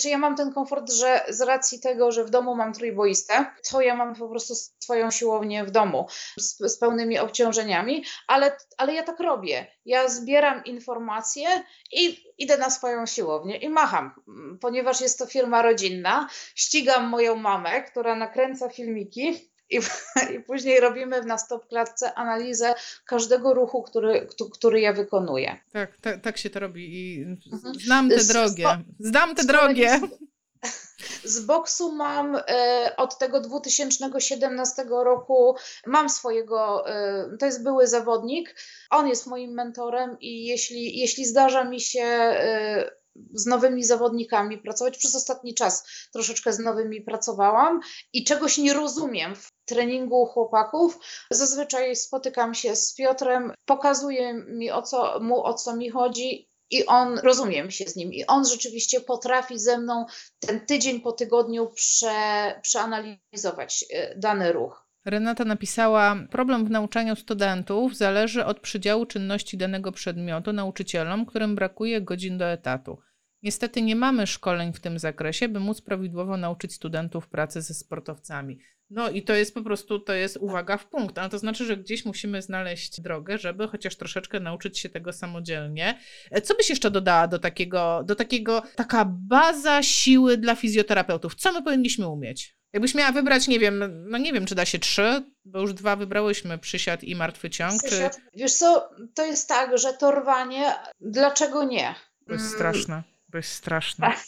czy 0.00 0.08
ja 0.08 0.18
mam 0.18 0.36
ten 0.36 0.52
komfort, 0.52 0.92
że 0.92 1.20
z 1.28 1.40
racji 1.40 1.80
tego, 1.80 2.12
że 2.12 2.24
w 2.24 2.30
domu 2.30 2.54
mam 2.54 2.72
trójboistę, 2.72 3.46
to 3.70 3.80
ja 3.80 3.96
mam 3.96 4.14
po 4.14 4.28
prostu 4.28 4.54
swoją 4.54 5.10
siłownię 5.10 5.64
w 5.64 5.70
domu 5.70 6.06
z, 6.38 6.58
z 6.58 6.78
pełnymi 6.78 7.18
obciążeniami, 7.18 8.04
ale, 8.26 8.56
ale 8.78 8.94
ja 8.94 9.02
tak 9.02 9.20
robię. 9.20 9.66
Ja 9.84 10.08
zbieram 10.08 10.64
informacje 10.64 11.48
i 11.92 12.24
idę 12.38 12.58
na 12.58 12.70
swoją 12.70 13.06
siłownię 13.06 13.56
i 13.56 13.68
macham, 13.68 14.14
ponieważ 14.60 15.00
jest 15.00 15.18
to 15.18 15.26
firma 15.26 15.62
rodzinna. 15.62 16.28
Ścigam 16.54 17.08
moją 17.08 17.36
mamę, 17.36 17.82
która 17.82 18.14
nakręca 18.14 18.68
filmiki 18.68 19.50
i, 19.70 19.80
I 20.34 20.40
później 20.40 20.80
robimy 20.80 21.22
na 21.22 21.38
stop 21.38 21.68
klatce 21.68 22.14
analizę 22.14 22.74
każdego 23.06 23.54
ruchu, 23.54 23.82
który, 23.82 24.26
który 24.52 24.80
ja 24.80 24.92
wykonuję. 24.92 25.56
Tak, 25.72 25.96
tak, 26.00 26.20
tak 26.20 26.38
się 26.38 26.50
to 26.50 26.60
robi 26.60 26.94
i 26.94 27.22
mhm. 27.22 27.74
znam 27.74 28.08
te 28.08 28.24
drogie. 28.24 28.68
Znam 29.00 29.34
te 29.34 29.44
drogie. 29.44 30.00
Z 31.24 31.40
boksu 31.40 31.92
mam 31.92 32.36
e, 32.36 32.92
od 32.96 33.18
tego 33.18 33.40
2017 33.40 34.84
roku, 34.88 35.56
mam 35.86 36.10
swojego, 36.10 36.90
e, 36.90 37.36
to 37.38 37.46
jest 37.46 37.62
były 37.62 37.86
zawodnik, 37.86 38.56
on 38.90 39.08
jest 39.08 39.26
moim 39.26 39.50
mentorem 39.50 40.16
i 40.20 40.44
jeśli, 40.46 40.98
jeśli 40.98 41.24
zdarza 41.24 41.64
mi 41.64 41.80
się 41.80 42.02
e, 42.02 42.90
z 43.34 43.46
nowymi 43.46 43.84
zawodnikami 43.84 44.58
pracować. 44.58 44.98
Przez 44.98 45.14
ostatni 45.14 45.54
czas 45.54 45.84
troszeczkę 46.12 46.52
z 46.52 46.58
nowymi 46.58 47.00
pracowałam 47.00 47.80
i 48.12 48.24
czegoś 48.24 48.58
nie 48.58 48.74
rozumiem 48.74 49.34
w 49.34 49.52
treningu 49.64 50.26
chłopaków. 50.26 50.98
Zazwyczaj 51.30 51.96
spotykam 51.96 52.54
się 52.54 52.76
z 52.76 52.94
Piotrem, 52.94 53.52
pokazuje 53.64 54.34
mi 54.34 54.70
o 54.70 54.82
co, 54.82 55.20
mu 55.20 55.44
o 55.44 55.54
co 55.54 55.76
mi 55.76 55.90
chodzi 55.90 56.50
i 56.70 56.86
on, 56.86 57.18
rozumiem 57.18 57.70
się 57.70 57.84
z 57.84 57.96
nim, 57.96 58.12
i 58.12 58.26
on 58.26 58.46
rzeczywiście 58.46 59.00
potrafi 59.00 59.58
ze 59.58 59.78
mną 59.78 60.06
ten 60.38 60.66
tydzień 60.66 61.00
po 61.00 61.12
tygodniu 61.12 61.70
prze, 61.74 62.60
przeanalizować 62.62 63.84
e, 63.90 64.18
dany 64.18 64.52
ruch. 64.52 64.86
Renata 65.04 65.44
napisała: 65.44 66.16
Problem 66.30 66.66
w 66.66 66.70
nauczaniu 66.70 67.16
studentów 67.16 67.96
zależy 67.96 68.44
od 68.44 68.60
przydziału 68.60 69.06
czynności 69.06 69.56
danego 69.56 69.92
przedmiotu 69.92 70.52
nauczycielom, 70.52 71.26
którym 71.26 71.54
brakuje 71.54 72.00
godzin 72.00 72.38
do 72.38 72.44
etatu. 72.44 72.98
Niestety 73.46 73.82
nie 73.82 73.96
mamy 73.96 74.26
szkoleń 74.26 74.72
w 74.72 74.80
tym 74.80 74.98
zakresie, 74.98 75.48
by 75.48 75.60
móc 75.60 75.80
prawidłowo 75.80 76.36
nauczyć 76.36 76.74
studentów 76.74 77.28
pracy 77.28 77.62
ze 77.62 77.74
sportowcami. 77.74 78.58
No 78.90 79.10
i 79.10 79.22
to 79.22 79.34
jest 79.34 79.54
po 79.54 79.62
prostu, 79.62 80.00
to 80.00 80.12
jest 80.12 80.36
uwaga 80.36 80.76
w 80.76 80.86
punkt. 80.86 81.18
Ale 81.18 81.28
to 81.30 81.38
znaczy, 81.38 81.64
że 81.64 81.76
gdzieś 81.76 82.04
musimy 82.04 82.42
znaleźć 82.42 83.00
drogę, 83.00 83.38
żeby 83.38 83.68
chociaż 83.68 83.96
troszeczkę 83.96 84.40
nauczyć 84.40 84.78
się 84.78 84.88
tego 84.88 85.12
samodzielnie. 85.12 85.98
E, 86.30 86.42
co 86.42 86.54
byś 86.54 86.70
jeszcze 86.70 86.90
dodała 86.90 87.28
do 87.28 87.38
takiego, 87.38 88.02
do 88.04 88.14
takiego, 88.14 88.62
taka 88.76 89.04
baza 89.28 89.82
siły 89.82 90.36
dla 90.36 90.54
fizjoterapeutów? 90.54 91.34
Co 91.34 91.52
my 91.52 91.62
powinniśmy 91.62 92.08
umieć? 92.08 92.56
Jakbyś 92.72 92.94
miała 92.94 93.12
wybrać, 93.12 93.48
nie 93.48 93.58
wiem, 93.58 94.04
no 94.08 94.18
nie 94.18 94.32
wiem, 94.32 94.46
czy 94.46 94.54
da 94.54 94.64
się 94.64 94.78
trzy, 94.78 95.22
bo 95.44 95.60
już 95.60 95.74
dwa 95.74 95.96
wybrałyśmy, 95.96 96.58
przysiad 96.58 97.04
i 97.04 97.16
martwy 97.16 97.50
ciąg. 97.50 97.82
Czy... 97.88 98.10
Wiesz 98.34 98.54
co, 98.54 98.90
to 99.14 99.24
jest 99.24 99.48
tak, 99.48 99.78
że 99.78 99.92
to 99.92 100.10
rwanie, 100.10 100.74
dlaczego 101.00 101.64
nie? 101.64 101.94
To 102.26 102.32
jest 102.32 102.44
mm. 102.44 102.54
straszne, 102.54 103.02
to 103.32 103.36
jest 103.36 103.52
straszne. 103.52 104.06
Tak. 104.06 104.24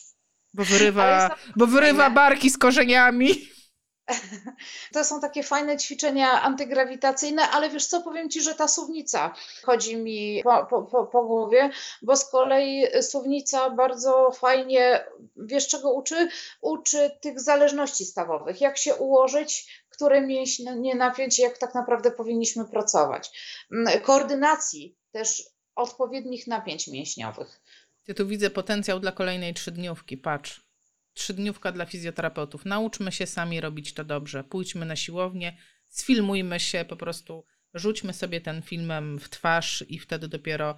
Bo 0.54 0.64
wyrywa, 0.64 1.36
bo 1.56 1.66
wyrywa 1.66 2.10
barki 2.10 2.50
z 2.50 2.58
korzeniami. 2.58 3.48
To 4.92 5.04
są 5.04 5.20
takie 5.20 5.42
fajne 5.42 5.76
ćwiczenia 5.76 6.42
antygrawitacyjne, 6.42 7.50
ale 7.50 7.70
wiesz 7.70 7.86
co, 7.86 8.02
powiem 8.02 8.30
Ci, 8.30 8.42
że 8.42 8.54
ta 8.54 8.68
suwnica 8.68 9.34
chodzi 9.62 9.96
mi 9.96 10.40
po, 10.44 10.66
po, 10.66 10.82
po, 10.82 11.06
po 11.06 11.24
głowie, 11.24 11.70
bo 12.02 12.16
z 12.16 12.30
kolei 12.30 12.84
suwnica 13.02 13.70
bardzo 13.70 14.30
fajnie, 14.30 15.04
wiesz 15.36 15.68
czego 15.68 15.92
uczy? 15.92 16.28
Uczy 16.60 17.10
tych 17.20 17.40
zależności 17.40 18.04
stawowych, 18.04 18.60
jak 18.60 18.78
się 18.78 18.94
ułożyć, 18.94 19.82
które 19.88 20.20
mięśnie 20.20 20.94
napiąć, 20.94 21.38
jak 21.38 21.58
tak 21.58 21.74
naprawdę 21.74 22.10
powinniśmy 22.10 22.64
pracować. 22.64 23.30
Mm, 23.72 24.00
koordynacji 24.00 24.96
też 25.12 25.42
odpowiednich 25.74 26.46
napięć 26.46 26.88
mięśniowych. 26.88 27.60
Ja 28.08 28.14
tu 28.14 28.26
widzę 28.26 28.50
potencjał 28.50 29.00
dla 29.00 29.12
kolejnej 29.12 29.54
trzydniówki, 29.54 30.16
patrz 30.16 30.68
trzydniówka 31.14 31.72
dla 31.72 31.86
fizjoterapeutów. 31.86 32.64
Nauczmy 32.64 33.12
się 33.12 33.26
sami 33.26 33.60
robić 33.60 33.94
to 33.94 34.04
dobrze. 34.04 34.44
Pójdźmy 34.44 34.86
na 34.86 34.96
siłownię, 34.96 35.56
sfilmujmy 35.88 36.60
się, 36.60 36.84
po 36.88 36.96
prostu 36.96 37.44
rzućmy 37.74 38.12
sobie 38.12 38.40
ten 38.40 38.62
filmem 38.62 39.18
w 39.18 39.28
twarz 39.28 39.84
i 39.88 39.98
wtedy 39.98 40.28
dopiero 40.28 40.76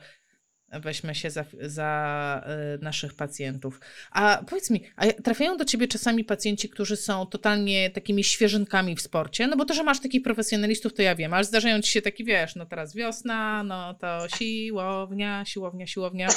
weźmy 0.73 1.15
się 1.15 1.31
za, 1.31 1.45
za 1.61 2.45
y, 2.77 2.85
naszych 2.85 3.15
pacjentów. 3.15 3.81
A 4.11 4.43
powiedz 4.49 4.71
mi, 4.71 4.85
a 4.97 5.07
trafiają 5.07 5.57
do 5.57 5.65
ciebie 5.65 5.89
czasami 5.89 6.25
pacjenci, 6.25 6.69
którzy 6.69 6.97
są 6.97 7.27
totalnie 7.27 7.91
takimi 7.91 8.25
świeżynkami 8.25 8.97
w 8.97 9.01
sporcie? 9.01 9.47
No 9.47 9.57
bo 9.57 9.65
to, 9.65 9.75
że 9.75 9.83
masz 9.83 10.01
takich 10.01 10.23
profesjonalistów, 10.23 10.95
to 10.95 11.03
ja 11.03 11.15
wiem, 11.15 11.35
ale 11.35 11.45
zdarzają 11.45 11.81
ci 11.81 11.93
się 11.93 12.03
taki, 12.03 12.25
wiesz, 12.25 12.57
no 12.57 12.67
teraz 12.67 12.95
wiosna, 12.95 13.63
no 13.65 13.95
to 13.95 14.29
siłownia, 14.39 15.45
siłownia, 15.45 15.87
siłownia. 15.87 16.29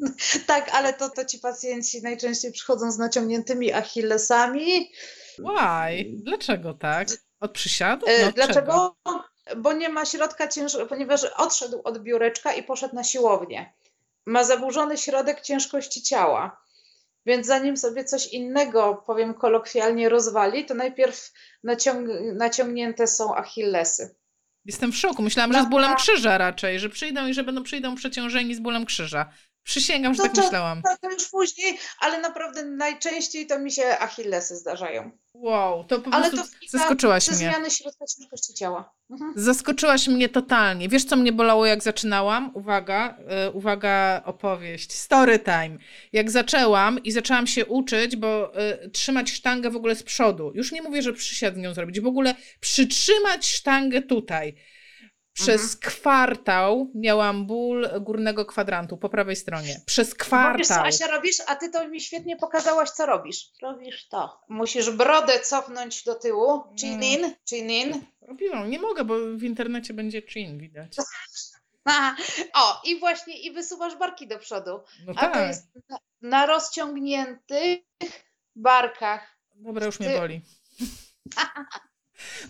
tak, 0.46 0.70
ale 0.74 0.92
to, 0.92 1.10
to 1.10 1.24
ci 1.24 1.38
pacjenci 1.38 2.02
najczęściej 2.02 2.52
przychodzą 2.52 2.92
z 2.92 2.98
naciągniętymi 2.98 3.72
achillesami. 3.72 4.92
Why? 5.38 6.12
Dlaczego 6.14 6.74
tak? 6.74 7.08
Od 7.40 7.52
przysiadu? 7.52 8.06
E, 8.06 8.26
no, 8.26 8.32
Dlaczego? 8.32 8.96
Czego? 9.04 9.22
Bo 9.56 9.72
nie 9.72 9.88
ma 9.88 10.04
środka 10.04 10.48
ciężkiego, 10.48 10.86
ponieważ 10.86 11.24
odszedł 11.24 11.80
od 11.84 11.98
biureczka 11.98 12.54
i 12.54 12.62
poszedł 12.62 12.94
na 12.94 13.04
siłownię. 13.04 13.72
Ma 14.26 14.44
zaburzony 14.44 14.98
środek 14.98 15.40
ciężkości 15.40 16.02
ciała. 16.02 16.60
Więc 17.26 17.46
zanim 17.46 17.76
sobie 17.76 18.04
coś 18.04 18.26
innego, 18.26 19.04
powiem 19.06 19.34
kolokwialnie, 19.34 20.08
rozwali, 20.08 20.64
to 20.64 20.74
najpierw 20.74 21.32
naciąg 21.64 22.08
naciągnięte 22.34 23.06
są 23.06 23.34
achillesy. 23.34 24.14
Jestem 24.64 24.92
w 24.92 24.96
szoku. 24.96 25.22
Myślałam, 25.22 25.52
że 25.52 25.62
z 25.62 25.66
bólem 25.66 25.96
krzyża 25.96 26.38
raczej, 26.38 26.80
że 26.80 26.88
przyjdą 26.88 27.26
i 27.26 27.34
że 27.34 27.44
będą 27.44 27.62
przyjdą 27.62 27.94
przeciążeni 27.94 28.54
z 28.54 28.60
bólem 28.60 28.86
krzyża. 28.86 29.32
Przysięgam, 29.68 30.14
że 30.14 30.18
to, 30.18 30.22
tak 30.22 30.34
to, 30.34 30.42
myślałam. 30.42 30.82
To, 30.82 30.88
to, 31.00 31.10
już 31.10 31.28
później, 31.28 31.78
ale 32.00 32.20
naprawdę 32.20 32.64
najczęściej 32.64 33.46
to 33.46 33.58
mi 33.58 33.72
się 33.72 33.98
achillesy 33.98 34.56
zdarzają. 34.56 35.10
Wow, 35.34 35.84
to 35.84 35.98
po 35.98 36.10
ale 36.14 36.30
prostu 36.30 36.52
to 36.52 36.78
zaskoczyłaś 36.78 37.28
mnie. 37.28 37.36
zmiany 37.36 37.70
środka 37.70 38.04
ciężkości 38.06 38.54
ciała. 38.54 38.94
Mhm. 39.10 39.32
Zaskoczyłaś 39.36 40.08
mnie 40.08 40.28
totalnie. 40.28 40.88
Wiesz, 40.88 41.04
co 41.04 41.16
mnie 41.16 41.32
bolało, 41.32 41.66
jak 41.66 41.82
zaczynałam? 41.82 42.50
Uwaga, 42.54 43.18
yy, 43.44 43.50
uwaga, 43.50 44.22
opowieść. 44.24 44.92
Story 44.92 45.38
time. 45.38 45.78
Jak 46.12 46.30
zaczęłam 46.30 47.02
i 47.02 47.12
zaczęłam 47.12 47.46
się 47.46 47.66
uczyć, 47.66 48.16
bo 48.16 48.52
yy, 48.82 48.90
trzymać 48.90 49.30
sztangę 49.30 49.70
w 49.70 49.76
ogóle 49.76 49.94
z 49.94 50.02
przodu. 50.02 50.52
Już 50.54 50.72
nie 50.72 50.82
mówię, 50.82 51.02
że 51.02 51.12
przysiad 51.12 51.56
nią 51.56 51.74
zrobić, 51.74 52.00
w 52.00 52.06
ogóle 52.06 52.34
przytrzymać 52.60 53.46
sztangę 53.46 54.02
tutaj 54.02 54.54
przez 55.38 55.74
mhm. 55.74 55.80
kwartał 55.80 56.90
miałam 56.94 57.46
ból 57.46 57.88
górnego 58.00 58.44
kwadrantu 58.46 58.96
po 58.96 59.08
prawej 59.08 59.36
stronie. 59.36 59.80
Przez 59.86 60.14
kwartał. 60.14 60.52
Bo 60.52 60.58
wiesz 60.58 60.68
co, 60.68 60.82
Asia, 60.82 61.06
robisz, 61.06 61.36
a 61.46 61.56
ty 61.56 61.70
to 61.70 61.88
mi 61.88 62.00
świetnie 62.00 62.36
pokazałaś, 62.36 62.90
co 62.90 63.06
robisz. 63.06 63.50
Robisz 63.62 64.08
to. 64.08 64.40
Musisz 64.48 64.90
brodę 64.90 65.40
cofnąć 65.40 66.04
do 66.04 66.14
tyłu. 66.14 66.62
Chin 66.80 67.02
in, 67.02 67.34
chin 67.48 67.70
in. 67.70 68.04
Robiłam, 68.20 68.70
nie 68.70 68.78
mogę, 68.78 69.04
bo 69.04 69.14
w 69.36 69.42
internecie 69.42 69.94
będzie 69.94 70.22
chin 70.22 70.58
widać. 70.58 70.96
o, 72.54 72.80
i 72.84 72.98
właśnie, 72.98 73.38
i 73.40 73.52
wysuwasz 73.52 73.96
barki 73.96 74.28
do 74.28 74.38
przodu. 74.38 74.80
No 75.06 75.12
a 75.16 75.20
tak. 75.20 75.34
to 75.34 75.40
jest 75.40 75.68
na, 75.88 75.98
na 76.22 76.46
rozciągniętych 76.46 77.80
barkach. 78.56 79.38
Dobra, 79.54 79.86
już 79.86 80.00
mnie 80.00 80.18
boli. 80.18 80.40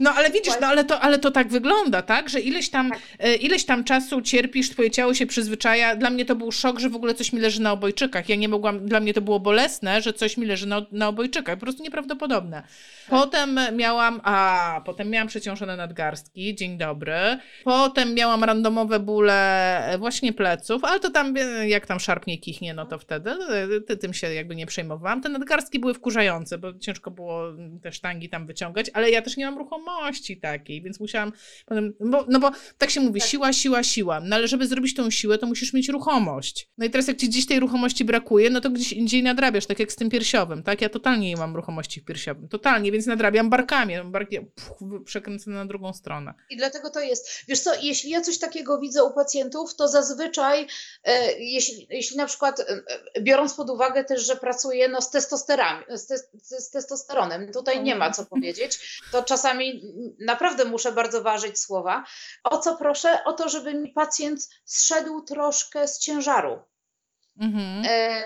No 0.01 0.11
ale 0.11 0.31
widzisz, 0.31 0.55
no 0.61 0.67
ale 0.67 0.85
to, 0.85 1.01
ale 1.01 1.19
to 1.19 1.31
tak 1.31 1.49
wygląda, 1.49 2.03
tak? 2.03 2.29
Że 2.29 2.41
ileś 2.41 2.71
tam, 2.71 2.91
tak. 2.91 2.99
E, 3.19 3.35
ileś 3.35 3.65
tam 3.65 3.85
czasu 3.85 4.23
cierpisz, 4.23 4.71
twoje 4.71 4.91
ciało 4.91 5.15
się 5.15 5.27
przyzwyczaja. 5.27 5.97
Dla 5.97 6.11
mnie 6.11 6.25
to 6.25 6.37
był 6.37 6.53
szok, 6.53 6.79
że 6.79 6.89
w 6.89 6.97
ogóle 6.97 7.15
coś 7.15 7.33
mi 7.33 7.41
leży 7.41 7.63
na 7.63 7.73
obojczykach. 7.73 8.29
Ja 8.29 8.37
nie 8.37 8.49
mogłam, 8.49 8.87
dla 8.87 9.01
mnie 9.01 9.15
to 9.15 9.21
było 9.21 9.41
bolesne, 9.41 10.03
że 10.03 10.13
coś 10.13 10.37
mi 10.37 10.47
leży 10.47 10.67
na, 10.67 10.87
na 10.93 11.09
obojczykach. 11.09 11.57
Po 11.59 11.61
prostu 11.61 11.83
nieprawdopodobne. 11.83 12.63
Potem 13.09 13.61
miałam, 13.77 14.21
a 14.25 14.81
potem 14.85 15.11
miałam 15.11 15.29
przeciążone 15.29 15.77
nadgarstki, 15.77 16.55
dzień 16.55 16.79
dobry. 16.79 17.39
Potem 17.65 18.15
miałam 18.15 18.45
randomowe 18.45 19.01
bóle 19.01 19.79
e, 19.87 19.99
właśnie 19.99 20.33
pleców, 20.33 20.85
ale 20.85 21.01
to 21.01 21.11
tam, 21.11 21.37
e, 21.37 21.69
jak 21.69 21.87
tam 21.87 22.01
szarpnie 22.01 22.39
kichnie, 22.39 22.75
no 22.75 22.87
to 22.87 22.99
wtedy 22.99 23.31
tym 24.01 24.15
się 24.15 24.35
jakby 24.35 24.57
nie 24.57 24.67
przejmowałam. 24.67 25.23
Te 25.23 25.29
nadgarstki 25.29 25.79
były 25.79 25.95
wkurzające, 25.95 26.59
bo 26.59 26.73
ciężko 26.79 27.11
było 27.11 27.43
te 27.83 27.93
sztangi 27.93 28.29
tam 28.29 28.47
wyciągać, 28.47 28.91
ale 28.95 29.11
ja 29.11 29.23
też 29.23 29.37
nie 29.37 29.47
mam 29.47 29.58
ruchomości 29.59 30.41
takiej, 30.41 30.83
więc 30.83 31.01
musiałam 31.01 31.33
potem, 31.67 31.95
bo, 32.01 32.25
no 32.29 32.41
bo 32.41 32.51
tak 32.79 32.91
się 32.91 33.01
mówi, 33.01 33.21
tak. 33.21 33.29
siła, 33.29 33.53
siła, 33.53 33.83
siła, 33.83 34.21
no 34.21 34.37
ale 34.37 34.49
żeby 34.49 34.67
zrobić 34.67 34.95
tą 34.95 35.11
siłę, 35.11 35.39
to 35.39 35.47
musisz 35.47 35.73
mieć 35.73 35.89
ruchomość. 35.89 36.69
No 36.79 36.87
i 36.87 36.91
teraz 36.91 37.09
jak 37.09 37.17
ci 37.17 37.29
gdzieś 37.29 37.47
tej 37.47 37.61
ruchomości 37.61 38.05
brakuje, 38.05 38.51
no 38.51 38.61
to 38.61 38.71
gdzieś 38.71 38.93
indziej 38.93 39.23
nadrabiasz, 39.23 39.67
tak 39.67 39.79
jak 39.81 39.93
z 39.93 39.97
tym 39.97 40.11
piersiowym, 40.11 40.63
tak? 40.63 40.81
Ja 40.81 40.89
totalnie 40.89 41.29
nie 41.31 41.37
mam 41.37 41.57
ruchomości 41.57 42.01
w 42.01 42.05
piersiowym, 42.05 42.49
totalnie, 42.49 42.93
więc 42.93 43.07
nadrabiam 43.07 43.51
barkami, 43.51 43.95
barki 44.05 44.41
pff, 44.41 44.73
przekręcone 45.05 45.57
na 45.57 45.67
drugą 45.67 45.93
stronę. 45.93 46.35
I 46.51 46.57
dlatego 46.57 46.91
to 46.91 47.01
jest, 47.01 47.29
wiesz 47.49 47.61
co, 47.61 47.75
jeśli 47.83 48.11
ja 48.11 48.21
coś 48.21 48.39
takiego 48.39 48.81
widzę 48.81 49.05
u 49.05 49.11
pacjentów, 49.13 49.75
to 49.75 49.89
zazwyczaj, 49.89 50.67
e, 51.05 51.33
jeśli, 51.39 51.87
jeśli 51.91 52.17
na 52.17 52.27
przykład, 52.27 52.61
e, 52.61 53.21
biorąc 53.21 53.55
pod 53.55 53.71
uwagę 53.71 54.05
też, 54.05 54.27
że 54.27 54.37
pracuję 54.37 54.89
no, 54.89 55.03
z, 55.03 55.11
testosterami, 55.11 55.85
z, 55.89 56.07
te, 56.07 56.19
z 56.43 56.71
testosteronem, 56.71 57.53
tutaj 57.53 57.83
nie 57.83 57.97
ma 57.97 58.11
co 58.11 58.27
powiedzieć, 58.27 59.01
to 59.13 59.23
czasami 59.23 59.48
czasami 59.49 59.83
naprawdę 60.21 60.65
muszę 60.65 60.93
bardzo 60.93 61.23
ważyć 61.23 61.61
słowa. 61.61 62.05
O 62.45 62.59
co 62.59 62.77
proszę? 62.77 63.25
O 63.25 63.33
to, 63.33 63.49
żeby 63.49 63.75
mi 63.75 63.93
pacjent 63.93 64.49
zszedł 64.65 65.23
troszkę 65.23 65.89
z 65.89 65.99
ciężaru. 65.99 66.59
Mhm. 67.41 67.85
E, 67.87 68.25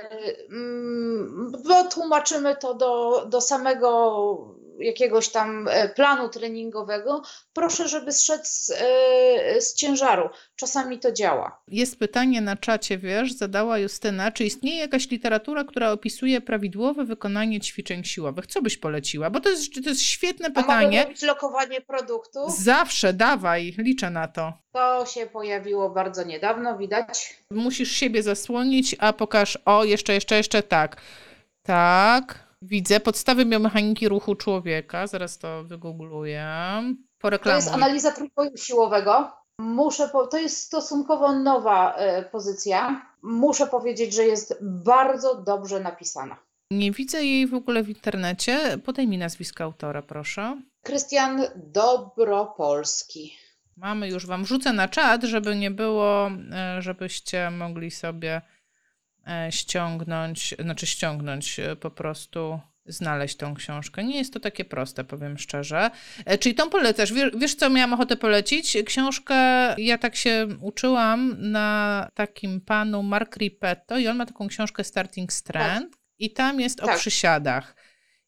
mm, 0.50 1.52
bo 1.68 1.84
tłumaczymy 1.84 2.56
to 2.56 2.74
do, 2.74 3.24
do 3.26 3.40
samego 3.40 4.54
jakiegoś 4.82 5.28
tam 5.28 5.68
e, 5.70 5.88
planu 5.88 6.28
treningowego, 6.28 7.22
proszę, 7.52 7.88
żeby 7.88 8.12
zszedł 8.12 8.44
z, 8.44 8.70
e, 8.70 9.60
z 9.60 9.74
ciężaru. 9.74 10.28
Czasami 10.56 10.98
to 10.98 11.12
działa. 11.12 11.62
Jest 11.68 11.98
pytanie 11.98 12.40
na 12.40 12.56
czacie, 12.56 12.98
wiesz, 12.98 13.32
zadała 13.32 13.78
Justyna, 13.78 14.32
czy 14.32 14.44
istnieje 14.44 14.80
jakaś 14.80 15.10
literatura, 15.10 15.64
która 15.64 15.90
opisuje 15.90 16.40
prawidłowe 16.40 17.04
wykonanie 17.04 17.60
ćwiczeń 17.60 18.04
siłowych? 18.04 18.46
Co 18.46 18.62
byś 18.62 18.76
poleciła? 18.76 19.30
Bo 19.30 19.40
to 19.40 19.50
jest, 19.50 19.74
to 19.84 19.88
jest 19.88 20.02
świetne 20.02 20.50
pytanie. 20.50 21.02
A 21.02 21.08
mogę 21.08 21.26
lokowanie 21.26 21.80
produktu? 21.80 22.40
Zawsze, 22.48 23.12
dawaj, 23.12 23.74
liczę 23.78 24.10
na 24.10 24.28
to. 24.28 24.52
To 24.72 25.06
się 25.06 25.26
pojawiło 25.26 25.90
bardzo 25.90 26.24
niedawno, 26.24 26.78
widać. 26.78 27.36
Musisz 27.50 27.92
siebie 27.92 28.22
zasłonić, 28.22 28.96
a 28.98 29.12
pokaż, 29.12 29.58
o, 29.64 29.84
jeszcze, 29.84 30.12
jeszcze, 30.14 30.36
jeszcze 30.36 30.62
tak. 30.62 30.96
Tak. 31.62 32.51
Widzę 32.64 33.00
podstawy 33.00 33.44
biomechaniki 33.44 34.08
ruchu 34.08 34.34
człowieka. 34.34 35.06
Zaraz 35.06 35.38
to 35.38 35.64
wygoogluję. 35.64 36.46
To 37.42 37.54
jest 37.54 37.68
analiza 37.68 38.12
trójpoju 38.12 38.56
siłowego. 38.56 39.32
Muszę, 39.58 40.08
po, 40.08 40.26
to 40.26 40.38
jest 40.38 40.58
stosunkowo 40.58 41.32
nowa 41.32 41.96
y, 42.20 42.22
pozycja. 42.22 43.06
Muszę 43.22 43.66
powiedzieć, 43.66 44.14
że 44.14 44.24
jest 44.24 44.58
bardzo 44.62 45.34
dobrze 45.34 45.80
napisana. 45.80 46.36
Nie 46.70 46.92
widzę 46.92 47.24
jej 47.24 47.46
w 47.46 47.54
ogóle 47.54 47.82
w 47.82 47.88
internecie. 47.88 48.78
Podaj 48.84 49.06
mi 49.08 49.18
nazwisko 49.18 49.64
autora, 49.64 50.02
proszę. 50.02 50.62
Krystian 50.82 51.42
Dobropolski. 51.56 53.36
Mamy 53.76 54.08
już 54.08 54.26
Wam 54.26 54.46
rzucę 54.46 54.72
na 54.72 54.88
czat, 54.88 55.22
żeby 55.22 55.56
nie 55.56 55.70
było, 55.70 56.30
e, 56.52 56.82
żebyście 56.82 57.50
mogli 57.50 57.90
sobie 57.90 58.42
ściągnąć, 59.50 60.54
znaczy 60.58 60.86
ściągnąć 60.86 61.58
e, 61.58 61.76
po 61.76 61.90
prostu 61.90 62.60
znaleźć 62.86 63.36
tą 63.36 63.54
książkę. 63.54 64.04
Nie 64.04 64.16
jest 64.16 64.32
to 64.32 64.40
takie 64.40 64.64
proste, 64.64 65.04
powiem 65.04 65.38
szczerze. 65.38 65.90
E, 66.24 66.38
czyli 66.38 66.54
tą 66.54 66.70
polecasz. 66.70 67.12
Wiesz, 67.12 67.30
wiesz, 67.36 67.54
co 67.54 67.70
miałam 67.70 67.92
ochotę 67.92 68.16
polecić? 68.16 68.76
Książkę, 68.86 69.34
ja 69.78 69.98
tak 69.98 70.16
się 70.16 70.48
uczyłam 70.60 71.36
na 71.38 72.08
takim 72.14 72.60
panu 72.60 73.02
Mark 73.02 73.36
Ripetto 73.36 73.98
i 73.98 74.08
on 74.08 74.16
ma 74.16 74.26
taką 74.26 74.48
książkę 74.48 74.84
Starting 74.84 75.32
Strand 75.32 75.90
tak. 75.90 76.00
i 76.18 76.32
tam 76.32 76.60
jest 76.60 76.78
tak. 76.78 76.96
o 76.96 76.98
przysiadach. 76.98 77.76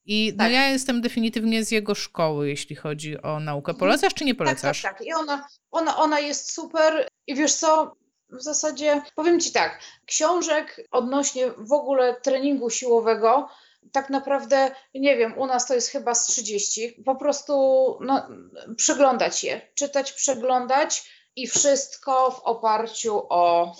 I 0.07 0.33
no 0.33 0.39
tak. 0.39 0.47
no 0.47 0.55
ja 0.55 0.69
jestem 0.69 1.01
definitywnie 1.01 1.65
z 1.65 1.71
jego 1.71 1.95
szkoły, 1.95 2.49
jeśli 2.49 2.77
chodzi 2.77 3.23
o 3.23 3.41
naukę. 3.41 3.73
Mhm. 3.73 3.79
Polecasz 3.79 4.15
czy 4.15 4.25
nie 4.25 4.35
polecasz? 4.35 4.83
Tak, 4.83 4.93
tak, 4.93 4.99
tak. 4.99 5.07
I 5.07 5.13
ona, 5.13 5.47
ona, 5.71 5.97
ona 5.97 6.21
jest 6.21 6.53
super. 6.53 7.09
I 7.27 7.35
wiesz 7.35 7.55
co, 7.55 7.97
w 8.31 8.43
zasadzie 8.43 9.03
powiem 9.15 9.41
Ci 9.41 9.53
tak, 9.53 9.81
książek 10.07 10.81
odnośnie 10.91 11.51
w 11.59 11.73
ogóle 11.73 12.21
treningu 12.21 12.71
siłowego, 12.71 13.49
tak 13.93 14.11
naprawdę, 14.11 14.75
nie 14.95 15.17
wiem, 15.17 15.39
u 15.39 15.47
nas 15.47 15.67
to 15.67 15.75
jest 15.75 15.89
chyba 15.89 16.15
z 16.15 16.27
30. 16.27 17.03
Po 17.05 17.17
prostu 17.17 17.55
no, 18.01 18.29
przeglądać 18.77 19.45
je, 19.45 19.61
czytać, 19.75 20.13
przeglądać 20.13 21.11
i 21.37 21.47
wszystko 21.47 22.31
w 22.31 22.41
oparciu 22.41 23.27
o 23.29 23.77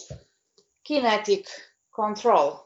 kinetic 0.83 1.47
control. 1.91 2.57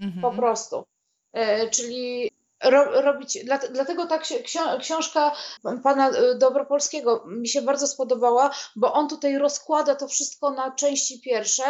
Mhm. 0.00 0.22
Po 0.22 0.30
prostu. 0.30 0.84
E, 1.32 1.70
czyli 1.70 2.32
ro, 2.64 3.00
robić. 3.00 3.38
Dlatego 3.70 4.06
ta 4.06 4.18
książka 4.80 5.32
pana 5.82 6.10
y, 6.10 6.34
Dobropolskiego 6.38 7.24
mi 7.26 7.48
się 7.48 7.62
bardzo 7.62 7.86
spodobała, 7.86 8.50
bo 8.76 8.92
on 8.92 9.08
tutaj 9.08 9.38
rozkłada 9.38 9.94
to 9.94 10.08
wszystko 10.08 10.50
na 10.50 10.70
części 10.70 11.20
pierwsze, 11.20 11.62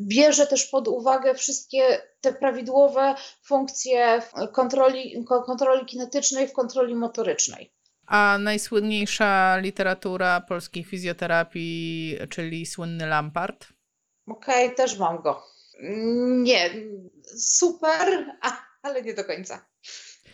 bierze 0.00 0.46
też 0.46 0.66
pod 0.66 0.88
uwagę 0.88 1.34
wszystkie 1.34 2.02
te 2.20 2.32
prawidłowe 2.32 3.14
funkcje 3.42 4.22
kontroli, 4.52 5.24
kontroli 5.46 5.86
kinetycznej 5.86 6.48
w 6.48 6.52
kontroli 6.52 6.94
motorycznej. 6.94 7.72
A 8.06 8.38
najsłynniejsza 8.40 9.56
literatura 9.56 10.40
polskiej 10.40 10.84
fizjoterapii, 10.84 12.18
czyli 12.30 12.66
słynny 12.66 13.06
Lampart? 13.06 13.66
Okej, 14.26 14.64
okay, 14.64 14.76
też 14.76 14.98
mam 14.98 15.22
go. 15.22 15.42
Nie, 16.28 16.70
super, 17.38 18.26
ale 18.82 19.02
nie 19.02 19.14
do 19.14 19.24
końca. 19.24 19.66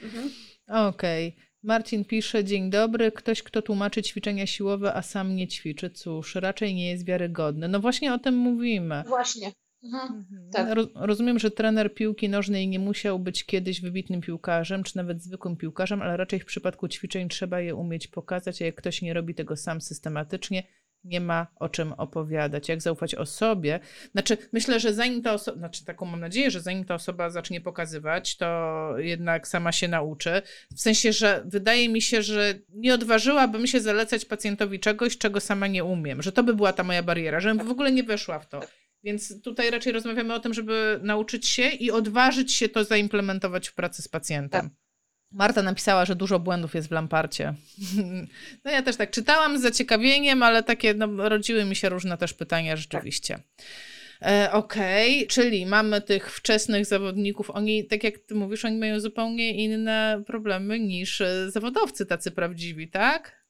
Mhm. 0.02 0.30
Okej. 0.68 1.28
Okay. 1.28 1.52
Marcin 1.62 2.04
pisze, 2.04 2.44
dzień 2.44 2.70
dobry, 2.70 3.12
ktoś, 3.12 3.42
kto 3.42 3.62
tłumaczy 3.62 4.02
ćwiczenia 4.02 4.46
siłowe, 4.46 4.94
a 4.94 5.02
sam 5.02 5.36
nie 5.36 5.48
ćwiczy, 5.48 5.90
cóż, 5.90 6.34
raczej 6.34 6.74
nie 6.74 6.90
jest 6.90 7.06
wiarygodny. 7.06 7.68
No 7.68 7.80
właśnie 7.80 8.14
o 8.14 8.18
tym 8.18 8.34
mówimy. 8.34 9.04
Właśnie. 9.06 9.52
Mhm. 9.84 10.14
mhm. 10.14 10.50
Tak. 10.50 10.78
Rozumiem, 10.94 11.38
że 11.38 11.50
trener 11.50 11.94
piłki 11.94 12.28
nożnej 12.28 12.68
nie 12.68 12.78
musiał 12.78 13.18
być 13.18 13.44
kiedyś 13.44 13.80
wybitnym 13.80 14.20
piłkarzem, 14.20 14.82
czy 14.82 14.96
nawet 14.96 15.22
zwykłym 15.22 15.56
piłkarzem, 15.56 16.02
ale 16.02 16.16
raczej 16.16 16.40
w 16.40 16.44
przypadku 16.44 16.88
ćwiczeń 16.88 17.28
trzeba 17.28 17.60
je 17.60 17.74
umieć 17.74 18.08
pokazać, 18.08 18.62
a 18.62 18.64
jak 18.64 18.74
ktoś 18.74 19.02
nie 19.02 19.14
robi 19.14 19.34
tego 19.34 19.56
sam 19.56 19.80
systematycznie, 19.80 20.62
nie 21.04 21.20
ma 21.20 21.46
o 21.56 21.68
czym 21.68 21.92
opowiadać, 21.92 22.68
jak 22.68 22.82
zaufać 22.82 23.14
osobie. 23.14 23.80
Znaczy, 24.12 24.36
myślę, 24.52 24.80
że 24.80 24.94
zanim 24.94 25.22
ta 25.22 25.32
osoba, 25.32 25.58
znaczy 25.58 25.84
taką 25.84 26.06
mam 26.06 26.20
nadzieję, 26.20 26.50
że 26.50 26.60
zanim 26.60 26.84
ta 26.84 26.94
osoba 26.94 27.30
zacznie 27.30 27.60
pokazywać, 27.60 28.36
to 28.36 28.94
jednak 28.98 29.48
sama 29.48 29.72
się 29.72 29.88
nauczy. 29.88 30.42
W 30.76 30.80
sensie, 30.80 31.12
że 31.12 31.42
wydaje 31.44 31.88
mi 31.88 32.02
się, 32.02 32.22
że 32.22 32.54
nie 32.68 32.94
odważyłabym 32.94 33.66
się 33.66 33.80
zalecać 33.80 34.24
pacjentowi 34.24 34.80
czegoś, 34.80 35.18
czego 35.18 35.40
sama 35.40 35.66
nie 35.66 35.84
umiem, 35.84 36.22
że 36.22 36.32
to 36.32 36.42
by 36.42 36.54
była 36.54 36.72
ta 36.72 36.84
moja 36.84 37.02
bariera, 37.02 37.40
żebym 37.40 37.66
w 37.66 37.70
ogóle 37.70 37.92
nie 37.92 38.02
weszła 38.02 38.38
w 38.38 38.48
to. 38.48 38.60
Więc 39.04 39.42
tutaj 39.42 39.70
raczej 39.70 39.92
rozmawiamy 39.92 40.34
o 40.34 40.40
tym, 40.40 40.54
żeby 40.54 41.00
nauczyć 41.02 41.48
się 41.48 41.68
i 41.68 41.90
odważyć 41.90 42.52
się 42.52 42.68
to 42.68 42.84
zaimplementować 42.84 43.68
w 43.68 43.74
pracy 43.74 44.02
z 44.02 44.08
pacjentem. 44.08 44.70
Marta 45.32 45.62
napisała, 45.62 46.04
że 46.04 46.16
dużo 46.16 46.38
błędów 46.38 46.74
jest 46.74 46.88
w 46.88 46.92
Lamparcie. 46.92 47.54
No 48.64 48.70
ja 48.70 48.82
też 48.82 48.96
tak 48.96 49.10
czytałam 49.10 49.58
z 49.58 49.62
zaciekawieniem, 49.62 50.42
ale 50.42 50.62
takie 50.62 50.94
no, 50.94 51.28
rodziły 51.28 51.64
mi 51.64 51.76
się 51.76 51.88
różne 51.88 52.18
też 52.18 52.34
pytania 52.34 52.76
rzeczywiście. 52.76 53.38
E, 54.22 54.48
Okej, 54.52 55.16
okay. 55.16 55.26
czyli 55.26 55.66
mamy 55.66 56.00
tych 56.00 56.32
wczesnych 56.32 56.86
zawodników. 56.86 57.50
Oni, 57.50 57.84
tak 57.84 58.04
jak 58.04 58.18
ty 58.18 58.34
mówisz, 58.34 58.64
oni 58.64 58.78
mają 58.78 59.00
zupełnie 59.00 59.54
inne 59.64 60.22
problemy 60.26 60.78
niż 60.80 61.20
e, 61.20 61.50
zawodowcy 61.50 62.06
tacy 62.06 62.30
prawdziwi, 62.30 62.88
tak? 62.88 63.41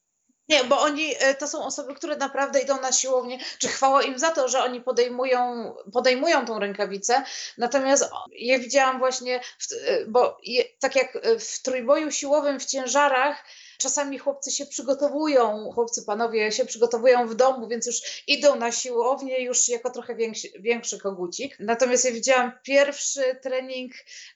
Nie, 0.49 0.65
bo 0.65 0.81
oni 0.81 1.15
e, 1.19 1.35
to 1.35 1.49
są 1.49 1.65
osoby, 1.65 1.95
które 1.95 2.17
naprawdę 2.17 2.61
idą 2.61 2.81
na 2.81 2.93
siłownię, 2.93 3.39
czy 3.59 3.69
chwała 3.69 4.03
im 4.03 4.19
za 4.19 4.31
to, 4.31 4.49
że 4.49 4.65
oni 4.65 4.81
podejmują, 4.81 5.73
podejmują 5.93 6.47
tą 6.47 6.59
rękawicę. 6.59 7.25
Natomiast 7.59 8.11
ja 8.33 8.59
widziałam 8.59 8.99
właśnie, 8.99 9.41
w, 9.59 9.73
e, 9.73 10.07
bo 10.07 10.39
je, 10.43 10.65
tak 10.79 10.97
jak 10.97 11.19
w 11.41 11.63
trójboju 11.63 12.11
siłowym 12.11 12.61
w 12.61 12.65
ciężarach, 12.65 13.45
czasami 13.83 14.19
chłopcy 14.19 14.51
się 14.51 14.67
przygotowują, 14.67 15.71
chłopcy, 15.75 16.03
panowie 16.07 16.53
się 16.53 16.65
przygotowują 16.65 17.29
w 17.29 17.35
domu, 17.35 17.69
więc 17.69 17.87
już 17.87 18.25
idą 18.27 18.57
na 18.57 18.73
siłownię 18.73 19.41
już 19.45 19.69
jako 19.69 19.91
trochę 19.91 20.15
większy, 20.15 20.49
większy 20.61 20.99
kogucik. 20.99 21.57
Natomiast 21.61 22.05
ja 22.05 22.13
widziałam 22.13 22.53
pierwszy 22.63 23.23
trening 23.43 23.93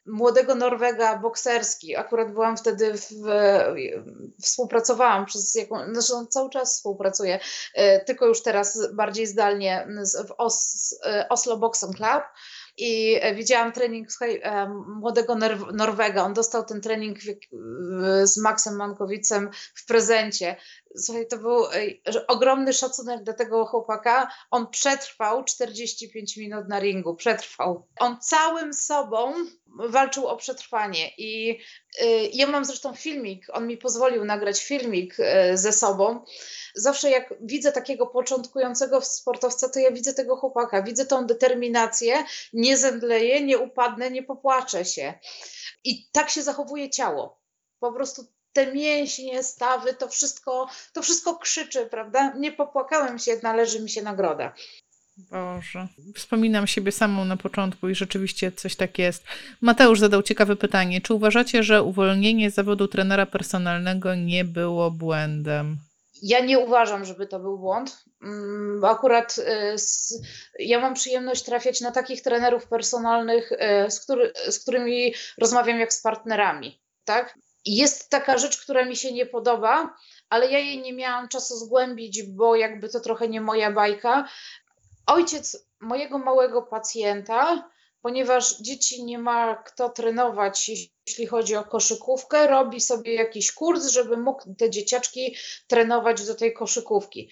młodego 0.07 0.55
Norwega 0.55 1.19
bokserski. 1.19 1.97
Akurat 1.97 2.33
byłam 2.33 2.57
wtedy 2.57 2.95
w, 2.95 3.11
współpracowałam 4.43 5.27
przez 5.27 5.55
jaką, 5.55 5.77
zresztą 5.93 6.27
cały 6.27 6.51
czas 6.51 6.77
współpracuję, 6.77 7.39
e, 7.75 8.05
tylko 8.05 8.27
już 8.27 8.43
teraz 8.43 8.95
bardziej 8.95 9.27
zdalnie 9.27 9.89
w 10.29 10.35
Os, 10.39 10.95
e, 11.07 11.27
Oslo 11.29 11.57
Boxing 11.57 11.97
Club 11.97 12.23
i 12.79 13.19
e, 13.21 13.35
widziałam 13.35 13.73
trening 13.73 14.13
słuchaj, 14.13 14.41
e, 14.43 14.69
młodego 14.87 15.39
Norwega. 15.73 16.23
On 16.23 16.35
dostał 16.35 16.65
ten 16.65 16.81
trening 16.81 17.19
z 18.25 18.37
Maxem 18.37 18.77
Mankowicem 18.77 19.51
w 19.75 19.87
prezencie. 19.87 20.57
Słuchaj, 20.99 21.27
to 21.27 21.39
był 21.39 21.67
e, 21.67 22.27
ogromny 22.27 22.73
szacunek 22.73 23.23
dla 23.23 23.35
tego 23.35 23.67
chłopaka. 23.67 24.31
On 24.51 24.71
przetrwał 24.71 25.45
45 25.45 26.37
minut 26.37 26.69
na 26.69 26.81
ringu, 26.81 27.15
przetrwał. 27.15 27.87
On 27.99 28.21
całym 28.21 28.75
sobą 28.75 29.33
walczył 29.67 30.27
o 30.27 30.37
przetrwanie 30.37 31.11
i 31.19 31.61
ja 32.33 32.47
mam 32.47 32.65
zresztą 32.65 32.95
filmik, 32.95 33.47
on 33.53 33.67
mi 33.67 33.77
pozwolił 33.77 34.25
nagrać 34.25 34.65
filmik 34.65 35.17
ze 35.55 35.73
sobą 35.73 36.25
zawsze 36.77 37.11
jak 37.11 37.35
widzę 37.41 37.73
takiego 37.73 38.07
początkującego 38.07 39.01
sportowca, 39.01 39.69
to 39.69 39.79
ja 39.79 39.91
widzę 39.91 40.15
tego 40.15 40.37
chłopaka, 40.37 40.83
widzę 40.83 41.07
tą 41.07 41.27
determinację, 41.27 42.25
nie 42.53 42.77
zemdleję, 42.77 43.45
nie 43.45 43.59
upadnę, 43.59 44.11
nie 44.11 44.23
popłaczę 44.23 44.85
się. 44.85 45.15
I 45.85 46.09
tak 46.13 46.31
się 46.31 46.43
zachowuje 46.43 46.91
ciało. 46.91 47.41
Po 47.81 47.93
prostu 47.93 48.27
te 48.57 48.73
mięśnie, 48.73 49.43
stawy, 49.43 49.95
to 49.95 50.09
wszystko, 50.09 50.69
to 50.93 51.03
wszystko 51.03 51.37
krzyczy, 51.39 51.87
prawda? 51.87 52.33
Nie 52.39 52.53
popłakałem 52.53 53.19
się, 53.19 53.33
należy 53.43 53.81
mi 53.83 53.91
się 53.91 54.03
nagroda. 54.03 54.53
Boże. 55.17 55.89
Wspominam 56.15 56.67
siebie 56.67 56.93
samą 56.93 57.25
na 57.25 57.37
początku 57.37 57.89
i 57.89 57.95
rzeczywiście 57.95 58.53
coś 58.53 58.77
tak 58.77 58.99
jest. 58.99 59.25
Mateusz 59.61 60.01
zadał 60.01 60.23
ciekawe 60.23 60.57
pytanie. 60.57 61.01
Czy 61.01 61.15
uważacie, 61.15 61.63
że 61.63 61.83
uwolnienie 61.83 62.51
zawodu 62.51 62.89
trenera 62.89 63.27
personalnego 63.27 64.15
nie 64.15 64.45
było 64.45 64.91
błędem? 64.91 65.79
Ja 66.23 66.41
nie 66.41 66.59
uważam, 66.59 67.05
żeby 67.05 67.27
to 67.27 67.41
był 67.41 67.59
błąd, 67.59 68.05
mm, 68.23 68.85
akurat 68.85 69.39
y, 69.39 69.77
ja 70.59 70.81
mam 70.81 70.95
przyjemność 70.95 71.43
trafiać 71.43 71.81
na 71.81 71.91
takich 71.91 72.23
trenerów 72.23 72.67
personalnych, 72.67 73.53
y, 73.53 73.91
z, 73.91 74.01
który, 74.01 74.33
z 74.51 74.59
którymi 74.59 75.15
rozmawiam 75.39 75.81
jak 75.81 75.93
z 75.93 76.03
partnerami. 76.03 76.81
Tak? 77.05 77.39
Jest 77.67 78.11
taka 78.11 78.39
rzecz, 78.39 78.63
która 78.63 78.85
mi 78.85 78.97
się 78.97 79.13
nie 79.13 79.27
podoba, 79.27 79.97
ale 80.29 80.51
ja 80.51 80.59
jej 80.59 80.83
nie 80.83 80.93
miałam 80.93 81.29
czasu 81.29 81.57
zgłębić, 81.57 82.23
bo 82.23 82.57
jakby 82.57 82.89
to 82.89 83.01
trochę 83.01 83.29
nie 83.29 83.41
moja 83.41 83.71
bajka. 83.71 84.29
Ojciec 85.07 85.67
mojego 85.81 86.19
małego 86.19 86.63
pacjenta 86.63 87.69
ponieważ 88.07 88.59
dzieci 88.61 89.05
nie 89.05 89.19
ma 89.19 89.55
kto 89.55 89.89
trenować, 89.89 90.71
jeśli 91.07 91.27
chodzi 91.27 91.57
o 91.57 91.65
koszykówkę, 91.65 92.47
robi 92.47 92.81
sobie 92.81 93.15
jakiś 93.15 93.53
kurs, 93.53 93.87
żeby 93.87 94.17
mógł 94.17 94.55
te 94.55 94.71
dzieciaczki 94.71 95.37
trenować 95.67 96.27
do 96.27 96.35
tej 96.35 96.53
koszykówki. 96.55 97.31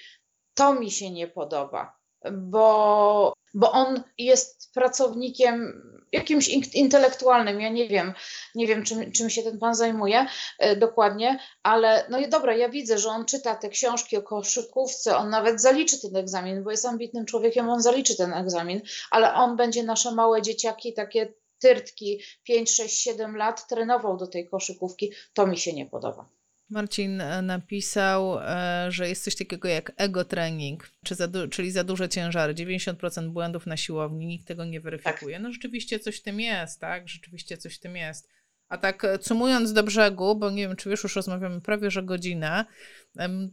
To 0.54 0.74
mi 0.74 0.90
się 0.90 1.10
nie 1.10 1.28
podoba, 1.28 1.98
bo, 2.32 3.32
bo 3.54 3.72
on 3.72 4.02
jest 4.18 4.72
pracownikiem 4.74 5.82
jakimś 6.12 6.48
intelektualnym, 6.74 7.60
ja 7.60 7.68
nie 7.68 7.88
wiem, 7.88 8.14
nie 8.54 8.66
wiem 8.66 8.84
czym, 8.84 9.12
czym 9.12 9.30
się 9.30 9.42
ten 9.42 9.58
pan 9.58 9.74
zajmuje 9.74 10.26
e, 10.58 10.76
dokładnie, 10.76 11.38
ale 11.62 12.06
no 12.10 12.18
i 12.18 12.28
dobra, 12.28 12.56
ja 12.56 12.68
widzę, 12.68 12.98
że 12.98 13.08
on 13.08 13.24
czyta 13.24 13.54
te 13.54 13.68
książki 13.68 14.16
o 14.16 14.22
koszykówce, 14.22 15.16
on 15.16 15.30
nawet 15.30 15.62
zaliczy 15.62 16.00
ten 16.00 16.16
egzamin, 16.16 16.64
bo 16.64 16.70
jest 16.70 16.86
ambitnym 16.86 17.26
człowiekiem, 17.26 17.68
on 17.68 17.82
zaliczy 17.82 18.16
ten 18.16 18.32
egzamin, 18.32 18.80
ale 19.10 19.34
on 19.34 19.56
będzie 19.56 19.82
nasze 19.82 20.14
małe 20.14 20.42
dzieciaki, 20.42 20.94
takie 20.94 21.34
tyrtki 21.58 22.20
5, 22.44 22.74
6, 22.74 23.02
7 23.02 23.36
lat 23.36 23.68
trenował 23.68 24.16
do 24.16 24.26
tej 24.26 24.48
koszykówki, 24.48 25.12
to 25.32 25.46
mi 25.46 25.58
się 25.58 25.72
nie 25.72 25.86
podoba. 25.86 26.28
Marcin 26.70 27.20
e, 27.20 27.42
napisał, 27.42 28.38
e, 28.40 28.86
że 28.88 29.08
jest 29.08 29.24
coś 29.24 29.36
takiego 29.36 29.68
jak 29.68 29.92
ego 29.96 30.24
trening, 30.24 30.90
czy 31.04 31.14
za 31.14 31.28
czyli 31.50 31.70
za 31.70 31.84
duże 31.84 32.08
ciężary. 32.08 32.54
90% 32.54 33.28
błędów 33.28 33.66
na 33.66 33.76
siłowni, 33.76 34.26
nikt 34.26 34.46
tego 34.46 34.64
nie 34.64 34.80
weryfikuje. 34.80 35.36
Tak. 35.36 35.42
No 35.42 35.52
rzeczywiście 35.52 35.98
coś 35.98 36.20
w 36.20 36.22
tym 36.22 36.40
jest, 36.40 36.80
tak? 36.80 37.08
Rzeczywiście 37.08 37.56
coś 37.56 37.76
w 37.76 37.80
tym 37.80 37.96
jest. 37.96 38.28
A 38.68 38.78
tak 38.78 39.04
e, 39.04 39.18
cumując 39.18 39.72
do 39.72 39.82
brzegu, 39.82 40.36
bo 40.36 40.50
nie 40.50 40.68
wiem, 40.68 40.76
czy 40.76 40.90
wiesz, 40.90 41.02
już 41.02 41.16
rozmawiamy 41.16 41.60
prawie 41.60 41.90
że 41.90 42.02
godzinę, 42.02 42.64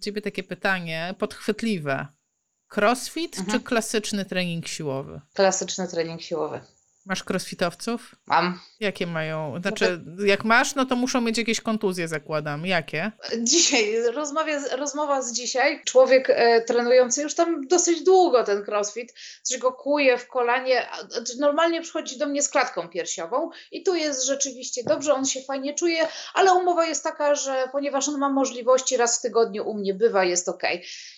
ciebie 0.02 0.22
takie 0.22 0.44
pytanie 0.44 1.16
podchwytliwe. 1.18 2.08
Crossfit 2.76 3.38
mhm. 3.38 3.60
czy 3.60 3.66
klasyczny 3.66 4.26
trening 4.26 4.68
siłowy? 4.68 5.22
Klasyczny 5.34 5.88
trening 5.88 6.22
siłowy. 6.22 6.62
Masz 7.06 7.24
crossfitowców? 7.30 8.16
Mam. 8.28 8.60
Jakie 8.80 9.08
mają? 9.08 9.62
Znaczy, 9.62 10.02
jak 10.26 10.44
masz, 10.44 10.76
no 10.76 10.86
to 10.86 10.96
muszą 10.96 11.22
mieć 11.22 11.38
jakieś 11.38 11.62
kontuzje, 11.62 12.08
zakładam. 12.08 12.66
Jakie? 12.66 13.12
Dzisiaj, 13.38 14.02
rozmawia, 14.14 14.60
rozmowa 14.78 15.22
z 15.22 15.34
dzisiaj. 15.34 15.82
Człowiek 15.86 16.30
e, 16.30 16.62
trenujący 16.62 17.22
już 17.22 17.36
tam 17.36 17.68
dosyć 17.68 18.04
długo 18.04 18.44
ten 18.44 18.64
crossfit, 18.68 19.14
coś 19.44 19.58
go 19.58 19.72
kuje 19.72 20.18
w 20.18 20.28
kolanie. 20.28 20.90
Znaczy 21.10 21.34
normalnie 21.40 21.82
przychodzi 21.82 22.18
do 22.18 22.28
mnie 22.28 22.44
z 22.44 22.50
klatką 22.50 22.90
piersiową 22.90 23.50
i 23.72 23.84
tu 23.84 23.96
jest 23.96 24.26
rzeczywiście 24.26 24.84
dobrze, 24.84 25.14
on 25.14 25.26
się 25.26 25.42
fajnie 25.42 25.74
czuje, 25.74 26.08
ale 26.34 26.54
umowa 26.54 26.86
jest 26.86 27.04
taka, 27.04 27.36
że 27.36 27.70
ponieważ 27.72 28.10
on 28.10 28.18
ma 28.18 28.30
możliwości, 28.30 28.98
raz 28.98 29.20
w 29.20 29.22
tygodniu 29.22 29.70
u 29.70 29.74
mnie 29.74 29.94
bywa, 29.94 30.26
jest 30.26 30.50
ok. 30.50 30.64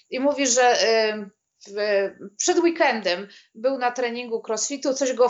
I 0.10 0.20
mówi, 0.20 0.48
że. 0.48 0.88
E, 0.88 1.30
w, 1.68 2.10
przed 2.38 2.60
weekendem 2.60 3.28
był 3.56 3.78
na 3.78 3.92
treningu 3.92 4.44
crossfitu, 4.48 4.94
coś 4.94 5.14
go 5.14 5.30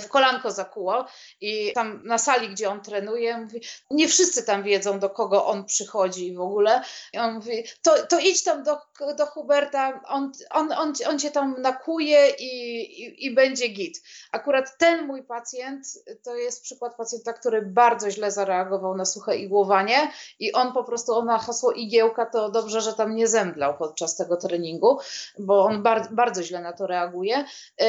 w 0.00 0.08
kolanko 0.08 0.50
zakuło 0.50 1.04
i 1.40 1.72
tam 1.74 2.02
na 2.04 2.18
sali, 2.18 2.48
gdzie 2.48 2.70
on 2.70 2.80
trenuje, 2.80 3.38
mówi, 3.38 3.60
nie 3.90 4.08
wszyscy 4.08 4.42
tam 4.42 4.62
wiedzą, 4.62 4.98
do 4.98 5.10
kogo 5.10 5.46
on 5.46 5.64
przychodzi 5.64 6.34
w 6.34 6.40
ogóle. 6.40 6.82
I 7.12 7.18
on 7.18 7.34
mówi, 7.34 7.64
to, 7.82 8.06
to 8.06 8.18
idź 8.18 8.44
tam 8.44 8.62
do, 8.62 8.78
do 9.16 9.26
Huberta, 9.26 10.00
on, 10.06 10.32
on, 10.50 10.72
on, 10.72 10.92
on 11.08 11.18
cię 11.18 11.30
tam 11.30 11.54
nakuje 11.58 12.30
i, 12.30 12.80
i, 13.02 13.26
i 13.26 13.34
będzie 13.34 13.68
git. 13.68 14.02
Akurat 14.32 14.78
ten 14.78 15.06
mój 15.06 15.22
pacjent 15.22 15.86
to 16.24 16.36
jest 16.36 16.62
przykład 16.62 16.96
pacjenta, 16.96 17.32
który 17.32 17.62
bardzo 17.62 18.10
źle 18.10 18.30
zareagował 18.30 18.96
na 18.96 19.04
suche 19.04 19.36
igłowanie 19.36 20.10
i 20.38 20.52
on 20.52 20.72
po 20.72 20.84
prostu, 20.84 21.14
on 21.14 21.26
ma 21.26 21.38
hasło 21.38 21.72
igiełka, 21.72 22.26
to 22.26 22.50
dobrze, 22.50 22.80
że 22.80 22.94
tam 22.94 23.14
nie 23.14 23.28
zemdlał 23.28 23.78
podczas 23.78 24.16
tego 24.16 24.36
treningu, 24.36 24.98
bo 25.38 25.64
on 25.64 25.82
bar, 25.82 26.08
bardzo 26.10 26.42
źle 26.42 26.60
na 26.60 26.72
to 26.72 26.86
reaguje. 26.86 27.44
Yy, 27.78 27.86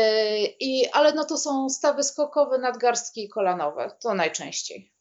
I, 0.60 0.90
ale 0.90 1.14
no 1.14 1.26
to 1.26 1.38
są 1.38 1.70
stawy 1.90 2.04
skokowe, 2.04 2.58
nadgarstki 2.58 3.24
i 3.24 3.30
kolanowe. 3.30 3.92
To 4.02 4.14
najczęściej. 4.14 4.94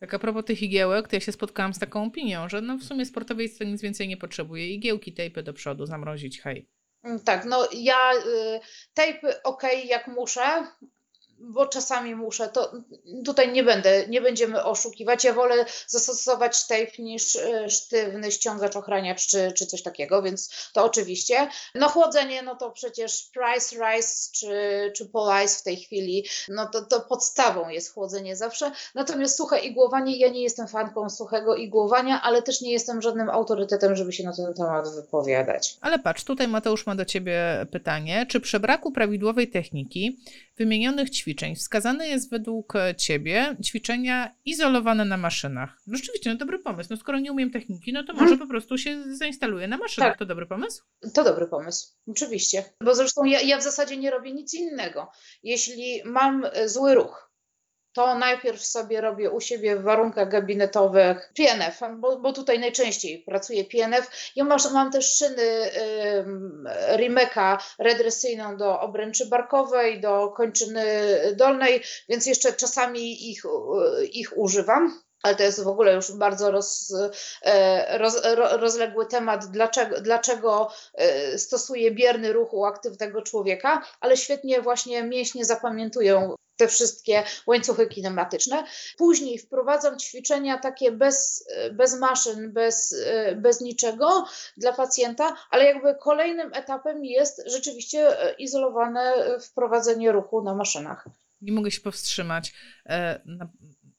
Tak 0.00 0.14
a 0.14 0.18
propos 0.18 0.44
tych 0.44 0.62
igiełek, 0.62 1.08
to 1.08 1.16
ja 1.16 1.20
się 1.20 1.32
spotkałam 1.32 1.74
z 1.74 1.78
taką 1.78 2.04
opinią, 2.04 2.48
że 2.48 2.60
no 2.60 2.78
w 2.78 2.82
sumie 2.82 3.06
sportowiec 3.06 3.60
nic 3.60 3.82
więcej 3.82 4.08
nie 4.08 4.16
potrzebuje. 4.16 4.68
Igiełki, 4.68 5.12
tejpy 5.12 5.42
do 5.42 5.52
przodu, 5.52 5.86
zamrozić, 5.86 6.40
hej. 6.40 6.68
Mm, 7.02 7.20
tak, 7.20 7.44
no 7.44 7.68
ja 7.72 8.12
y, 8.14 8.60
tejpy 8.94 9.42
ok, 9.42 9.62
jak 9.84 10.06
muszę, 10.06 10.66
bo 11.42 11.66
czasami 11.66 12.14
muszę, 12.14 12.48
to 12.48 12.72
tutaj 13.24 13.52
nie 13.52 13.64
będę, 13.64 14.08
nie 14.08 14.20
będziemy 14.20 14.64
oszukiwać. 14.64 15.24
Ja 15.24 15.32
wolę 15.32 15.64
zastosować 15.86 16.66
tape 16.66 17.02
niż 17.02 17.36
e, 17.36 17.70
sztywny 17.70 18.32
ściągacz 18.32 18.76
ochraniacz 18.76 19.26
czy, 19.26 19.52
czy 19.52 19.66
coś 19.66 19.82
takiego, 19.82 20.22
więc 20.22 20.70
to 20.72 20.84
oczywiście. 20.84 21.48
No 21.74 21.88
chłodzenie, 21.88 22.42
no 22.42 22.56
to 22.56 22.70
przecież 22.70 23.30
Price 23.34 23.76
Rice 23.76 24.30
czy, 24.32 24.92
czy 24.96 25.06
Police 25.06 25.58
w 25.58 25.62
tej 25.62 25.76
chwili, 25.76 26.26
no 26.48 26.66
to, 26.66 26.82
to 26.82 27.00
podstawą 27.00 27.68
jest 27.68 27.94
chłodzenie 27.94 28.36
zawsze. 28.36 28.70
Natomiast 28.94 29.36
suche 29.36 29.58
igłowanie, 29.58 30.18
ja 30.18 30.28
nie 30.28 30.42
jestem 30.42 30.68
fanką 30.68 31.10
suchego 31.10 31.56
igłowania, 31.56 32.22
ale 32.22 32.42
też 32.42 32.60
nie 32.60 32.72
jestem 32.72 33.02
żadnym 33.02 33.30
autorytetem, 33.30 33.96
żeby 33.96 34.12
się 34.12 34.24
na 34.24 34.36
ten 34.36 34.54
temat 34.54 34.94
wypowiadać. 34.94 35.76
Ale 35.80 35.98
patrz, 35.98 36.24
tutaj 36.24 36.48
Mateusz 36.48 36.86
ma 36.86 36.94
do 36.94 37.04
Ciebie 37.04 37.66
pytanie. 37.70 38.26
Czy 38.28 38.40
przy 38.40 38.60
braku 38.60 38.92
prawidłowej 38.92 39.50
techniki 39.50 40.18
wymienionych 40.56 41.10
ćwiczeń 41.10 41.56
wskazane 41.56 42.08
jest 42.08 42.30
według 42.30 42.76
e, 42.76 42.94
Ciebie 42.94 43.56
ćwiczenia 43.64 44.34
izolowane 44.44 45.04
na 45.04 45.16
maszynach. 45.16 45.76
No 45.86 45.96
rzeczywiście, 45.96 46.30
no 46.30 46.36
dobry 46.36 46.58
pomysł. 46.58 46.88
No 46.90 46.96
skoro 46.96 47.18
nie 47.18 47.32
umiem 47.32 47.50
techniki, 47.50 47.92
no 47.92 48.04
to 48.04 48.12
może 48.12 48.24
hmm. 48.24 48.38
po 48.38 48.46
prostu 48.46 48.78
się 48.78 49.16
zainstaluje 49.16 49.68
na 49.68 49.78
maszynach. 49.78 50.10
Tak. 50.10 50.18
To 50.18 50.26
dobry 50.26 50.46
pomysł? 50.46 50.84
To 51.14 51.24
dobry 51.24 51.46
pomysł, 51.46 51.88
oczywiście. 52.06 52.64
Bo 52.84 52.94
zresztą 52.94 53.24
ja, 53.24 53.40
ja 53.40 53.58
w 53.58 53.62
zasadzie 53.62 53.96
nie 53.96 54.10
robię 54.10 54.32
nic 54.32 54.54
innego. 54.54 55.10
Jeśli 55.42 56.02
mam 56.04 56.44
e, 56.52 56.68
zły 56.68 56.94
ruch, 56.94 57.31
to 57.92 58.14
najpierw 58.14 58.64
sobie 58.64 59.00
robię 59.00 59.30
u 59.30 59.40
siebie 59.40 59.76
w 59.76 59.82
warunkach 59.82 60.28
gabinetowych 60.28 61.32
PNF, 61.36 61.80
bo, 61.96 62.18
bo 62.18 62.32
tutaj 62.32 62.58
najczęściej 62.58 63.18
pracuję 63.18 63.64
PNF. 63.64 64.32
Ja 64.36 64.44
mam, 64.44 64.58
mam 64.72 64.92
też 64.92 65.14
szyny 65.14 65.42
y, 65.42 66.96
Rimeka 66.96 67.58
redresyjną 67.78 68.56
do 68.56 68.80
obręczy 68.80 69.26
barkowej, 69.26 70.00
do 70.00 70.28
kończyny 70.28 70.84
dolnej, 71.36 71.82
więc 72.08 72.26
jeszcze 72.26 72.52
czasami 72.52 73.30
ich, 73.30 73.42
ich 74.12 74.38
używam 74.38 75.02
ale 75.22 75.34
to 75.36 75.42
jest 75.42 75.64
w 75.64 75.68
ogóle 75.68 75.94
już 75.94 76.12
bardzo 76.12 76.50
roz, 76.50 76.94
e, 77.42 77.98
roz, 77.98 78.22
rozległy 78.36 79.06
temat, 79.06 79.46
dlaczego, 79.46 80.00
dlaczego 80.00 80.70
e, 80.94 81.38
stosuje 81.38 81.90
bierny 81.90 82.32
ruch 82.32 82.54
u 82.54 82.64
aktywnego 82.64 83.22
człowieka, 83.22 83.82
ale 84.00 84.16
świetnie 84.16 84.62
właśnie 84.62 85.02
mięśnie 85.02 85.44
zapamiętują 85.44 86.34
te 86.62 86.68
wszystkie 86.68 87.22
łańcuchy 87.46 87.86
kinematyczne. 87.86 88.64
Później 88.98 89.38
wprowadzam 89.38 89.98
ćwiczenia 89.98 90.58
takie 90.58 90.92
bez, 90.92 91.48
bez 91.72 92.00
maszyn, 92.00 92.52
bez, 92.52 92.96
bez 93.36 93.60
niczego 93.60 94.26
dla 94.56 94.72
pacjenta, 94.72 95.36
ale 95.50 95.64
jakby 95.64 95.94
kolejnym 95.94 96.54
etapem 96.54 97.04
jest 97.04 97.42
rzeczywiście 97.46 98.16
izolowane 98.38 99.14
wprowadzenie 99.40 100.12
ruchu 100.12 100.42
na 100.42 100.54
maszynach. 100.54 101.08
Nie 101.40 101.52
mogę 101.52 101.70
się 101.70 101.80
powstrzymać. 101.80 102.54
E, 102.86 103.20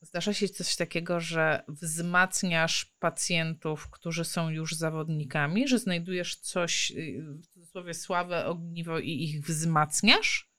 zdarza 0.02 0.34
się 0.34 0.50
coś 0.50 0.76
takiego, 0.76 1.20
że 1.20 1.64
wzmacniasz 1.68 2.86
pacjentów, 3.00 3.90
którzy 3.90 4.26
są 4.26 4.50
już 4.50 4.76
zawodnikami, 4.76 5.68
że 5.68 5.80
znajdujesz 5.80 6.36
coś, 6.36 6.92
y, 6.92 7.22
w 7.44 7.48
cudzysłowie 7.48 7.94
sławę, 7.94 8.46
ogniwo 8.46 9.00
i 9.00 9.24
ich 9.24 9.46
wzmacniasz? 9.46 10.52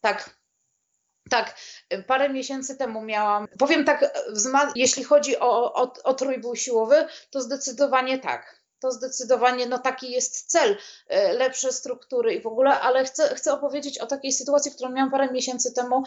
Tak, 0.00 0.39
tak, 1.30 1.54
parę 2.06 2.28
miesięcy 2.28 2.76
temu 2.76 3.02
miałam, 3.02 3.46
powiem 3.58 3.84
tak, 3.84 4.12
jeśli 4.74 5.04
chodzi 5.04 5.38
o, 5.38 5.74
o, 5.74 5.92
o 6.04 6.14
trójbój 6.14 6.56
siłowy, 6.56 7.06
to 7.30 7.40
zdecydowanie 7.40 8.18
tak. 8.18 8.60
To 8.80 8.92
zdecydowanie 8.92 9.66
no, 9.66 9.78
taki 9.78 10.10
jest 10.10 10.50
cel, 10.50 10.76
e, 11.08 11.32
lepsze 11.32 11.72
struktury 11.72 12.34
i 12.34 12.40
w 12.40 12.46
ogóle, 12.46 12.80
ale 12.80 13.04
chcę, 13.04 13.34
chcę 13.34 13.52
opowiedzieć 13.52 13.98
o 13.98 14.06
takiej 14.06 14.32
sytuacji, 14.32 14.72
którą 14.72 14.90
miałam 14.90 15.10
parę 15.10 15.32
miesięcy 15.32 15.72
temu 15.72 16.02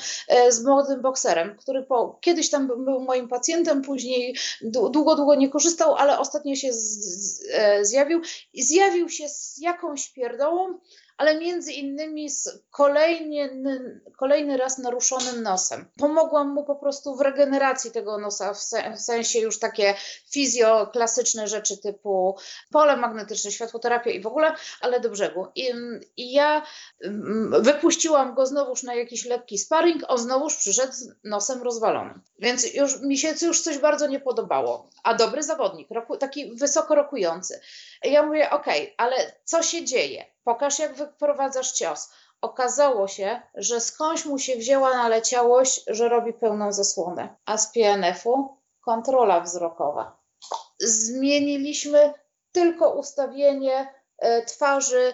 z 0.49 0.63
młodym 0.63 1.01
bokserem, 1.01 1.57
który 1.57 1.83
po, 1.83 2.19
kiedyś 2.21 2.49
tam 2.49 2.67
był 2.67 2.99
moim 3.01 3.27
pacjentem, 3.27 3.81
później 3.81 4.37
długo, 4.61 5.15
długo 5.15 5.35
nie 5.35 5.49
korzystał, 5.49 5.95
ale 5.95 6.19
ostatnio 6.19 6.55
się 6.55 6.73
z, 6.73 6.77
z, 6.77 7.47
zjawił 7.89 8.21
i 8.53 8.63
zjawił 8.63 9.09
się 9.09 9.29
z 9.29 9.57
jakąś 9.57 10.09
pierdołą, 10.09 10.79
ale 11.17 11.39
między 11.39 11.71
innymi 11.71 12.29
z 12.29 12.49
kolejny, 12.71 13.49
kolejny 14.17 14.57
raz 14.57 14.77
naruszonym 14.77 15.43
nosem. 15.43 15.85
Pomogłam 15.97 16.53
mu 16.53 16.63
po 16.63 16.75
prostu 16.75 17.15
w 17.15 17.21
regeneracji 17.21 17.91
tego 17.91 18.17
nosa, 18.17 18.53
w, 18.53 18.63
sensie 19.01 19.39
już 19.39 19.59
takie 19.59 19.95
fizjoklasyczne 20.31 21.47
rzeczy 21.47 21.77
typu 21.77 22.37
pole 22.71 22.97
magnetyczne, 22.97 23.51
światłoterapia 23.51 24.11
i 24.11 24.21
w 24.21 24.27
ogóle, 24.27 24.55
ale 24.81 24.99
do 24.99 25.09
brzegu. 25.09 25.47
I, 25.55 25.71
i 26.17 26.31
ja 26.31 26.65
mm, 27.03 27.63
wypuściłam 27.63 28.33
go 28.33 28.45
znowuż 28.45 28.83
na 28.83 28.95
jakiś 28.95 29.25
lekki 29.25 29.57
sparring, 29.57 30.03
on 30.07 30.17
znowuż 30.17 30.55
przyszedł 30.55 30.93
z 30.93 31.09
nosem 31.23 31.63
rozwalonym. 31.63 32.21
Więc 32.39 32.73
już 32.73 33.01
mi 33.01 33.17
się 33.17 33.33
już 33.41 33.61
coś 33.61 33.77
bardzo 33.77 34.07
nie 34.07 34.19
podobało. 34.19 34.89
A 35.03 35.13
dobry 35.13 35.43
zawodnik, 35.43 35.91
roku, 35.91 36.17
taki 36.17 36.55
wysoko 36.55 36.95
rokujący. 36.95 37.59
Ja 38.03 38.23
mówię, 38.23 38.49
ok, 38.49 38.65
ale 38.97 39.15
co 39.43 39.63
się 39.63 39.85
dzieje? 39.85 40.32
Pokaż, 40.43 40.79
jak 40.79 40.95
wyprowadzasz 40.95 41.71
cios. 41.71 42.11
Okazało 42.41 43.07
się, 43.07 43.41
że 43.55 43.79
skądś 43.79 44.25
mu 44.25 44.39
się 44.39 44.55
wzięła 44.55 44.97
naleciałość, 44.97 45.83
że 45.87 46.09
robi 46.09 46.33
pełną 46.33 46.71
zasłonę. 46.71 47.35
A 47.45 47.57
z 47.57 47.73
PNF-u 47.73 48.57
kontrola 48.81 49.41
wzrokowa. 49.41 50.17
Zmieniliśmy 50.79 52.13
tylko 52.51 52.89
ustawienie 52.89 53.93
E, 54.23 54.45
twarzy 54.45 55.13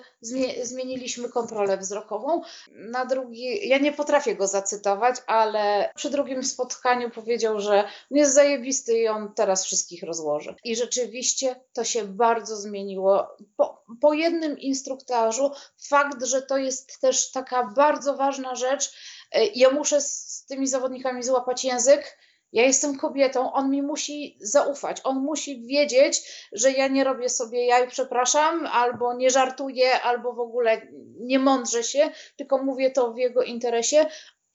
zmieniliśmy 0.62 1.30
kontrolę 1.30 1.78
wzrokową. 1.78 2.42
Na 2.72 3.06
drugi, 3.06 3.70
ja 3.70 3.78
nie 3.78 3.92
potrafię 3.92 4.36
go 4.36 4.48
zacytować, 4.48 5.16
ale 5.28 5.92
przy 5.96 6.10
drugim 6.10 6.44
spotkaniu 6.44 7.10
powiedział, 7.10 7.60
że 7.60 7.84
jest 8.12 8.34
zajebisty 8.34 8.98
i 8.98 9.08
on 9.08 9.34
teraz 9.34 9.66
wszystkich 9.66 10.04
rozłoży. 10.04 10.56
I 10.64 10.76
rzeczywiście 10.76 11.56
to 11.74 11.84
się 11.84 12.04
bardzo 12.04 12.56
zmieniło. 12.56 13.28
Po, 13.58 13.79
po 14.02 14.14
jednym 14.14 14.60
instruktażu 14.60 15.52
fakt, 15.90 16.24
że 16.26 16.42
to 16.42 16.58
jest 16.58 17.02
też 17.02 17.32
taka 17.32 17.64
bardzo 17.76 18.18
ważna 18.18 18.56
rzecz, 18.56 18.94
e, 19.32 19.46
ja 19.46 19.72
muszę 19.72 20.02
z 20.02 20.46
tymi 20.48 20.68
zawodnikami 20.68 21.24
złapać 21.24 21.66
język, 21.66 22.18
ja 22.52 22.64
jestem 22.64 22.98
kobietą, 22.98 23.54
on 23.54 23.70
mi 23.70 23.82
musi 23.82 24.38
zaufać, 24.42 25.02
on 25.04 25.20
musi 25.20 25.66
wiedzieć, 25.66 26.48
że 26.52 26.72
ja 26.72 26.88
nie 26.88 27.04
robię 27.04 27.30
sobie 27.30 27.66
jaj, 27.66 27.88
przepraszam, 27.88 28.66
albo 28.66 29.14
nie 29.14 29.30
żartuję, 29.30 30.02
albo 30.02 30.34
w 30.34 30.40
ogóle 30.40 30.82
nie 31.20 31.40
mądrzę 31.40 31.84
się, 31.84 32.12
tylko 32.38 32.64
mówię 32.64 32.92
to 32.92 33.14
w 33.14 33.18
jego 33.18 33.44
interesie. 33.44 34.06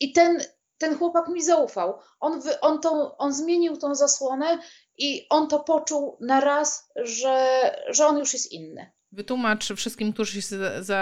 I 0.01 0.12
ten 0.12 0.43
ten 0.78 0.99
chłopak 0.99 1.28
mi 1.28 1.43
zaufał. 1.43 1.99
On, 2.20 2.41
wy, 2.41 2.61
on, 2.61 2.80
tą, 2.80 3.16
on 3.16 3.32
zmienił 3.32 3.76
tą 3.76 3.95
zasłonę 3.95 4.59
i 4.99 5.26
on 5.30 5.49
to 5.49 5.61
poczuł 5.61 6.16
na 6.20 6.41
raz, 6.41 6.91
że, 6.97 7.61
że 7.89 8.07
on 8.07 8.18
już 8.18 8.32
jest 8.32 8.53
inny. 8.53 8.93
Wytłumacz 9.14 9.72
wszystkim, 9.76 10.12
którzy 10.12 10.42
się 10.42 10.48
za, 10.48 10.82
za, 10.82 10.98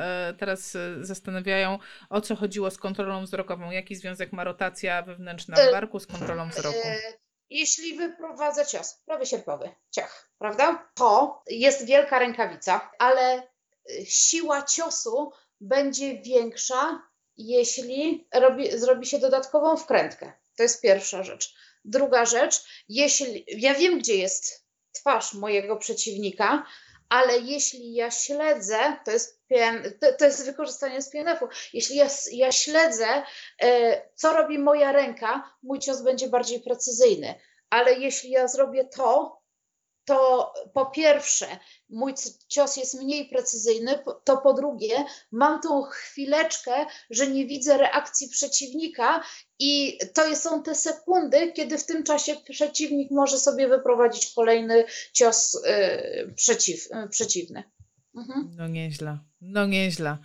e, 0.00 0.34
teraz 0.38 0.76
e, 0.76 1.04
zastanawiają, 1.04 1.78
o 2.10 2.20
co 2.20 2.36
chodziło 2.36 2.70
z 2.70 2.78
kontrolą 2.78 3.24
wzrokową. 3.24 3.70
Jaki 3.70 3.96
związek 3.96 4.32
ma 4.32 4.44
rotacja 4.44 5.02
wewnętrzna 5.02 5.56
w 5.56 5.72
barku 5.72 6.00
z 6.00 6.06
kontrolą 6.06 6.48
wzroku? 6.48 6.88
Jeśli 7.50 7.96
wyprowadza 7.96 8.64
cios, 8.64 8.94
prawy 9.06 9.26
sierpowy, 9.26 9.70
ciach, 9.90 10.30
prawda? 10.38 10.90
To 10.94 11.42
jest 11.46 11.86
wielka 11.86 12.18
rękawica, 12.18 12.90
ale 12.98 13.48
siła 14.04 14.62
ciosu 14.62 15.32
będzie 15.60 16.22
większa, 16.22 17.02
jeśli 17.36 18.28
robi, 18.34 18.78
zrobi 18.78 19.06
się 19.06 19.18
dodatkową 19.18 19.76
wkrętkę. 19.76 20.32
To 20.56 20.62
jest 20.62 20.82
pierwsza 20.82 21.22
rzecz. 21.22 21.54
Druga 21.84 22.24
rzecz, 22.24 22.84
jeśli 22.88 23.44
ja 23.48 23.74
wiem, 23.74 23.98
gdzie 23.98 24.16
jest 24.16 24.68
twarz 24.92 25.34
mojego 25.34 25.76
przeciwnika, 25.76 26.66
ale 27.08 27.38
jeśli 27.38 27.94
ja 27.94 28.10
śledzę, 28.10 28.96
to 29.04 29.10
jest, 29.10 29.42
PN, 29.48 29.82
to, 30.00 30.06
to 30.18 30.24
jest 30.24 30.46
wykorzystanie 30.46 31.02
z 31.02 31.10
PNF-u, 31.10 31.48
jeśli 31.72 31.96
ja, 31.96 32.06
ja 32.32 32.52
śledzę, 32.52 33.22
e, 33.62 34.02
co 34.14 34.32
robi 34.32 34.58
moja 34.58 34.92
ręka, 34.92 35.54
mój 35.62 35.78
cios 35.78 36.02
będzie 36.02 36.28
bardziej 36.28 36.60
precyzyjny. 36.60 37.34
Ale 37.70 37.94
jeśli 37.94 38.30
ja 38.30 38.48
zrobię 38.48 38.84
to, 38.84 39.37
to 40.08 40.52
po 40.74 40.86
pierwsze, 40.86 41.46
mój 41.88 42.14
cios 42.48 42.76
jest 42.76 43.02
mniej 43.02 43.28
precyzyjny, 43.28 43.98
to 44.24 44.36
po 44.36 44.54
drugie, 44.54 45.04
mam 45.32 45.60
tą 45.60 45.82
chwileczkę, 45.82 46.86
że 47.10 47.26
nie 47.26 47.46
widzę 47.46 47.78
reakcji 47.78 48.28
przeciwnika, 48.28 49.22
i 49.58 49.98
to 50.14 50.36
są 50.36 50.62
te 50.62 50.74
sekundy, 50.74 51.52
kiedy 51.52 51.78
w 51.78 51.86
tym 51.86 52.04
czasie 52.04 52.36
przeciwnik 52.50 53.10
może 53.10 53.38
sobie 53.38 53.68
wyprowadzić 53.68 54.32
kolejny 54.34 54.84
cios 55.12 55.62
yy, 55.64 56.34
przeciw, 56.34 56.90
yy, 56.90 57.08
przeciwny. 57.08 57.62
Mhm. 58.16 58.50
No 58.56 58.68
nieźle, 58.68 59.18
no 59.40 59.66
nieźle. 59.66 60.18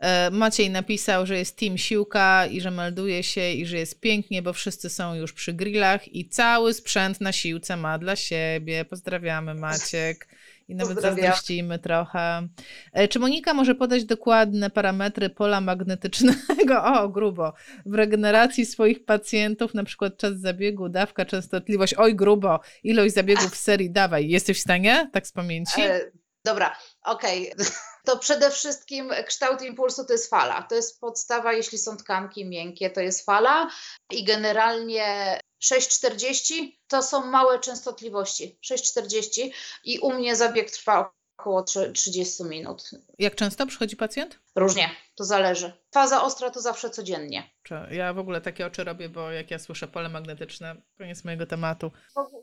E, 0.00 0.30
Maciej 0.30 0.70
napisał, 0.70 1.26
że 1.26 1.38
jest 1.38 1.58
team 1.58 1.78
siłka 1.78 2.46
i 2.46 2.60
że 2.60 2.70
melduje 2.70 3.22
się 3.22 3.52
i 3.52 3.66
że 3.66 3.76
jest 3.76 4.00
pięknie, 4.00 4.42
bo 4.42 4.52
wszyscy 4.52 4.90
są 4.90 5.14
już 5.14 5.32
przy 5.32 5.52
grillach 5.52 6.14
i 6.14 6.28
cały 6.28 6.74
sprzęt 6.74 7.20
na 7.20 7.32
siłce 7.32 7.76
ma 7.76 7.98
dla 7.98 8.16
siebie. 8.16 8.84
Pozdrawiamy 8.84 9.54
Maciek. 9.54 10.28
I 10.68 10.74
nawet 10.74 11.00
zazdrościmy 11.00 11.78
trochę. 11.78 12.48
E, 12.92 13.08
czy 13.08 13.18
Monika 13.18 13.54
może 13.54 13.74
podać 13.74 14.04
dokładne 14.04 14.70
parametry 14.70 15.30
pola 15.30 15.60
magnetycznego, 15.60 16.84
o 17.00 17.08
grubo, 17.08 17.52
w 17.86 17.94
regeneracji 17.94 18.66
swoich 18.66 19.04
pacjentów, 19.04 19.74
na 19.74 19.84
przykład 19.84 20.16
czas 20.16 20.40
zabiegu, 20.40 20.88
dawka, 20.88 21.24
częstotliwość, 21.24 21.94
oj 21.94 22.14
grubo, 22.14 22.60
ilość 22.84 23.14
zabiegów 23.14 23.52
w 23.52 23.56
serii, 23.56 23.90
dawaj. 23.90 24.28
Jesteś 24.28 24.58
w 24.58 24.60
stanie? 24.60 25.10
Tak 25.12 25.26
z 25.26 25.32
pamięci? 25.32 25.80
E, 25.80 26.00
dobra, 26.44 26.76
okej. 27.02 27.52
Okay. 27.52 27.66
to 28.06 28.18
przede 28.18 28.50
wszystkim 28.50 29.10
kształt 29.26 29.62
impulsu 29.62 30.04
to 30.04 30.12
jest 30.12 30.30
fala. 30.30 30.62
To 30.62 30.74
jest 30.74 31.00
podstawa, 31.00 31.52
jeśli 31.52 31.78
są 31.78 31.96
tkanki 31.96 32.44
miękkie, 32.44 32.90
to 32.90 33.00
jest 33.00 33.24
fala 33.24 33.70
i 34.10 34.24
generalnie 34.24 35.40
6,40 35.62 36.72
to 36.88 37.02
są 37.02 37.26
małe 37.26 37.58
częstotliwości. 37.58 38.58
6,40 38.72 39.50
i 39.84 39.98
u 39.98 40.12
mnie 40.12 40.36
zabieg 40.36 40.70
trwa 40.70 41.12
około 41.40 41.62
30 41.94 42.44
minut. 42.44 42.90
Jak 43.18 43.34
często 43.34 43.66
przychodzi 43.66 43.96
pacjent? 43.96 44.38
Różnie, 44.56 44.90
to 45.14 45.24
zależy. 45.24 45.72
Faza 45.94 46.22
ostra 46.22 46.50
to 46.50 46.60
zawsze 46.60 46.90
codziennie. 46.90 47.50
Ja 47.90 48.14
w 48.14 48.18
ogóle 48.18 48.40
takie 48.40 48.66
oczy 48.66 48.84
robię, 48.84 49.08
bo 49.08 49.30
jak 49.30 49.50
ja 49.50 49.58
słyszę 49.58 49.88
pole 49.88 50.08
magnetyczne, 50.08 50.76
koniec 50.98 51.24
mojego 51.24 51.46
tematu. 51.46 51.90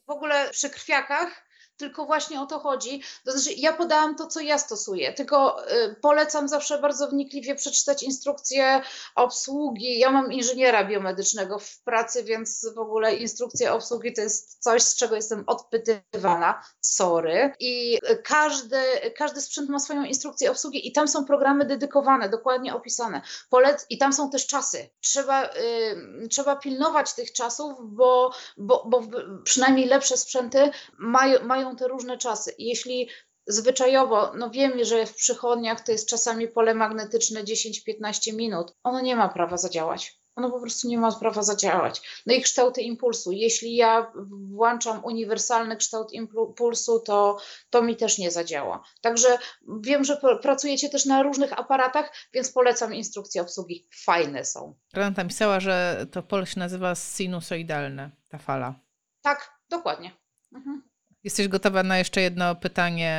W 0.08 0.12
ogóle 0.12 0.50
przy 0.50 0.70
krwiakach 0.70 1.47
tylko 1.78 2.06
właśnie 2.06 2.42
o 2.42 2.46
to 2.46 2.60
chodzi. 2.60 3.02
To 3.26 3.32
znaczy, 3.32 3.54
ja 3.58 3.74
podałam 3.74 4.16
to, 4.16 4.28
co 4.28 4.40
ja 4.40 4.58
stosuję, 4.58 5.14
tylko 5.14 5.66
y, 5.72 5.96
polecam 6.02 6.48
zawsze 6.48 6.82
bardzo 6.82 7.08
wnikliwie 7.08 7.56
przeczytać 7.56 8.04
instrukcję 8.04 8.82
obsługi. 9.16 10.00
Ja 10.00 10.12
mam 10.12 10.32
inżyniera 10.32 10.86
biomedycznego 10.86 11.60
w 11.60 11.80
pracy, 11.84 12.24
więc 12.24 12.68
w 12.76 12.80
ogóle 12.80 13.16
instrukcja 13.16 13.74
obsługi 13.74 14.14
to 14.14 14.22
jest 14.22 14.64
coś, 14.64 14.82
z 14.82 14.96
czego 14.96 15.16
jestem 15.16 15.44
odpytywana. 15.48 16.64
Sorry. 16.82 17.54
I 17.60 18.00
każdy, 18.24 18.78
każdy 19.18 19.42
sprzęt 19.42 19.70
ma 19.70 19.80
swoją 19.80 20.04
instrukcję 20.04 20.52
obsługi 20.52 20.88
i 20.88 20.92
tam 20.92 21.08
są 21.08 21.26
programy 21.26 21.66
dedykowane, 21.66 22.30
dokładnie 22.30 22.76
opisane. 22.76 23.22
Polec 23.50 23.86
I 23.90 23.98
tam 23.98 24.14
są 24.14 24.30
też 24.30 24.48
czasy. 24.48 24.90
Trzeba, 25.02 25.46
y, 25.46 26.28
trzeba 26.30 26.56
pilnować 26.56 27.14
tych 27.14 27.34
czasów, 27.34 27.78
bo, 27.82 28.32
bo, 28.58 28.84
bo 28.88 29.02
przynajmniej 29.44 29.88
lepsze 29.88 30.18
sprzęty 30.18 30.72
mają, 30.98 31.44
mają 31.44 31.67
mają 31.68 31.78
te 31.78 31.88
różne 31.88 32.18
czasy. 32.18 32.56
Jeśli 32.58 33.10
zwyczajowo, 33.48 34.34
no 34.38 34.50
wiemy, 34.50 34.86
że 34.86 35.06
w 35.06 35.16
przychodniach 35.16 35.82
to 35.82 35.92
jest 35.92 36.10
czasami 36.10 36.48
pole 36.48 36.74
magnetyczne 36.74 37.44
10-15 37.44 38.36
minut, 38.36 38.74
ono 38.84 39.02
nie 39.02 39.16
ma 39.16 39.30
prawa 39.30 39.58
zadziałać. 39.58 40.18
Ono 40.36 40.52
po 40.52 40.60
prostu 40.60 40.88
nie 40.88 40.98
ma 40.98 41.12
prawa 41.12 41.44
zadziałać. 41.44 42.22
No 42.26 42.34
i 42.34 42.42
kształty 42.42 42.82
impulsu. 42.82 43.32
Jeśli 43.32 43.76
ja 43.76 44.12
włączam 44.52 45.06
uniwersalny 45.06 45.78
kształt 45.78 46.14
impulsu, 46.14 47.00
to, 47.00 47.38
to 47.70 47.82
mi 47.82 47.96
też 47.96 48.18
nie 48.18 48.32
zadziała. 48.32 48.84
Także 49.02 49.38
wiem, 49.82 50.04
że 50.04 50.22
pracujecie 50.42 50.90
też 50.90 51.06
na 51.06 51.24
różnych 51.24 51.60
aparatach, 51.60 52.12
więc 52.34 52.52
polecam 52.52 52.94
instrukcje 52.94 53.42
obsługi. 53.42 53.88
Fajne 54.06 54.46
są. 54.46 54.76
Renata 54.94 55.26
pisała, 55.26 55.60
że 55.60 56.06
to 56.12 56.24
pole 56.24 56.46
się 56.46 56.60
nazywa 56.60 56.96
sinusoidalne, 56.96 58.12
ta 58.30 58.38
fala. 58.38 58.80
Tak, 59.22 59.52
dokładnie. 59.70 60.12
Mhm. 60.54 60.97
Jesteś 61.24 61.48
gotowa 61.48 61.84
na 61.84 61.98
jeszcze 61.98 62.22
jedno 62.22 62.56
pytanie? 62.56 63.16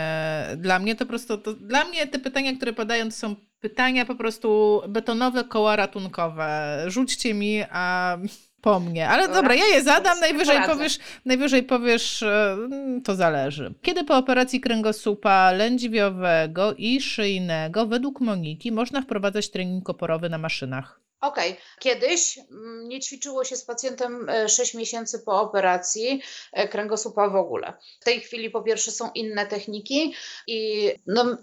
Dla 0.57 0.79
mnie 0.79 0.95
to 0.95 1.05
po 1.05 1.09
prostu, 1.09 1.39
to, 1.39 1.53
dla 1.53 1.85
mnie 1.85 2.07
te 2.07 2.19
pytania, 2.19 2.57
które 2.57 2.73
padają, 2.73 3.05
to 3.05 3.11
są 3.11 3.37
pytania 3.61 4.05
po 4.05 4.15
prostu 4.15 4.81
betonowe 4.89 5.45
koła 5.45 5.77
ratunkowe. 5.77 6.85
Rzućcie 6.87 7.35
mi, 7.35 7.63
a 7.71 8.19
po 8.61 8.81
mnie. 8.81 9.09
Ale 9.09 9.29
dobra, 9.29 9.55
ja 9.55 9.67
je 9.67 9.83
zadam, 9.83 10.21
najwyżej 10.21 10.59
powiesz, 10.67 10.99
najwyżej 11.25 11.63
powiesz, 11.63 12.23
e, 12.23 12.57
to 13.05 13.15
zależy. 13.15 13.75
Kiedy 13.83 14.05
po 14.05 14.17
operacji 14.17 14.61
kręgosłupa 14.61 15.53
lędźwiowego 15.53 16.75
i 16.75 17.01
szyjnego 17.01 17.87
według 17.87 18.21
Moniki 18.21 18.73
można 18.73 19.03
wprowadzać 19.03 19.51
trening 19.51 19.91
oporowy 19.91 20.29
na 20.29 20.39
maszynach? 20.39 21.01
Okej, 21.21 21.51
okay. 21.51 21.63
kiedyś 21.79 22.39
mm, 22.39 22.89
nie 22.89 23.01
ćwiczyło 23.01 23.45
się 23.45 23.57
z 23.57 23.65
pacjentem 23.65 24.27
6 24.49 24.75
e, 24.75 24.79
miesięcy 24.79 25.19
po 25.19 25.41
operacji 25.41 26.23
e, 26.53 26.69
kręgosłupa 26.69 27.29
w 27.29 27.37
ogóle. 27.37 27.73
W 28.01 28.05
tej 28.05 28.21
chwili 28.21 28.51
po 28.51 28.63
pierwsze 28.63 28.91
są 28.91 29.11
inne 29.15 29.47
techniki 29.47 30.15
i 30.47 30.93
no, 31.07 31.39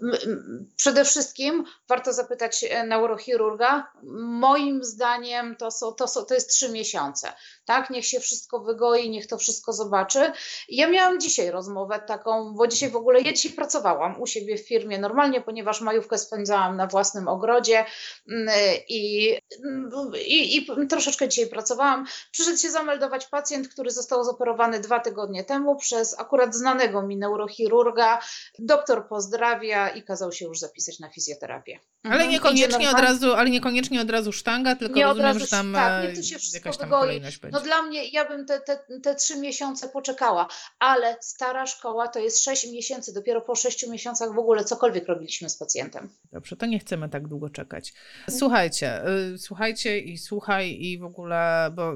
przede 0.76 1.04
wszystkim 1.04 1.64
warto 1.88 2.12
zapytać 2.12 2.64
e, 2.64 2.84
neurochirurga. 2.84 3.92
Moim 4.22 4.84
zdaniem 4.84 5.56
to, 5.56 5.70
są, 5.70 5.92
to, 5.92 6.08
są, 6.08 6.24
to 6.24 6.34
jest 6.34 6.50
3 6.50 6.68
miesiące. 6.68 7.32
Tak, 7.66 7.90
niech 7.90 8.06
się 8.06 8.20
wszystko 8.20 8.60
wygoi, 8.60 9.10
niech 9.10 9.26
to 9.26 9.38
wszystko 9.38 9.72
zobaczy. 9.72 10.32
Ja 10.68 10.88
miałam 10.88 11.20
dzisiaj 11.20 11.50
rozmowę 11.50 12.00
taką, 12.06 12.54
bo 12.54 12.66
dzisiaj 12.66 12.90
w 12.90 12.96
ogóle 12.96 13.20
ja 13.20 13.32
dzisiaj 13.32 13.52
pracowałam 13.52 14.20
u 14.20 14.26
siebie 14.26 14.58
w 14.58 14.68
firmie 14.68 14.98
normalnie, 14.98 15.40
ponieważ 15.40 15.80
majówkę 15.80 16.18
spędzałam 16.18 16.76
na 16.76 16.86
własnym 16.86 17.28
ogrodzie 17.28 17.84
mm, 18.28 18.48
i 18.88 19.26
i, 20.26 20.56
i 20.56 20.86
troszeczkę 20.88 21.28
dzisiaj 21.28 21.46
pracowałam. 21.46 22.06
Przyszedł 22.30 22.58
się 22.58 22.70
zameldować 22.70 23.26
pacjent, 23.26 23.68
który 23.68 23.90
został 23.90 24.24
zoperowany 24.24 24.80
dwa 24.80 25.00
tygodnie 25.00 25.44
temu 25.44 25.76
przez 25.76 26.20
akurat 26.20 26.54
znanego 26.54 27.02
mi 27.02 27.16
neurochirurga. 27.16 28.20
Doktor 28.58 29.08
pozdrawia 29.08 29.88
i 29.88 30.02
kazał 30.02 30.32
się 30.32 30.44
już 30.44 30.58
zapisać 30.58 30.98
na 30.98 31.10
fizjoterapię. 31.10 31.78
Ale 32.04 32.14
mhm. 32.14 32.30
niekoniecznie 32.30 32.90
od 32.90 33.00
razu, 33.00 33.32
ale 33.32 33.50
niekoniecznie 33.50 34.00
od 34.00 34.10
razu 34.10 34.32
sztanga, 34.32 34.76
tylko 34.76 34.94
nie 34.94 35.04
rozumiem, 35.04 35.26
razu, 35.26 35.40
że 35.40 35.46
tam 35.46 35.72
tak, 35.72 36.04
niech 36.04 36.16
to 36.16 36.22
się 36.22 36.36
jakaś 36.54 36.76
tam 36.76 36.90
kolejność 36.90 37.38
będzie. 37.38 37.55
No 37.56 37.62
dla 37.62 37.82
mnie, 37.82 38.08
ja 38.08 38.28
bym 38.28 38.46
te, 38.46 38.60
te, 38.60 38.78
te 39.02 39.14
trzy 39.14 39.40
miesiące 39.40 39.88
poczekała, 39.88 40.48
ale 40.78 41.16
stara 41.20 41.66
szkoła 41.66 42.08
to 42.08 42.18
jest 42.18 42.44
sześć 42.44 42.72
miesięcy, 42.72 43.14
dopiero 43.14 43.40
po 43.40 43.54
sześciu 43.54 43.90
miesiącach 43.90 44.34
w 44.34 44.38
ogóle 44.38 44.64
cokolwiek 44.64 45.06
robiliśmy 45.08 45.50
z 45.50 45.56
pacjentem. 45.56 46.08
Dobrze, 46.32 46.56
to 46.56 46.66
nie 46.66 46.78
chcemy 46.78 47.08
tak 47.08 47.28
długo 47.28 47.50
czekać. 47.50 47.94
Słuchajcie, 48.30 49.08
y, 49.34 49.38
słuchajcie 49.38 49.98
i 49.98 50.18
słuchaj 50.18 50.70
i 50.80 50.98
w 50.98 51.04
ogóle, 51.04 51.70
bo 51.74 51.92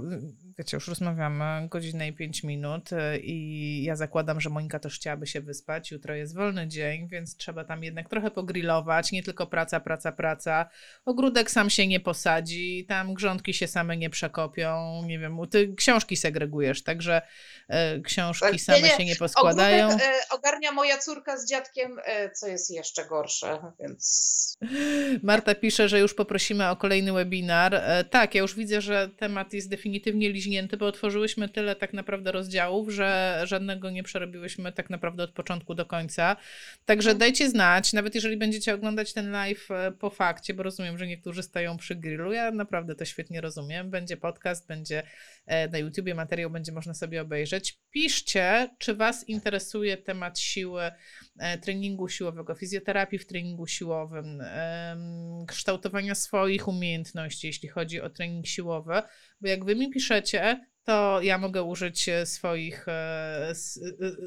Wiecie, 0.60 0.76
już 0.76 0.88
rozmawiamy 0.88 1.68
godzinę 1.68 2.08
i 2.08 2.12
pięć 2.12 2.42
minut 2.42 2.92
y, 2.92 3.18
i 3.18 3.82
ja 3.84 3.96
zakładam, 3.96 4.40
że 4.40 4.50
Monika 4.50 4.78
też 4.78 4.94
chciałaby 4.96 5.26
się 5.26 5.40
wyspać. 5.40 5.90
Jutro 5.90 6.14
jest 6.14 6.34
wolny 6.34 6.68
dzień, 6.68 7.08
więc 7.08 7.36
trzeba 7.36 7.64
tam 7.64 7.84
jednak 7.84 8.08
trochę 8.08 8.30
pogrillować. 8.30 9.12
Nie 9.12 9.22
tylko 9.22 9.46
praca, 9.46 9.80
praca, 9.80 10.12
praca. 10.12 10.68
Ogródek 11.04 11.50
sam 11.50 11.70
się 11.70 11.86
nie 11.86 12.00
posadzi, 12.00 12.86
tam 12.88 13.14
grządki 13.14 13.54
się 13.54 13.66
same 13.66 13.96
nie 13.96 14.10
przekopią. 14.10 15.02
Nie 15.06 15.18
wiem, 15.18 15.38
ty 15.50 15.74
książki 15.76 16.16
segregujesz, 16.16 16.82
także 16.82 17.22
e, 17.68 18.00
książki 18.00 18.58
same 18.58 18.80
nie, 18.80 18.88
nie. 18.88 18.96
się 18.96 19.04
nie 19.04 19.16
poskładają. 19.16 19.86
Ogródek 19.86 20.06
e, 20.06 20.34
ogarnia 20.34 20.72
moja 20.72 20.98
córka 20.98 21.38
z 21.38 21.48
dziadkiem, 21.48 22.00
e, 22.04 22.30
co 22.30 22.46
jest 22.46 22.70
jeszcze 22.70 23.04
gorsze, 23.06 23.58
więc... 23.80 24.56
Marta 25.22 25.54
pisze, 25.54 25.88
że 25.88 26.00
już 26.00 26.14
poprosimy 26.14 26.68
o 26.68 26.76
kolejny 26.76 27.12
webinar. 27.12 27.74
E, 27.74 28.04
tak, 28.04 28.34
ja 28.34 28.40
już 28.40 28.54
widzę, 28.54 28.80
że 28.80 29.08
temat 29.08 29.52
jest 29.52 29.68
definitywnie 29.68 30.32
liźnięty 30.50 30.76
bo 30.76 30.86
otworzyłyśmy 30.86 31.48
tyle 31.48 31.76
tak 31.76 31.92
naprawdę 31.92 32.32
rozdziałów, 32.32 32.90
że 32.90 33.40
żadnego 33.44 33.90
nie 33.90 34.02
przerobiłyśmy 34.02 34.72
tak 34.72 34.90
naprawdę 34.90 35.22
od 35.22 35.30
początku 35.30 35.74
do 35.74 35.86
końca. 35.86 36.36
Także 36.84 37.10
mhm. 37.10 37.18
dajcie 37.18 37.48
znać, 37.50 37.92
nawet 37.92 38.14
jeżeli 38.14 38.36
będziecie 38.36 38.74
oglądać 38.74 39.12
ten 39.12 39.30
live 39.30 39.70
e, 39.70 39.92
po 39.92 40.10
fakcie, 40.10 40.54
bo 40.54 40.62
rozumiem, 40.62 40.98
że 40.98 41.06
niektórzy 41.06 41.42
stają 41.42 41.76
przy 41.76 41.94
grillu. 41.94 42.32
Ja 42.32 42.50
naprawdę 42.50 42.94
to 42.94 43.04
świetnie 43.04 43.40
rozumiem. 43.40 43.90
Będzie 43.90 44.16
podcast, 44.16 44.68
będzie 44.68 45.02
na 45.72 45.78
YouTubie 45.78 46.14
materiał, 46.14 46.50
będzie 46.50 46.72
można 46.72 46.94
sobie 46.94 47.22
obejrzeć. 47.22 47.80
Piszcie, 47.90 48.68
czy 48.78 48.94
Was 48.94 49.28
interesuje 49.28 49.96
temat 49.96 50.38
siły, 50.38 50.82
e, 51.38 51.58
treningu 51.58 52.08
siłowego, 52.08 52.54
fizjoterapii 52.54 53.18
w 53.18 53.26
treningu 53.26 53.66
siłowym, 53.66 54.42
kształtowania 55.46 56.14
swoich 56.14 56.68
umiejętności, 56.68 57.46
jeśli 57.46 57.68
chodzi 57.68 58.00
o 58.00 58.10
trening 58.10 58.46
siłowy, 58.46 59.02
bo 59.40 59.48
jak 59.48 59.64
Wy 59.64 59.76
mi 59.76 59.90
piszecie, 59.90 60.70
to 60.84 61.22
ja 61.22 61.38
mogę 61.38 61.62
użyć 61.62 62.08
e, 62.08 62.26
swoich, 62.26 62.88
e, 62.88 63.52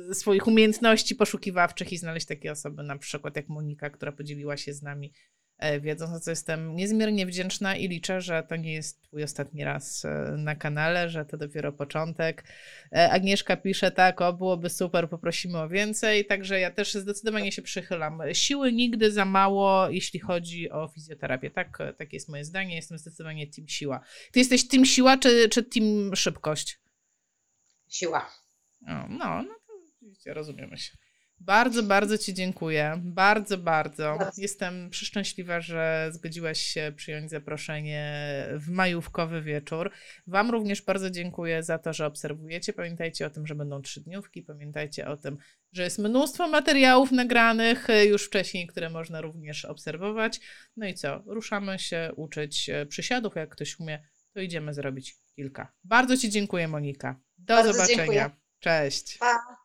e, 0.10 0.14
swoich 0.14 0.48
umiejętności 0.48 1.16
poszukiwawczych 1.16 1.94
i 1.94 1.98
znaleźć 1.98 2.28
takie 2.28 2.52
osoby, 2.52 2.84
na 2.84 2.98
przykład 2.98 3.36
jak 3.36 3.50
Monika, 3.50 3.90
która 3.90 4.12
podzieliła 4.12 4.58
się 4.58 4.74
z 4.74 4.82
nami 4.82 5.14
E, 5.43 5.43
wiedząc, 5.82 6.12
za 6.12 6.20
co 6.20 6.30
jestem 6.30 6.76
niezmiernie 6.76 7.26
wdzięczna 7.26 7.76
i 7.76 7.88
liczę, 7.88 8.22
że 8.22 8.44
to 8.50 8.56
nie 8.56 8.74
jest 8.74 9.04
twój 9.04 9.24
ostatni 9.24 9.64
raz 9.64 10.06
e, 10.06 10.36
na 10.38 10.56
kanale, 10.56 11.10
że 11.10 11.26
to 11.26 11.38
dopiero 11.38 11.72
początek. 11.72 12.44
E, 12.92 13.12
Agnieszka 13.12 13.58
pisze 13.58 13.92
tak, 13.92 14.22
o 14.22 14.34
byłoby 14.34 14.70
super, 14.70 15.10
poprosimy 15.10 15.60
o 15.60 15.70
więcej, 15.70 16.26
także 16.26 16.60
ja 16.60 16.72
też 16.72 16.94
zdecydowanie 16.94 17.52
się 17.52 17.62
przychylam. 17.62 18.22
Siły 18.34 18.74
nigdy 18.74 19.12
za 19.12 19.26
mało, 19.26 19.90
jeśli 19.90 20.20
chodzi 20.20 20.72
o 20.72 20.88
fizjoterapię. 20.88 21.52
Tak, 21.52 21.78
tak 21.98 22.14
jest 22.14 22.30
moje 22.30 22.46
zdanie, 22.46 22.76
jestem 22.76 22.98
zdecydowanie 22.98 23.48
team 23.48 23.68
siła. 23.68 24.00
Ty 24.32 24.40
jesteś 24.40 24.68
team 24.68 24.86
siła 24.86 25.18
czy, 25.18 25.50
czy 25.50 25.64
team 25.64 26.16
szybkość? 26.16 26.80
Siła. 27.90 28.30
O, 28.88 29.08
no, 29.10 29.44
no 29.44 29.56
to 29.68 29.74
oczywiście 29.96 30.34
rozumiemy 30.34 30.78
się. 30.78 31.03
Bardzo, 31.46 31.84
bardzo 31.84 32.18
Ci 32.18 32.34
dziękuję. 32.34 33.02
Bardzo, 33.04 33.58
bardzo. 33.58 34.18
Jestem 34.38 34.90
przeszczęśliwa, 34.90 35.62
że 35.62 36.10
zgodziłaś 36.12 36.62
się 36.62 36.92
przyjąć 36.96 37.30
zaproszenie 37.30 38.24
w 38.54 38.70
majówkowy 38.70 39.42
wieczór. 39.42 39.92
Wam 40.28 40.52
również 40.52 40.82
bardzo 40.82 41.10
dziękuję 41.10 41.64
za 41.64 41.78
to, 41.80 41.94
że 41.94 42.06
obserwujecie. 42.06 42.74
Pamiętajcie 42.74 43.26
o 43.26 43.30
tym, 43.30 43.48
że 43.48 43.56
będą 43.56 43.82
trzy 43.82 44.02
dniówki. 44.02 44.42
Pamiętajcie 44.42 45.08
o 45.08 45.18
tym, 45.18 45.38
że 45.72 45.84
jest 45.84 46.00
mnóstwo 46.00 46.48
materiałów 46.48 47.12
nagranych 47.12 47.88
już 48.10 48.26
wcześniej, 48.26 48.68
które 48.68 48.90
można 48.90 49.22
również 49.22 49.66
obserwować. 49.66 50.40
No 50.78 50.88
i 50.88 50.94
co? 50.94 51.24
Ruszamy 51.26 51.80
się 51.80 52.12
uczyć 52.16 52.70
przysiadów. 52.90 53.36
Jak 53.36 53.50
ktoś 53.50 53.80
umie, 53.80 54.04
to 54.34 54.42
idziemy 54.42 54.74
zrobić 54.74 55.16
kilka. 55.36 55.72
Bardzo 55.84 56.18
Ci 56.18 56.30
dziękuję, 56.30 56.68
Monika. 56.68 57.20
Do 57.38 57.54
bardzo 57.56 57.74
zobaczenia. 57.74 57.98
Dziękuję. 57.98 58.30
Cześć. 58.60 59.18
Pa. 59.18 59.63